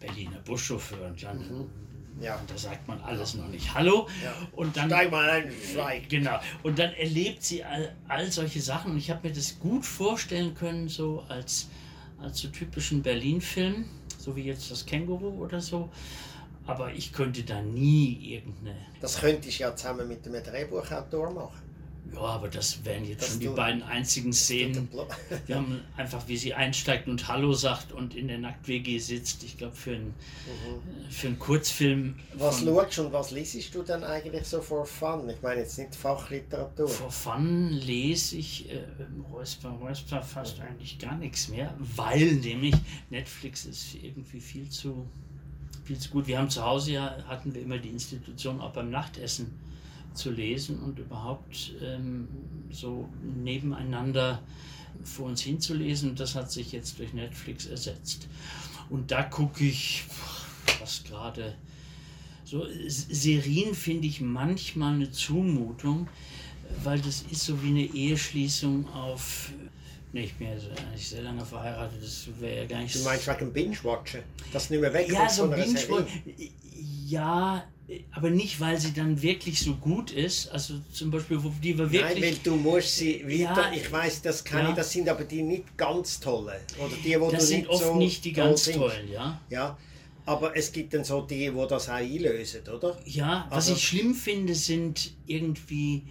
Berliner 0.00 0.38
Buschauffeur 0.40 1.08
und 1.08 1.22
dann, 1.22 1.66
Ja. 2.20 2.40
da 2.46 2.56
sagt 2.58 2.86
man 2.88 3.00
alles 3.00 3.34
noch 3.34 3.48
nicht 3.48 3.72
Hallo. 3.74 4.08
Und 4.52 4.76
dann, 4.76 4.88
Steig 4.88 5.10
mal 5.10 5.28
ein, 5.28 5.52
schweig. 5.72 6.08
genau, 6.08 6.38
und 6.62 6.78
dann 6.78 6.92
erlebt 6.94 7.42
sie 7.42 7.64
all, 7.64 7.94
all 8.08 8.30
solche 8.30 8.60
Sachen. 8.60 8.92
Und 8.92 8.98
ich 8.98 9.10
habe 9.10 9.26
mir 9.28 9.34
das 9.34 9.58
gut 9.58 9.84
vorstellen 9.86 10.54
können, 10.54 10.88
so 10.88 11.24
als, 11.28 11.68
als 12.18 12.38
so 12.40 12.48
typischen 12.48 13.02
Berlin-Film, 13.02 13.86
so 14.24 14.34
wie 14.34 14.44
jetzt 14.44 14.70
das 14.70 14.86
Känguru 14.86 15.44
oder 15.44 15.60
so. 15.60 15.90
aber 16.66 16.92
ich 16.92 17.12
könnte 17.12 17.42
da 17.42 17.60
nie 17.60 18.34
irgendeine. 18.34 18.76
Das 19.00 19.20
könntest 19.20 19.58
du 19.58 19.64
ja 19.64 19.76
zusammen 19.76 20.08
mit 20.08 20.26
einem 20.26 20.42
Drehbuchautor 20.42 21.30
machen. 21.30 21.63
Ja, 22.12 22.20
aber 22.20 22.48
das 22.48 22.84
wären 22.84 23.04
jetzt 23.04 23.22
Das 23.22 23.30
schon 23.30 23.40
die 23.40 23.48
beiden 23.48 23.82
einzigen 23.82 24.32
Szenen. 24.32 24.88
Wir 25.46 25.56
haben 25.56 25.80
einfach, 25.96 26.28
wie 26.28 26.36
sie 26.36 26.54
einsteigt 26.54 27.08
und 27.08 27.28
Hallo 27.28 27.52
sagt 27.54 27.92
und 27.92 28.14
in 28.14 28.28
der 28.28 28.38
Nackt-WG 28.38 28.98
sitzt. 28.98 29.42
Ich 29.42 29.56
glaube, 29.56 29.74
für, 29.74 29.94
einen 29.94 30.14
für 31.10 31.28
einen 31.28 31.38
Kurzfilm. 31.38 32.16
Was 32.34 32.62
schaust 32.62 32.98
und 32.98 33.12
was 33.12 33.30
liest 33.30 33.74
du 33.74 33.82
dann 33.82 34.04
eigentlich 34.04 34.44
so 34.44 34.60
for 34.60 34.84
fun? 34.84 35.28
Ich 35.28 35.40
meine 35.42 35.60
jetzt 35.60 35.78
nicht 35.78 35.94
Fachliteratur. 35.94 36.88
For 36.88 37.10
Fun 37.10 37.70
lese 37.70 38.36
ich 38.36 38.70
äh, 38.70 38.80
Räusper, 39.32 39.70
Räusper 39.70 40.22
fast 40.22 40.60
eigentlich 40.60 40.98
gar 40.98 41.16
nichts 41.16 41.48
mehr, 41.48 41.74
weil 41.96 42.34
nämlich 42.34 42.74
Netflix 43.10 43.64
ist 43.64 43.94
irgendwie 43.94 44.40
viel 44.40 44.68
zu, 44.68 45.06
viel 45.84 45.98
zu 45.98 46.10
gut. 46.10 46.26
Wir 46.26 46.38
haben 46.38 46.50
zu 46.50 46.62
Hause 46.64 46.92
ja, 46.92 47.16
hatten 47.26 47.54
wir 47.54 47.62
immer 47.62 47.78
die 47.78 47.88
Institution 47.88 48.60
auch 48.60 48.72
beim 48.72 48.90
Nachtessen 48.90 49.63
zu 50.14 50.30
lesen 50.30 50.80
und 50.80 50.98
überhaupt 50.98 51.74
ähm, 51.82 52.28
so 52.70 53.08
nebeneinander 53.22 54.42
vor 55.02 55.26
uns 55.26 55.42
hinzulesen. 55.42 56.14
Das 56.14 56.34
hat 56.34 56.50
sich 56.50 56.72
jetzt 56.72 56.98
durch 56.98 57.12
Netflix 57.12 57.66
ersetzt. 57.66 58.28
Und 58.90 59.10
da 59.10 59.22
gucke 59.22 59.64
ich, 59.64 60.04
was 60.80 61.04
gerade 61.04 61.54
so 62.44 62.66
Serien 62.86 63.74
finde 63.74 64.06
ich 64.06 64.20
manchmal 64.20 64.94
eine 64.94 65.10
Zumutung, 65.10 66.08
weil 66.82 67.00
das 67.00 67.24
ist 67.30 67.44
so 67.44 67.62
wie 67.62 67.68
eine 67.68 67.84
Eheschließung 67.84 68.88
auf. 68.92 69.50
Nee, 70.12 70.24
ich 70.24 70.34
bin 70.34 70.48
ja 70.48 70.60
so- 70.60 70.68
eigentlich 70.70 71.08
sehr 71.08 71.22
lange 71.22 71.44
verheiratet, 71.44 72.00
das 72.00 72.28
wäre 72.38 72.58
ja 72.62 72.66
gar 72.66 72.80
nicht 72.82 72.94
Du 72.94 73.00
meinst 73.00 73.26
wegen 73.26 73.52
Binge-Watchen? 73.52 74.20
Dass 74.52 74.68
du 74.68 74.74
nicht 74.74 74.82
mehr 74.82 74.92
wegkommst 74.92 75.18
ja, 75.18 75.28
so 75.28 75.44
einer 75.44 75.56
binge? 75.56 76.06
Ja, 77.06 77.64
aber 78.12 78.30
nicht, 78.30 78.60
weil 78.60 78.80
sie 78.80 78.92
dann 78.94 79.20
wirklich 79.20 79.60
so 79.60 79.74
gut 79.74 80.10
ist. 80.10 80.48
Also 80.48 80.74
zum 80.92 81.10
Beispiel, 81.10 81.42
wo 81.42 81.52
die 81.62 81.76
wir 81.76 81.84
Nein, 81.86 81.92
weil 82.02 82.16
wirklich. 82.16 82.42
du 82.42 82.56
musst 82.56 82.96
sie 82.96 83.22
weiter, 83.26 83.70
Ja, 83.70 83.72
ich 83.72 83.90
weiß, 83.92 84.22
das 84.22 84.42
kann 84.42 84.62
ja. 84.64 84.70
ich, 84.70 84.74
das 84.76 84.90
sind 84.90 85.08
aber 85.08 85.24
die 85.24 85.42
nicht 85.42 85.76
ganz 85.76 86.18
tollen. 86.18 86.60
Oder 86.78 86.94
die, 87.04 87.20
wo 87.20 87.30
das 87.30 87.40
du 87.40 87.46
sind 87.46 87.58
nicht 87.60 87.68
oft 87.70 87.84
so 87.84 87.96
nicht 87.96 88.24
die 88.24 88.32
toll 88.32 88.44
ganz 88.44 88.64
findest. 88.64 88.94
tollen, 88.96 89.10
ja. 89.12 89.40
Ja, 89.50 89.78
aber 90.24 90.56
es 90.56 90.72
gibt 90.72 90.94
dann 90.94 91.04
so 91.04 91.20
die, 91.22 91.54
wo 91.54 91.66
das 91.66 91.88
auch 91.90 91.94
einlösen, 91.94 92.62
oder? 92.74 92.96
Ja, 93.04 93.46
was 93.50 93.66
Also- 93.68 93.74
ich 93.74 93.86
schlimm 93.86 94.14
finde, 94.14 94.54
sind 94.54 95.12
irgendwie. 95.26 96.04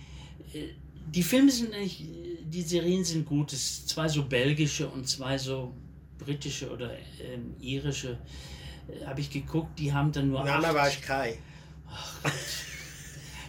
äh, 0.53 0.67
Die 1.11 1.23
Filme 1.23 1.51
sind 1.51 1.73
eigentlich. 1.73 2.05
Die 2.45 2.61
Serien 2.61 3.03
sind 3.03 3.25
gut. 3.25 3.51
Es 3.53 3.77
sind 3.77 3.89
zwei 3.89 4.07
so 4.07 4.25
belgische 4.25 4.87
und 4.87 5.07
zwei 5.07 5.37
so 5.39 5.73
britische 6.19 6.69
oder 6.71 6.91
ähm, 7.19 7.55
irische. 7.59 8.19
Äh, 8.89 9.05
Habe 9.05 9.21
ich 9.21 9.29
geguckt, 9.29 9.77
die 9.79 9.93
haben 9.93 10.11
dann 10.11 10.29
nur. 10.29 10.43
Namen 10.43 10.65
acht. 10.77 11.01
du 11.01 11.07
keinen. 11.07 11.37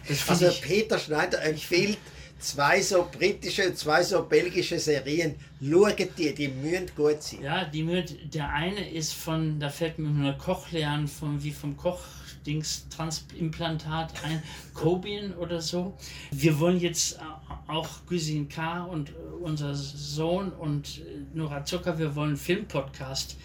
Das 0.07 0.19
find 0.19 0.29
Also 0.29 0.47
ich, 0.49 0.61
Peter 0.61 0.99
Schneider 0.99 1.41
empfiehlt 1.43 1.97
zwei 2.37 2.79
so 2.81 3.09
britische 3.11 3.73
zwei 3.73 4.03
so 4.03 4.23
belgische 4.23 4.77
Serien. 4.79 5.35
Schaut 5.61 5.97
die, 6.17 6.33
die 6.35 6.47
müssen 6.49 6.87
gut 6.95 7.23
sein. 7.23 7.41
ja, 7.41 7.65
die 7.65 7.81
mit, 7.81 8.33
der 8.35 8.49
eine 8.49 8.87
ist 8.91 9.13
von, 9.13 9.59
da 9.59 9.69
fällt 9.69 9.97
mir 9.97 10.09
nur 10.09 10.33
Cochlea 10.33 11.03
von 11.07 11.41
wie 11.43 11.51
vom 11.51 11.75
Kochdings 11.75 12.85
Transimplantat 12.89 14.13
ein, 14.23 14.43
Cobian 14.75 15.33
oder 15.33 15.59
so. 15.59 15.97
Wir 16.31 16.59
wollen 16.59 16.79
jetzt 16.79 17.19
au- 17.19 17.73
auch 17.73 17.89
Güsin 18.07 18.47
K. 18.47 18.83
und 18.83 19.09
äh, 19.09 19.13
unser 19.41 19.73
Sohn 19.73 20.51
und 20.51 20.99
äh, 20.99 21.01
Nora 21.33 21.65
Zucker, 21.65 21.97
wir 21.97 22.15
wollen 22.15 22.37
Filmpodcast 22.37 23.37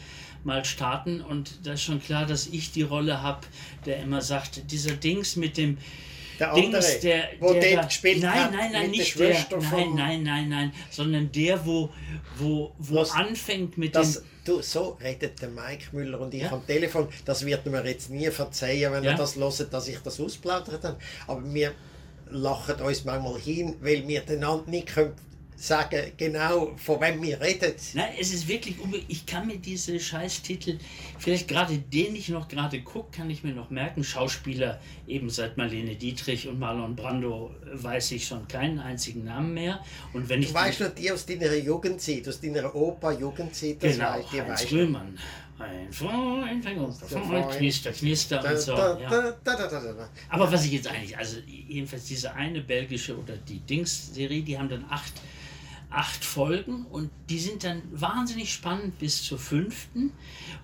mal 0.44 0.64
starten 0.64 1.20
und 1.20 1.66
da 1.66 1.74
ist 1.74 1.82
schon 1.82 2.02
klar, 2.02 2.26
dass 2.26 2.46
ich 2.46 2.72
die 2.72 2.82
Rolle 2.82 3.22
habe, 3.22 3.46
der 3.86 4.00
immer 4.02 4.20
sagt, 4.22 4.70
dieser 4.70 4.92
Dings 4.96 5.36
mit 5.36 5.56
dem 5.56 5.78
Der 6.38 6.52
andere, 6.52 6.70
Dings, 6.80 7.00
der, 7.00 7.28
wo 7.38 7.52
der 7.52 7.76
da- 7.76 7.84
gespielt 7.84 8.22
nein, 8.22 8.32
hat 8.44 8.52
nein, 8.52 8.72
nein, 8.72 8.82
der 8.82 8.90
nicht 8.90 9.18
der, 9.18 9.46
nein, 9.60 9.94
nein, 9.94 10.22
nein, 10.22 10.48
nein, 10.48 10.72
sondern 10.90 11.30
der, 11.32 11.64
wo, 11.66 11.90
wo, 12.38 12.72
wo 12.78 12.96
Was- 13.00 13.10
anfängt 13.10 13.76
mit 13.76 13.94
Das, 13.94 14.14
dem, 14.14 14.22
du, 14.46 14.62
so 14.62 14.96
redet 15.02 15.40
der 15.42 15.50
Mike 15.50 15.88
Müller 15.92 16.18
und 16.20 16.32
ich 16.32 16.42
Ja. 16.42 16.52
am 16.52 16.66
Telefon. 16.66 17.08
Das 17.26 17.44
wird 17.44 17.66
mir 17.66 17.84
jetzt 17.86 18.08
nie 18.10 18.30
verzeihen, 18.30 18.92
wenn 18.92 19.04
Ja. 19.04 19.10
er 19.12 19.16
das 19.18 19.36
hört, 19.36 19.72
dass 19.72 19.88
ich 19.88 19.98
das 19.98 20.18
ausplaudert 20.18 20.82
habe. 20.82 20.98
Aber 21.26 21.52
wir 21.52 21.72
lachen 22.30 22.76
uns 22.76 23.04
manchmal 23.04 23.38
hin, 23.38 23.76
weil 23.82 24.06
wir 24.08 24.22
einander 24.26 24.64
nicht 24.70 24.86
können 24.86 25.12
sagen 25.60 26.12
genau, 26.16 26.72
von 26.76 27.00
wem 27.00 27.22
wir 27.22 27.40
reden. 27.40 27.74
Nein, 27.94 28.12
es 28.18 28.32
ist 28.32 28.48
wirklich 28.48 28.76
Ich 29.08 29.26
kann 29.26 29.46
mir 29.46 29.58
diese 29.58 30.00
Scheißtitel, 30.00 30.78
vielleicht 31.18 31.48
gerade 31.48 31.76
den 31.76 32.16
ich 32.16 32.30
noch 32.30 32.48
gerade 32.48 32.80
gucke, 32.80 33.18
kann 33.18 33.28
ich 33.28 33.44
mir 33.44 33.52
noch 33.52 33.68
merken. 33.68 34.02
Schauspieler, 34.02 34.80
eben 35.06 35.28
seit 35.28 35.58
Marlene 35.58 35.96
Dietrich 35.96 36.48
und 36.48 36.58
Marlon 36.58 36.96
Brando, 36.96 37.54
äh, 37.64 37.82
weiß 37.82 38.12
ich 38.12 38.26
schon 38.26 38.48
keinen 38.48 38.78
einzigen 38.78 39.24
Namen 39.24 39.52
mehr. 39.54 39.84
Und 40.14 40.28
wenn 40.28 40.40
ich 40.40 40.48
Du 40.48 40.54
weißt 40.54 40.80
nur 40.80 40.88
die 40.88 41.12
aus 41.12 41.26
deiner 41.26 41.54
Jugendzeit, 41.54 42.26
aus 42.26 42.40
deiner 42.40 42.74
Opa-Jugendzeit, 42.74 43.82
das 43.82 43.96
genau, 43.96 44.14
weißt, 44.14 44.32
die 44.32 44.40
Heinz 44.40 44.62
weißt 44.62 44.72
Rühmann. 44.72 45.18
Ein 45.58 45.92
Freund, 45.92 46.66
ein 46.66 46.92
Freund. 46.92 47.50
Knister, 47.50 47.92
Knister 47.92 48.38
Da, 48.38 48.52
und 48.52 48.58
so. 48.58 48.74
da, 48.74 48.98
ja. 48.98 49.32
da. 49.42 50.08
Aber 50.30 50.50
was 50.50 50.64
ich 50.64 50.72
jetzt 50.72 50.88
eigentlich, 50.88 51.16
also 51.18 51.36
jedenfalls 51.46 52.06
diese 52.06 52.32
eine 52.32 52.62
belgische 52.62 53.14
oder 53.18 53.36
die 53.36 53.58
Dings-Serie, 53.58 54.42
die 54.42 54.58
haben 54.58 54.70
dann 54.70 54.86
acht, 54.88 55.12
acht 55.90 56.24
Folgen 56.24 56.86
und 56.86 57.10
die 57.28 57.38
sind 57.38 57.64
dann 57.64 57.82
wahnsinnig 57.92 58.52
spannend 58.52 58.98
bis 58.98 59.22
zur 59.22 59.38
fünften, 59.38 60.12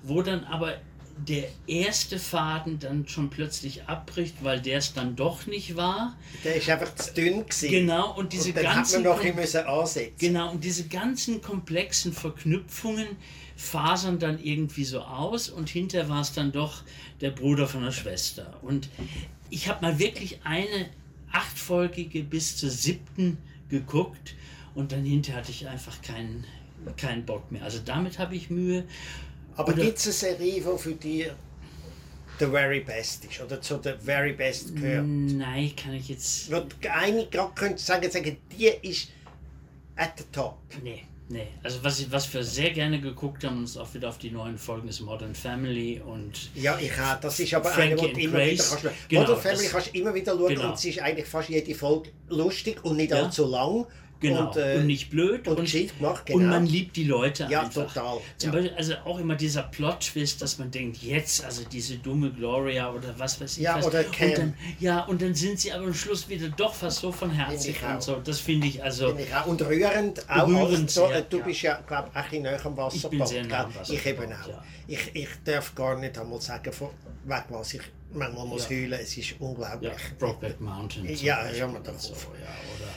wo 0.03 0.23
dann 0.23 0.45
aber 0.45 0.79
der 1.19 1.45
erste 1.67 2.19
Faden 2.19 2.79
dann 2.79 3.09
schon 3.09 3.31
plötzlich 3.31 3.85
abbricht, 3.85 4.37
weil 4.43 4.61
der 4.61 4.79
es 4.79 4.93
dann 4.93 5.17
doch 5.17 5.47
nicht 5.47 5.77
war. 5.77 6.17
Der 6.45 6.57
ist 6.57 6.69
einfach 6.69 6.95
zu 6.95 7.15
dünn 7.15 7.47
gewesen. 7.47 7.71
Genau, 7.71 8.15
und 8.15 8.33
diese 8.33 8.51
und 8.51 8.57
dann 8.57 8.67
hat 8.67 8.75
ganzen 8.75 9.03
man 9.03 9.13
noch 9.15 9.25
ein 9.25 9.35
müssen 9.35 9.65
ansetzen. 9.65 10.15
Genau, 10.19 10.51
und 10.51 10.63
diese 10.63 10.87
ganzen 10.89 11.41
komplexen 11.41 12.13
Verknüpfungen 12.13 13.07
fasern 13.57 14.19
dann 14.19 14.39
irgendwie 14.43 14.85
so 14.85 15.01
aus 15.01 15.49
und 15.49 15.71
hinterher 15.71 16.09
war 16.11 16.21
es 16.21 16.33
dann 16.33 16.53
doch 16.53 16.83
der 17.23 17.31
Bruder 17.31 17.67
von 17.67 17.83
der 17.83 17.93
Schwester. 17.93 18.59
Und 18.63 18.91
ich 19.49 19.69
habe 19.69 19.81
mal 19.81 19.99
wirklich 19.99 20.41
eine 20.45 20.91
achtfolgige 21.33 22.23
bis 22.23 22.59
zur 22.59 22.71
siebten 22.71 23.39
geguckt 23.71 24.35
und 24.77 24.93
dann 24.93 25.05
hinterher 25.05 25.41
hatte 25.41 25.51
ich 25.51 25.67
einfach 25.67 26.01
keinen, 26.03 26.45
keinen 26.97 27.25
Bock 27.27 27.51
mehr. 27.51 27.65
Also 27.65 27.81
damit 27.85 28.19
habe 28.21 28.37
ich 28.37 28.51
Mühe. 28.51 28.85
Aber 29.57 29.73
gibt 29.73 29.99
es 29.99 30.05
eine 30.07 30.13
Serie, 30.13 30.55
die 30.55 30.79
für 30.79 30.93
dich 30.93 31.31
der 32.39 32.51
very 32.51 32.81
best 32.81 33.25
ist 33.25 33.41
oder 33.41 33.61
zu 33.61 33.79
der 33.79 33.99
very 33.99 34.35
best 34.35 34.77
gehört? 34.77 35.07
Nein, 35.07 35.73
kann 35.75 35.95
ich 35.95 36.09
jetzt. 36.11 36.53
Du 36.53 36.63
eine 36.93 37.27
gerade 37.27 37.53
könntest 37.55 37.87
sagen, 37.87 38.11
sagen, 38.11 38.37
die 38.53 38.67
ist 38.89 39.09
at 39.97 40.13
the 40.19 40.25
top. 40.31 40.59
Nee, 40.85 41.05
nee. 41.31 41.47
Also 41.63 41.83
was, 41.83 42.11
was 42.13 42.33
wir 42.35 42.45
sehr 42.45 42.71
gerne 42.73 43.01
geguckt 43.01 43.45
haben, 43.45 43.61
uns 43.61 43.79
auch 43.79 43.95
wieder 43.95 44.11
auf 44.11 44.19
die 44.19 44.31
neuen 44.31 44.59
Folgen 44.59 44.89
ist 44.89 45.01
Modern 45.01 45.35
Family 45.35 46.03
und 46.05 46.51
Ja, 46.55 46.79
ich 46.79 46.95
auch. 46.99 47.19
Das 47.23 47.41
ist 47.41 47.55
aber 47.55 47.71
Frankie 47.71 48.05
eine, 48.05 48.13
die 48.13 48.25
immer 48.25 48.35
wieder 48.35 48.45
Grace. 48.49 48.69
kannst 48.69 48.83
schauen. 48.83 48.91
Genau, 49.09 49.21
Modern 49.23 49.41
Family 49.41 49.69
kannst 49.69 49.87
du 49.95 49.99
immer 49.99 50.15
wieder 50.15 50.37
schauen 50.37 50.49
Genau. 50.51 50.69
und 50.69 50.79
sie 50.79 50.91
ist 50.91 50.99
eigentlich 51.01 51.27
fast 51.27 51.49
jede 51.49 51.75
Folge 51.75 52.11
lustig 52.29 52.85
und 52.85 52.99
nicht 52.99 53.11
Ja. 53.13 53.23
allzu 53.23 53.47
lang. 53.47 53.87
Genau, 54.19 54.49
Und, 54.49 54.57
äh, 54.57 54.77
und 54.79 54.87
nicht 54.87 55.11
blöd 55.11 55.47
und 55.47 55.61
gescheit 55.61 55.97
gemacht, 55.99 56.25
genau. 56.25 56.39
und 56.39 56.47
man 56.49 56.67
liebt 56.67 56.97
die 56.97 57.05
Leute 57.05 57.47
Ja, 57.51 57.63
einfach. 57.63 57.93
total, 57.93 58.19
Zum 58.39 58.51
ja. 58.51 58.57
Beispiel, 58.57 58.77
also 58.77 58.95
auch 59.05 59.19
immer 59.19 59.35
dieser 59.35 59.63
Plot-Twist, 59.65 60.41
dass 60.41 60.59
man 60.59 60.71
denkt, 60.71 61.03
jetzt, 61.03 61.45
also 61.45 61.65
diese 61.71 61.99
dumme 61.99 62.31
Gloria 62.31 62.91
oder 62.93 63.15
was 63.19 63.39
weiß 63.41 63.59
ich 63.59 63.65
Ja, 63.65 63.77
was. 63.77 63.87
oder 63.87 64.05
Cam. 64.05 64.29
und 64.31 64.39
dann, 64.39 64.55
Ja, 64.81 65.01
und 65.05 65.21
dann 65.21 65.35
sind 65.35 65.61
sie 65.61 65.71
aber 65.73 65.85
am 65.85 65.93
Schluss 65.95 66.29
wieder 66.31 66.49
doch 66.49 66.73
fast 66.75 67.01
so 67.01 67.13
von 67.13 67.31
herzig 67.31 67.77
ich 67.77 67.83
und 67.83 67.97
auch. 67.97 68.01
so. 68.01 68.17
Das 68.25 68.41
finde 68.41 68.67
ich 68.69 68.83
also... 68.83 69.15
Ich 69.17 69.35
auch. 69.35 69.47
Und 69.47 69.61
rührend 69.63 70.29
auch. 70.31 70.47
Rührend, 70.49 70.91
so, 70.91 71.03
ja, 71.11 71.17
äh, 71.19 71.25
du 71.29 71.39
ja. 71.39 71.45
bist 71.45 71.63
ja, 71.63 71.81
glaube 71.87 72.09
ich, 72.11 72.17
ein 72.17 72.23
bisschen 72.25 72.43
näher 72.43 72.67
am 72.67 72.77
Wasserbad. 72.77 72.95
Ich 73.13 73.19
bin 73.19 73.27
sehr 73.27 73.45
nah 73.45 73.65
am? 73.65 73.75
Wasserbad, 73.75 73.91
Ich 74.01 74.07
eben 74.07 74.33
auch. 74.33 74.49
ja. 74.49 74.65
Ich, 74.89 75.11
ich 75.15 75.29
darf 75.45 75.75
gar 75.75 75.99
nicht 75.99 76.17
einmal 76.19 76.41
sagen, 76.41 76.73
weg 77.25 77.45
was 77.51 77.75
ich 77.75 77.83
manchmal 78.15 78.47
muss 78.47 78.63
Ja. 78.71 78.77
heulen. 78.77 78.93
Es 78.95 79.17
ist 79.17 79.35
unglaublich. 79.41 79.91
Ja, 79.93 79.99
Brokeback 80.19 80.61
Mountain. 80.61 81.05
Ja, 81.17 81.51
ja, 81.51 81.67
man 81.67 81.77
und 81.77 81.87
darf 81.87 82.01
so, 82.01 82.15
auch. 82.15 82.17
ja, 82.41 82.47
oder, 82.77 82.91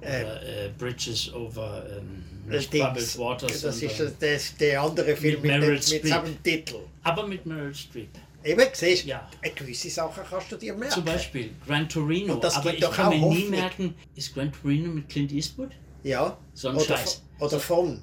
oder 0.00 0.42
äh, 0.42 0.70
Bridges 0.78 1.32
over 1.34 1.84
ähm, 1.98 2.24
nicht 2.48 2.72
Dings. 2.72 2.84
Troubled 2.84 3.18
Waters. 3.18 3.60
das 3.62 3.82
ist 3.82 3.96
sondern- 3.96 4.14
das, 4.20 4.56
der 4.56 4.82
andere 4.82 5.16
Film 5.16 5.42
mit, 5.42 5.60
mit 5.60 5.84
Streep. 5.84 6.06
seinem 6.06 6.42
Titel. 6.42 6.76
aber 7.02 7.26
mit 7.26 7.44
Meryl 7.46 7.74
Streep. 7.74 8.08
Eben, 8.44 8.62
siehst 8.72 9.04
du, 9.04 9.08
Ja. 9.08 9.28
äh, 9.42 9.50
gewisse 9.50 9.90
Sachen 9.90 10.22
kannst 10.28 10.50
du 10.52 10.56
dir 10.56 10.72
merken. 10.74 10.94
Zum 10.94 11.04
Beispiel 11.04 11.50
Gran 11.66 11.88
Torino. 11.88 12.34
Und 12.34 12.44
das 12.44 12.56
aber 12.56 12.72
ich 12.72 12.80
doch 12.80 12.92
kann 12.94 13.10
mir 13.10 13.26
nie 13.28 13.44
merken, 13.48 13.94
ist 14.14 14.32
Gran 14.34 14.52
Torino 14.52 14.90
mit 14.90 15.08
Clint 15.08 15.32
Eastwood? 15.32 15.70
Ja. 16.04 16.38
So 16.54 16.68
ein 16.68 16.76
oder, 16.76 16.84
Scheiß. 16.84 17.22
von- 17.38 17.46
oder 17.48 17.58
von. 17.60 18.02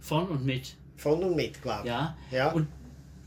Von 0.00 0.28
und 0.28 0.44
mit. 0.44 0.74
Von 0.96 1.22
und 1.22 1.36
mit, 1.36 1.62
glaube 1.62 1.82
ich. 1.84 1.86
Ja. 1.88 2.16
Ja. 2.32 2.52
Und 2.52 2.66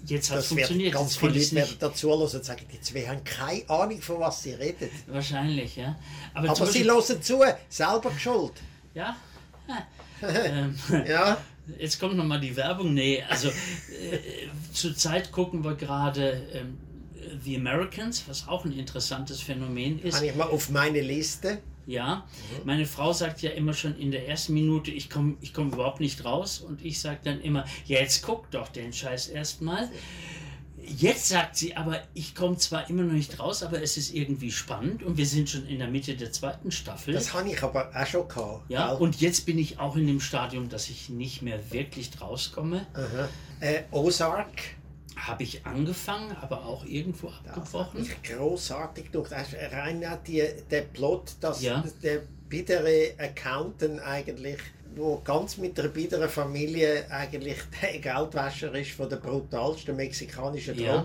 jetzt 0.05 0.31
hat 0.31 0.39
es 0.39 0.47
funktioniert. 0.47 0.93
ganz 0.93 1.15
viele 1.17 1.33
Leute 1.33 1.55
werden 1.55 1.75
dazu 1.79 2.09
hören 2.09 2.21
und 2.21 2.45
sagen, 2.45 2.65
die 2.71 2.81
zwei 2.81 3.07
haben 3.07 3.23
keine 3.23 3.69
Ahnung, 3.69 4.01
von 4.01 4.19
was 4.19 4.43
sie 4.43 4.53
reden. 4.53 4.89
Wahrscheinlich, 5.07 5.75
ja. 5.75 5.95
Aber, 6.33 6.49
Aber 6.49 6.65
sie 6.67 6.83
hören 6.83 7.21
zu, 7.21 7.43
selber 7.69 8.11
geschuld. 8.11 8.53
Ja. 8.93 9.15
ähm, 10.21 10.75
Ja. 11.07 11.37
Jetzt 11.77 11.99
kommt 11.99 12.15
nochmal 12.15 12.39
die 12.39 12.55
Werbung. 12.55 12.93
Nee, 12.93 13.23
also 13.27 13.49
äh, 13.49 13.53
zurzeit 14.71 15.31
gucken 15.31 15.63
wir 15.63 15.75
gerade 15.75 16.41
ähm, 16.53 16.77
The 17.43 17.57
Americans, 17.57 18.23
was 18.27 18.47
auch 18.47 18.63
ein 18.65 18.71
interessantes 18.71 19.41
Phänomen 19.41 19.99
ist. 19.99 20.15
Kann 20.15 20.25
ich 20.25 20.35
mal 20.35 20.47
auf 20.47 20.69
meine 20.69 21.01
Liste? 21.01 21.59
Ja, 21.87 22.27
meine 22.65 22.85
Frau 22.85 23.13
sagt 23.13 23.41
ja 23.41 23.51
immer 23.51 23.73
schon 23.73 23.97
in 23.97 24.11
der 24.11 24.27
ersten 24.27 24.53
Minute, 24.53 24.91
ich 24.91 25.09
komme 25.09 25.37
ich 25.41 25.53
komm 25.53 25.71
überhaupt 25.71 26.01
nicht 26.01 26.23
raus. 26.25 26.59
Und 26.59 26.83
ich 26.85 26.99
sage 26.99 27.19
dann 27.23 27.39
immer, 27.41 27.65
ja, 27.85 27.99
jetzt 27.99 28.21
guck 28.23 28.51
doch 28.51 28.67
den 28.67 28.91
Scheiß 28.93 29.27
erstmal. 29.29 29.89
Jetzt 30.89 31.27
sagt 31.27 31.57
sie 31.57 31.75
aber, 31.75 32.01
ich 32.13 32.33
komme 32.33 32.55
zwar 32.57 32.89
immer 32.89 33.03
noch 33.03 33.11
nicht 33.13 33.39
raus, 33.39 33.61
aber 33.61 33.81
es 33.81 33.97
ist 33.97 34.13
irgendwie 34.13 34.51
spannend 34.51 35.03
und 35.03 35.17
wir 35.17 35.25
sind 35.25 35.49
schon 35.49 35.67
in 35.67 35.79
der 35.79 35.89
Mitte 35.89 36.15
der 36.15 36.31
zweiten 36.31 36.71
Staffel. 36.71 37.13
Das 37.13 37.33
habe 37.33 37.49
ich 37.49 37.61
aber 37.61 37.91
auch 37.93 38.05
schon 38.05 38.25
gehabt. 38.27 38.69
ja, 38.69 38.91
und 38.91 39.19
jetzt 39.19 39.45
bin 39.45 39.57
ich 39.57 39.79
auch 39.79 39.97
in 39.97 40.07
dem 40.07 40.21
Stadium, 40.21 40.69
dass 40.69 40.89
ich 40.89 41.09
nicht 41.09 41.41
mehr 41.41 41.59
wirklich 41.71 42.09
rauskomme. 42.21 42.85
Äh, 43.59 43.83
Ozark. 43.91 44.51
Habe 45.27 45.43
ich 45.43 45.65
angefangen, 45.65 46.35
aber 46.41 46.65
auch 46.65 46.85
irgendwo 46.85 47.27
Das 47.27 47.37
hat 47.37 47.57
abgebrochen. 47.57 47.99
mich 48.01 48.23
großartig 48.23 49.05
durch. 49.11 49.29
Rein 49.31 50.05
auch 50.05 50.17
die, 50.25 50.43
der 50.71 50.81
Plot, 50.81 51.33
dass 51.41 51.61
Ja. 51.61 51.83
der 52.01 52.21
bittere 52.49 53.11
Accountant 53.17 53.99
eigentlich, 54.01 54.57
wo 54.95 55.17
ganz 55.23 55.57
mit 55.57 55.77
der 55.77 55.89
bitteren 55.89 56.29
Familie 56.29 57.05
eigentlich 57.11 57.57
der 57.81 57.99
Geldwäscher 57.99 58.73
ist 58.73 58.91
von 58.91 59.09
der 59.09 59.17
brutalsten 59.17 59.95
mexikanischen 59.95 60.79
Ja. 60.79 60.95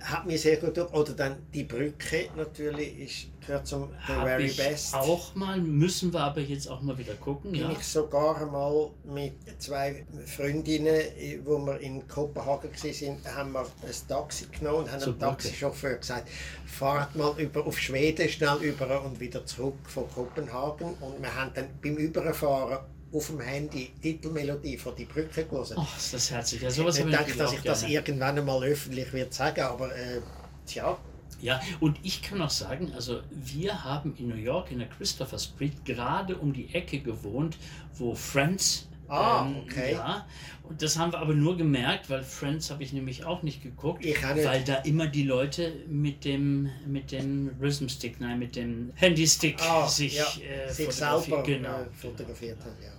Hat 0.00 0.26
mir 0.26 0.38
sehr 0.38 0.56
gut 0.56 0.76
durch. 0.76 0.92
Oder 0.92 1.12
dann 1.12 1.36
die 1.52 1.64
Brücke 1.64 2.28
natürlich 2.36 2.98
ist, 3.00 3.26
gehört 3.46 3.66
zum 3.66 3.90
The 4.06 4.12
Habe 4.14 4.26
Very 4.28 4.46
ich 4.46 4.56
Best. 4.56 4.94
auch 4.94 5.34
mal, 5.34 5.60
müssen 5.60 6.12
wir 6.12 6.20
aber 6.20 6.40
jetzt 6.40 6.68
auch 6.68 6.80
mal 6.80 6.96
wieder 6.96 7.14
gucken. 7.14 7.52
bin 7.52 7.60
Ja. 7.62 7.70
ich 7.70 7.82
sogar 7.84 8.40
einmal 8.40 8.90
mit 9.04 9.34
zwei 9.58 10.06
Freundinnen, 10.24 11.00
wo 11.44 11.58
wir 11.58 11.78
in 11.80 12.06
Kopenhagen 12.08 12.70
waren, 12.70 13.34
haben 13.36 13.52
wir 13.52 13.60
ein 13.60 14.08
Taxi 14.08 14.46
genommen 14.46 14.78
und 14.84 14.92
haben 14.92 15.00
Zur 15.00 15.12
dem 15.12 15.20
Taxichauffeur 15.20 15.96
gesagt, 15.96 16.28
fahrt 16.66 17.14
mal 17.16 17.38
über 17.38 17.66
auf 17.66 17.78
Schweden 17.78 18.28
schnell 18.28 18.56
über 18.62 19.04
und 19.04 19.20
wieder 19.20 19.44
zurück 19.44 19.78
von 19.88 20.08
Kopenhagen. 20.10 20.94
Und 21.00 21.20
wir 21.20 21.34
haben 21.34 21.50
dann 21.54 21.66
beim 21.82 21.96
Überfahren 21.96 22.78
auf 23.12 23.26
dem 23.26 23.40
Handy 23.40 23.92
die 24.02 24.14
Titelmelodie 24.14 24.76
von 24.78 24.94
die 24.96 25.04
Brücke 25.04 25.44
gelesen. 25.44 25.76
Ach, 25.78 25.96
ist 25.96 26.14
das 26.14 26.30
herzlich. 26.30 26.62
Ja, 26.62 26.68
ich 26.68 26.74
sowas 26.74 27.00
habe 27.00 27.10
denke, 27.10 27.30
ich 27.30 27.36
dass 27.36 27.50
auch 27.50 27.54
ich 27.54 27.62
das 27.62 27.80
gerne. 27.80 27.94
irgendwann 27.94 28.38
einmal 28.38 28.62
öffentlich 28.64 29.12
wird 29.12 29.34
sagen, 29.34 29.60
aber 29.62 29.94
äh, 29.96 30.20
tja, 30.66 30.96
Ja, 31.40 31.60
und 31.80 31.98
ich 32.02 32.22
kann 32.22 32.40
auch 32.42 32.50
sagen, 32.50 32.92
also 32.94 33.20
wir 33.30 33.84
haben 33.84 34.14
in 34.16 34.28
New 34.28 34.34
York 34.36 34.70
in 34.70 34.78
der 34.78 34.88
Christopher 34.88 35.38
Street 35.38 35.84
gerade 35.84 36.36
um 36.36 36.52
die 36.52 36.72
Ecke 36.74 37.00
gewohnt, 37.00 37.56
wo 37.94 38.14
Friends. 38.14 38.86
Ah, 39.08 39.48
okay. 39.66 39.94
Ja, 39.94 40.24
und 40.62 40.80
das 40.82 40.96
haben 40.96 41.10
wir 41.12 41.18
aber 41.18 41.34
nur 41.34 41.56
gemerkt, 41.56 42.08
weil 42.10 42.22
Friends 42.22 42.70
habe 42.70 42.84
ich 42.84 42.92
nämlich 42.92 43.24
auch 43.24 43.42
nicht 43.42 43.60
geguckt, 43.60 44.04
weil 44.04 44.62
da 44.62 44.76
immer 44.76 45.08
die 45.08 45.24
Leute 45.24 45.72
mit 45.88 46.24
dem 46.24 46.70
mit 46.86 47.10
dem 47.10 47.50
Rhythm 47.60 47.88
Stick, 47.88 48.20
nein, 48.20 48.38
mit 48.38 48.54
dem 48.54 48.92
Handystick 48.94 49.60
ah, 49.62 49.88
sich, 49.88 50.14
ja, 50.16 50.24
äh, 50.24 50.72
sich 50.72 50.86
fotografieren. 50.86 51.22
selber 51.22 51.42
genau, 51.42 51.80
äh, 51.80 51.86
fotografiert 51.92 52.60
haben. 52.60 52.76
Ja. 52.80 52.92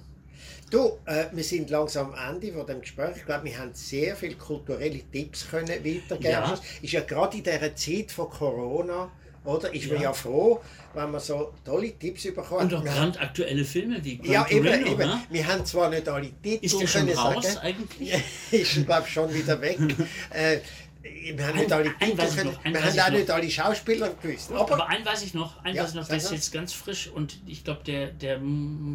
Du, 0.72 0.98
äh, 1.06 1.26
wir 1.34 1.44
sind 1.44 1.70
langsam 1.70 2.14
am 2.14 2.36
Ende 2.36 2.54
von 2.54 2.66
dem 2.66 2.80
Gespräch. 2.80 3.18
Ich 3.18 3.26
glaube, 3.26 3.44
wir 3.44 3.58
haben 3.58 3.72
sehr 3.74 4.16
viele 4.16 4.36
kulturelle 4.36 5.02
Tipps 5.12 5.48
können 5.50 5.68
weitergeben. 5.68 6.24
Ja. 6.32 6.58
Ist 6.82 6.94
ja 6.94 7.02
gerade 7.02 7.38
in 7.38 7.44
dieser 7.44 7.76
Zeit 7.76 8.10
von 8.12 8.30
Corona, 8.30 9.12
oder? 9.44 9.74
Ist 9.74 9.88
man 9.88 9.98
Ja. 9.98 10.04
ja 10.04 10.14
froh, 10.14 10.62
wenn 10.94 11.12
man 11.12 11.20
so 11.20 11.52
tolle 11.66 11.92
Tipps 12.00 12.24
bekommt. 12.24 12.72
Und 12.72 12.74
auch 12.76 12.84
Wir 12.86 12.96
haben- 12.96 13.12
brandaktuelle 13.12 13.66
Filme 13.66 14.02
wie 14.02 14.18
Gran 14.20 14.32
ja, 14.32 14.48
eben, 14.50 14.66
Torino, 14.66 14.88
eben. 14.92 14.98
ne? 15.10 15.24
Wir 15.30 15.46
haben 15.48 15.66
zwar 15.66 15.90
nicht 15.90 16.08
alle 16.08 16.32
Titel 16.42 16.66
Ist 16.66 16.80
der 16.80 16.88
schon 16.88 17.10
raus 17.10 17.44
sagen. 17.54 17.58
eigentlich? 17.58 18.14
ist 18.52 18.86
glaube 18.86 19.08
schon 19.10 19.34
wieder 19.34 19.60
weg. 19.60 19.78
äh, 20.30 20.60
wir 21.04 21.48
haben 21.48 21.58
nicht 21.58 21.72
Ein- 21.72 21.80
alle 21.80 21.90
ein 22.00 22.18
können, 22.18 22.46
noch, 22.52 22.66
ein 22.66 22.74
wir 22.74 22.82
haben 22.84 23.00
auch 23.00 23.10
noch. 23.10 23.18
nicht 23.18 23.30
alle 23.32 23.50
Schauspieler 23.50 24.14
gewusst. 24.22 24.52
Aber, 24.52 24.74
Aber, 24.74 24.90
ein 24.90 25.06
weiß 25.06 25.24
ich 25.24 25.34
noch, 25.34 25.64
ein 25.64 25.76
Ja, 25.76 25.84
weiß 25.84 25.90
ich 25.90 25.96
noch, 25.96 26.08
der 26.08 26.18
ist 26.18 26.32
jetzt 26.32 26.52
ganz 26.52 26.74
frisch 26.74 27.08
und 27.08 27.40
ich 27.48 27.64
glaube, 27.64 27.82
der, 27.86 28.08
der 28.08 28.40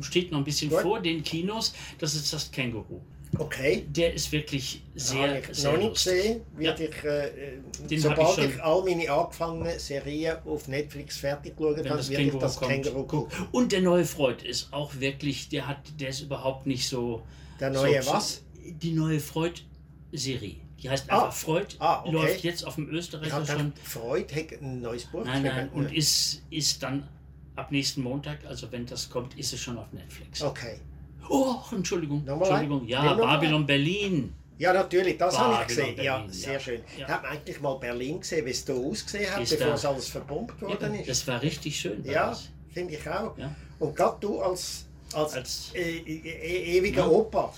steht 0.02 0.30
noch 0.30 0.38
ein 0.38 0.44
bisschen 0.44 0.70
Gut. 0.70 0.80
vor 0.82 1.00
den 1.00 1.22
Kinos. 1.24 1.74
Das 1.98 2.14
ist 2.14 2.32
das 2.32 2.50
Känguru. 2.50 3.00
okay. 3.38 3.84
Der 3.88 4.14
ist 4.14 4.30
wirklich 4.30 4.82
sehr, 4.94 5.40
ich 5.40 5.46
sehr 5.56 5.72
noch 5.72 5.78
nicht 5.78 5.94
gesehen. 5.94 6.40
Wird 6.56 6.78
ich, 6.80 7.04
äh, 7.04 7.58
sobald 7.98 8.38
ich 8.38 8.54
ich, 8.54 8.62
all 8.62 8.84
meine 8.84 9.10
angefangenen 9.10 9.78
Serien 9.78 10.36
auf 10.44 10.68
Netflix 10.68 11.16
fertig 11.18 11.56
geschaut 11.56 11.78
habe, 11.78 11.88
das 11.88 12.08
werde 12.08 12.22
ich 12.22 12.34
das 12.34 12.56
kommt. 12.56 12.70
Känguru 12.70 13.02
gucken. 13.04 13.46
Und 13.52 13.72
der 13.72 13.80
neue 13.80 14.04
Freud 14.04 14.46
ist 14.46 14.72
auch 14.72 14.94
wirklich, 15.00 15.48
der 15.48 15.66
hat, 15.66 15.78
der 15.98 16.10
ist 16.10 16.20
überhaupt 16.20 16.66
nicht 16.66 16.88
so. 16.88 17.22
Der 17.58 17.70
neue 17.70 18.00
so, 18.02 18.12
was? 18.12 18.42
Die 18.64 18.92
neue 18.92 19.18
Freud-Serie. 19.20 20.56
Die 20.82 20.90
heißt 20.90 21.10
Ah. 21.10 21.24
einfach 21.24 21.32
Freud. 21.32 21.74
Ah, 21.78 22.00
okay. 22.00 22.10
Läuft 22.12 22.44
jetzt 22.44 22.66
auf 22.66 22.74
dem 22.74 22.90
gedacht, 22.90 23.72
Freud 23.82 24.34
hat 24.34 24.60
ein 24.60 24.80
neues 24.80 25.04
Buch 25.06 25.24
Nein, 25.24 25.42
nein. 25.42 25.70
Und 25.70 25.92
ist, 25.94 26.42
ist 26.50 26.82
dann 26.82 27.08
ab 27.54 27.72
nächsten 27.72 28.02
Montag, 28.02 28.44
also 28.46 28.70
wenn 28.70 28.84
das 28.86 29.08
kommt, 29.08 29.38
ist 29.38 29.52
es 29.52 29.60
schon 29.60 29.78
auf 29.78 29.90
Netflix. 29.92 30.42
Okay. 30.42 30.80
Oh, 31.28 31.56
Entschuldigung. 31.72 32.24
Nochmal 32.24 32.48
ein? 32.52 32.60
Entschuldigung. 32.64 32.86
Ja, 32.88 33.04
Ja, 33.04 33.14
Babylon 33.14 33.66
Berlin. 33.66 34.32
Ja, 34.58 34.72
natürlich, 34.72 35.18
das 35.18 35.38
habe 35.38 35.62
ich 35.62 35.68
gesehen. 35.68 35.96
Ja, 36.02 36.18
Berlin, 36.18 36.32
sehr 36.32 36.52
ja. 36.54 36.60
schön. 36.60 36.80
Ja. 36.96 37.06
Ich 37.06 37.12
habe 37.12 37.28
eigentlich 37.28 37.60
mal 37.60 37.74
Berlin 37.78 38.20
gesehen, 38.20 38.46
wie 38.46 38.50
es 38.50 38.64
da 38.64 38.72
ausgesehen 38.74 39.30
hat, 39.30 39.42
Ist 39.42 39.58
bevor 39.58 39.74
es 39.74 39.84
alles 39.84 40.08
verbombt 40.08 40.60
worden 40.62 40.94
Ja, 40.94 41.00
ist. 41.00 41.08
das 41.10 41.26
war 41.28 41.42
richtig 41.42 41.78
schön. 41.78 42.04
Ja, 42.04 42.36
finde 42.72 42.94
ich 42.94 43.08
auch. 43.08 43.36
Ja. 43.36 43.54
Und 43.78 43.94
gerade 43.96 44.16
du 44.20 44.40
als, 44.40 44.86
als, 45.12 45.34
Als- 45.34 45.72
äh, 45.74 45.98
äh, 45.98 46.78
ewiger 46.78 47.02
Ja. 47.02 47.08
Opa. 47.08 47.52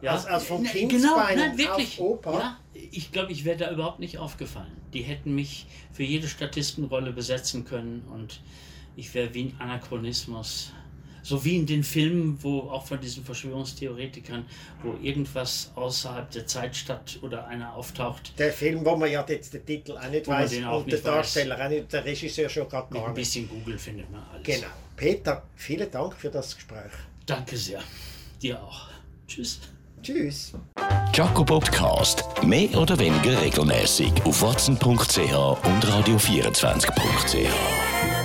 Ja. 0.00 0.12
Als, 0.12 0.26
als 0.26 0.44
vom 0.44 0.62
Ne, 0.62 0.68
Kindsbein 0.68 1.00
genau, 1.02 1.16
nein, 1.46 1.58
wirklich. 1.58 1.98
auf 1.98 2.06
Opa. 2.06 2.38
Ja, 2.38 2.58
ich 2.92 3.10
glaube, 3.10 3.32
ich 3.32 3.44
wäre 3.44 3.56
da 3.56 3.70
überhaupt 3.72 3.98
nicht 3.98 4.18
aufgefallen. 4.18 4.76
Die 4.94 5.02
hätten 5.02 5.34
mich 5.34 5.66
für 5.92 6.04
jede 6.04 6.28
Statistenrolle 6.28 7.12
besetzen 7.12 7.64
können 7.64 8.02
und 8.12 8.40
ich 8.96 9.12
wäre 9.14 9.34
wie 9.34 9.42
ein 9.44 9.56
Anachronismus. 9.58 10.72
So 11.24 11.44
wie 11.44 11.56
in 11.56 11.66
den 11.66 11.82
Filmen, 11.84 12.38
wo 12.42 12.60
auch 12.70 12.86
von 12.86 13.00
diesen 13.00 13.22
Verschwörungstheoretikern, 13.24 14.46
wo 14.82 14.94
irgendwas 15.02 15.70
außerhalb 15.74 16.30
der 16.30 16.46
Zeit 16.46 16.74
statt 16.74 17.18
oder 17.22 17.46
einer 17.48 17.74
auftaucht, 17.74 18.32
Der 18.38 18.52
Film, 18.52 18.84
wo 18.84 18.96
man 18.96 19.10
ja 19.10 19.26
jetzt 19.28 19.52
den 19.52 19.66
Titel 19.66 19.92
auch 19.98 20.08
nicht 20.08 20.26
weiß 20.26 20.64
auch 20.64 20.78
und 20.78 20.86
der 20.86 20.94
nicht 20.98 21.04
weiß. 21.04 21.14
Darsteller 21.14 21.62
auch 21.64 21.68
nicht, 21.68 21.92
der 21.92 22.04
Regisseur 22.04 22.48
schon 22.48 22.68
gerade 22.68 22.86
mit 22.86 22.94
gar 23.02 23.08
ein 23.08 23.14
nicht. 23.14 23.20
bisschen 23.24 23.48
Google 23.48 23.76
findet 23.78 24.10
man 24.10 24.22
alles. 24.32 24.44
Genau. 24.46 24.68
Peter, 24.96 25.42
vielen 25.56 25.90
Dank 25.90 26.14
für 26.14 26.30
das 26.30 26.54
Gespräch. 26.54 26.92
Danke 27.26 27.56
sehr. 27.56 27.82
Dir 28.40 28.62
auch. 28.62 28.86
Tschüss. 29.26 29.60
Tschüss. 30.02 30.52
Jaco 31.12 31.44
Podcast. 31.44 32.24
Mehr 32.44 32.76
oder 32.78 32.98
weniger 32.98 33.40
regelmäßig 33.42 34.12
auf 34.24 34.42
watson.ch 34.42 34.86
und 34.86 35.84
radio24.ch. 35.84 38.17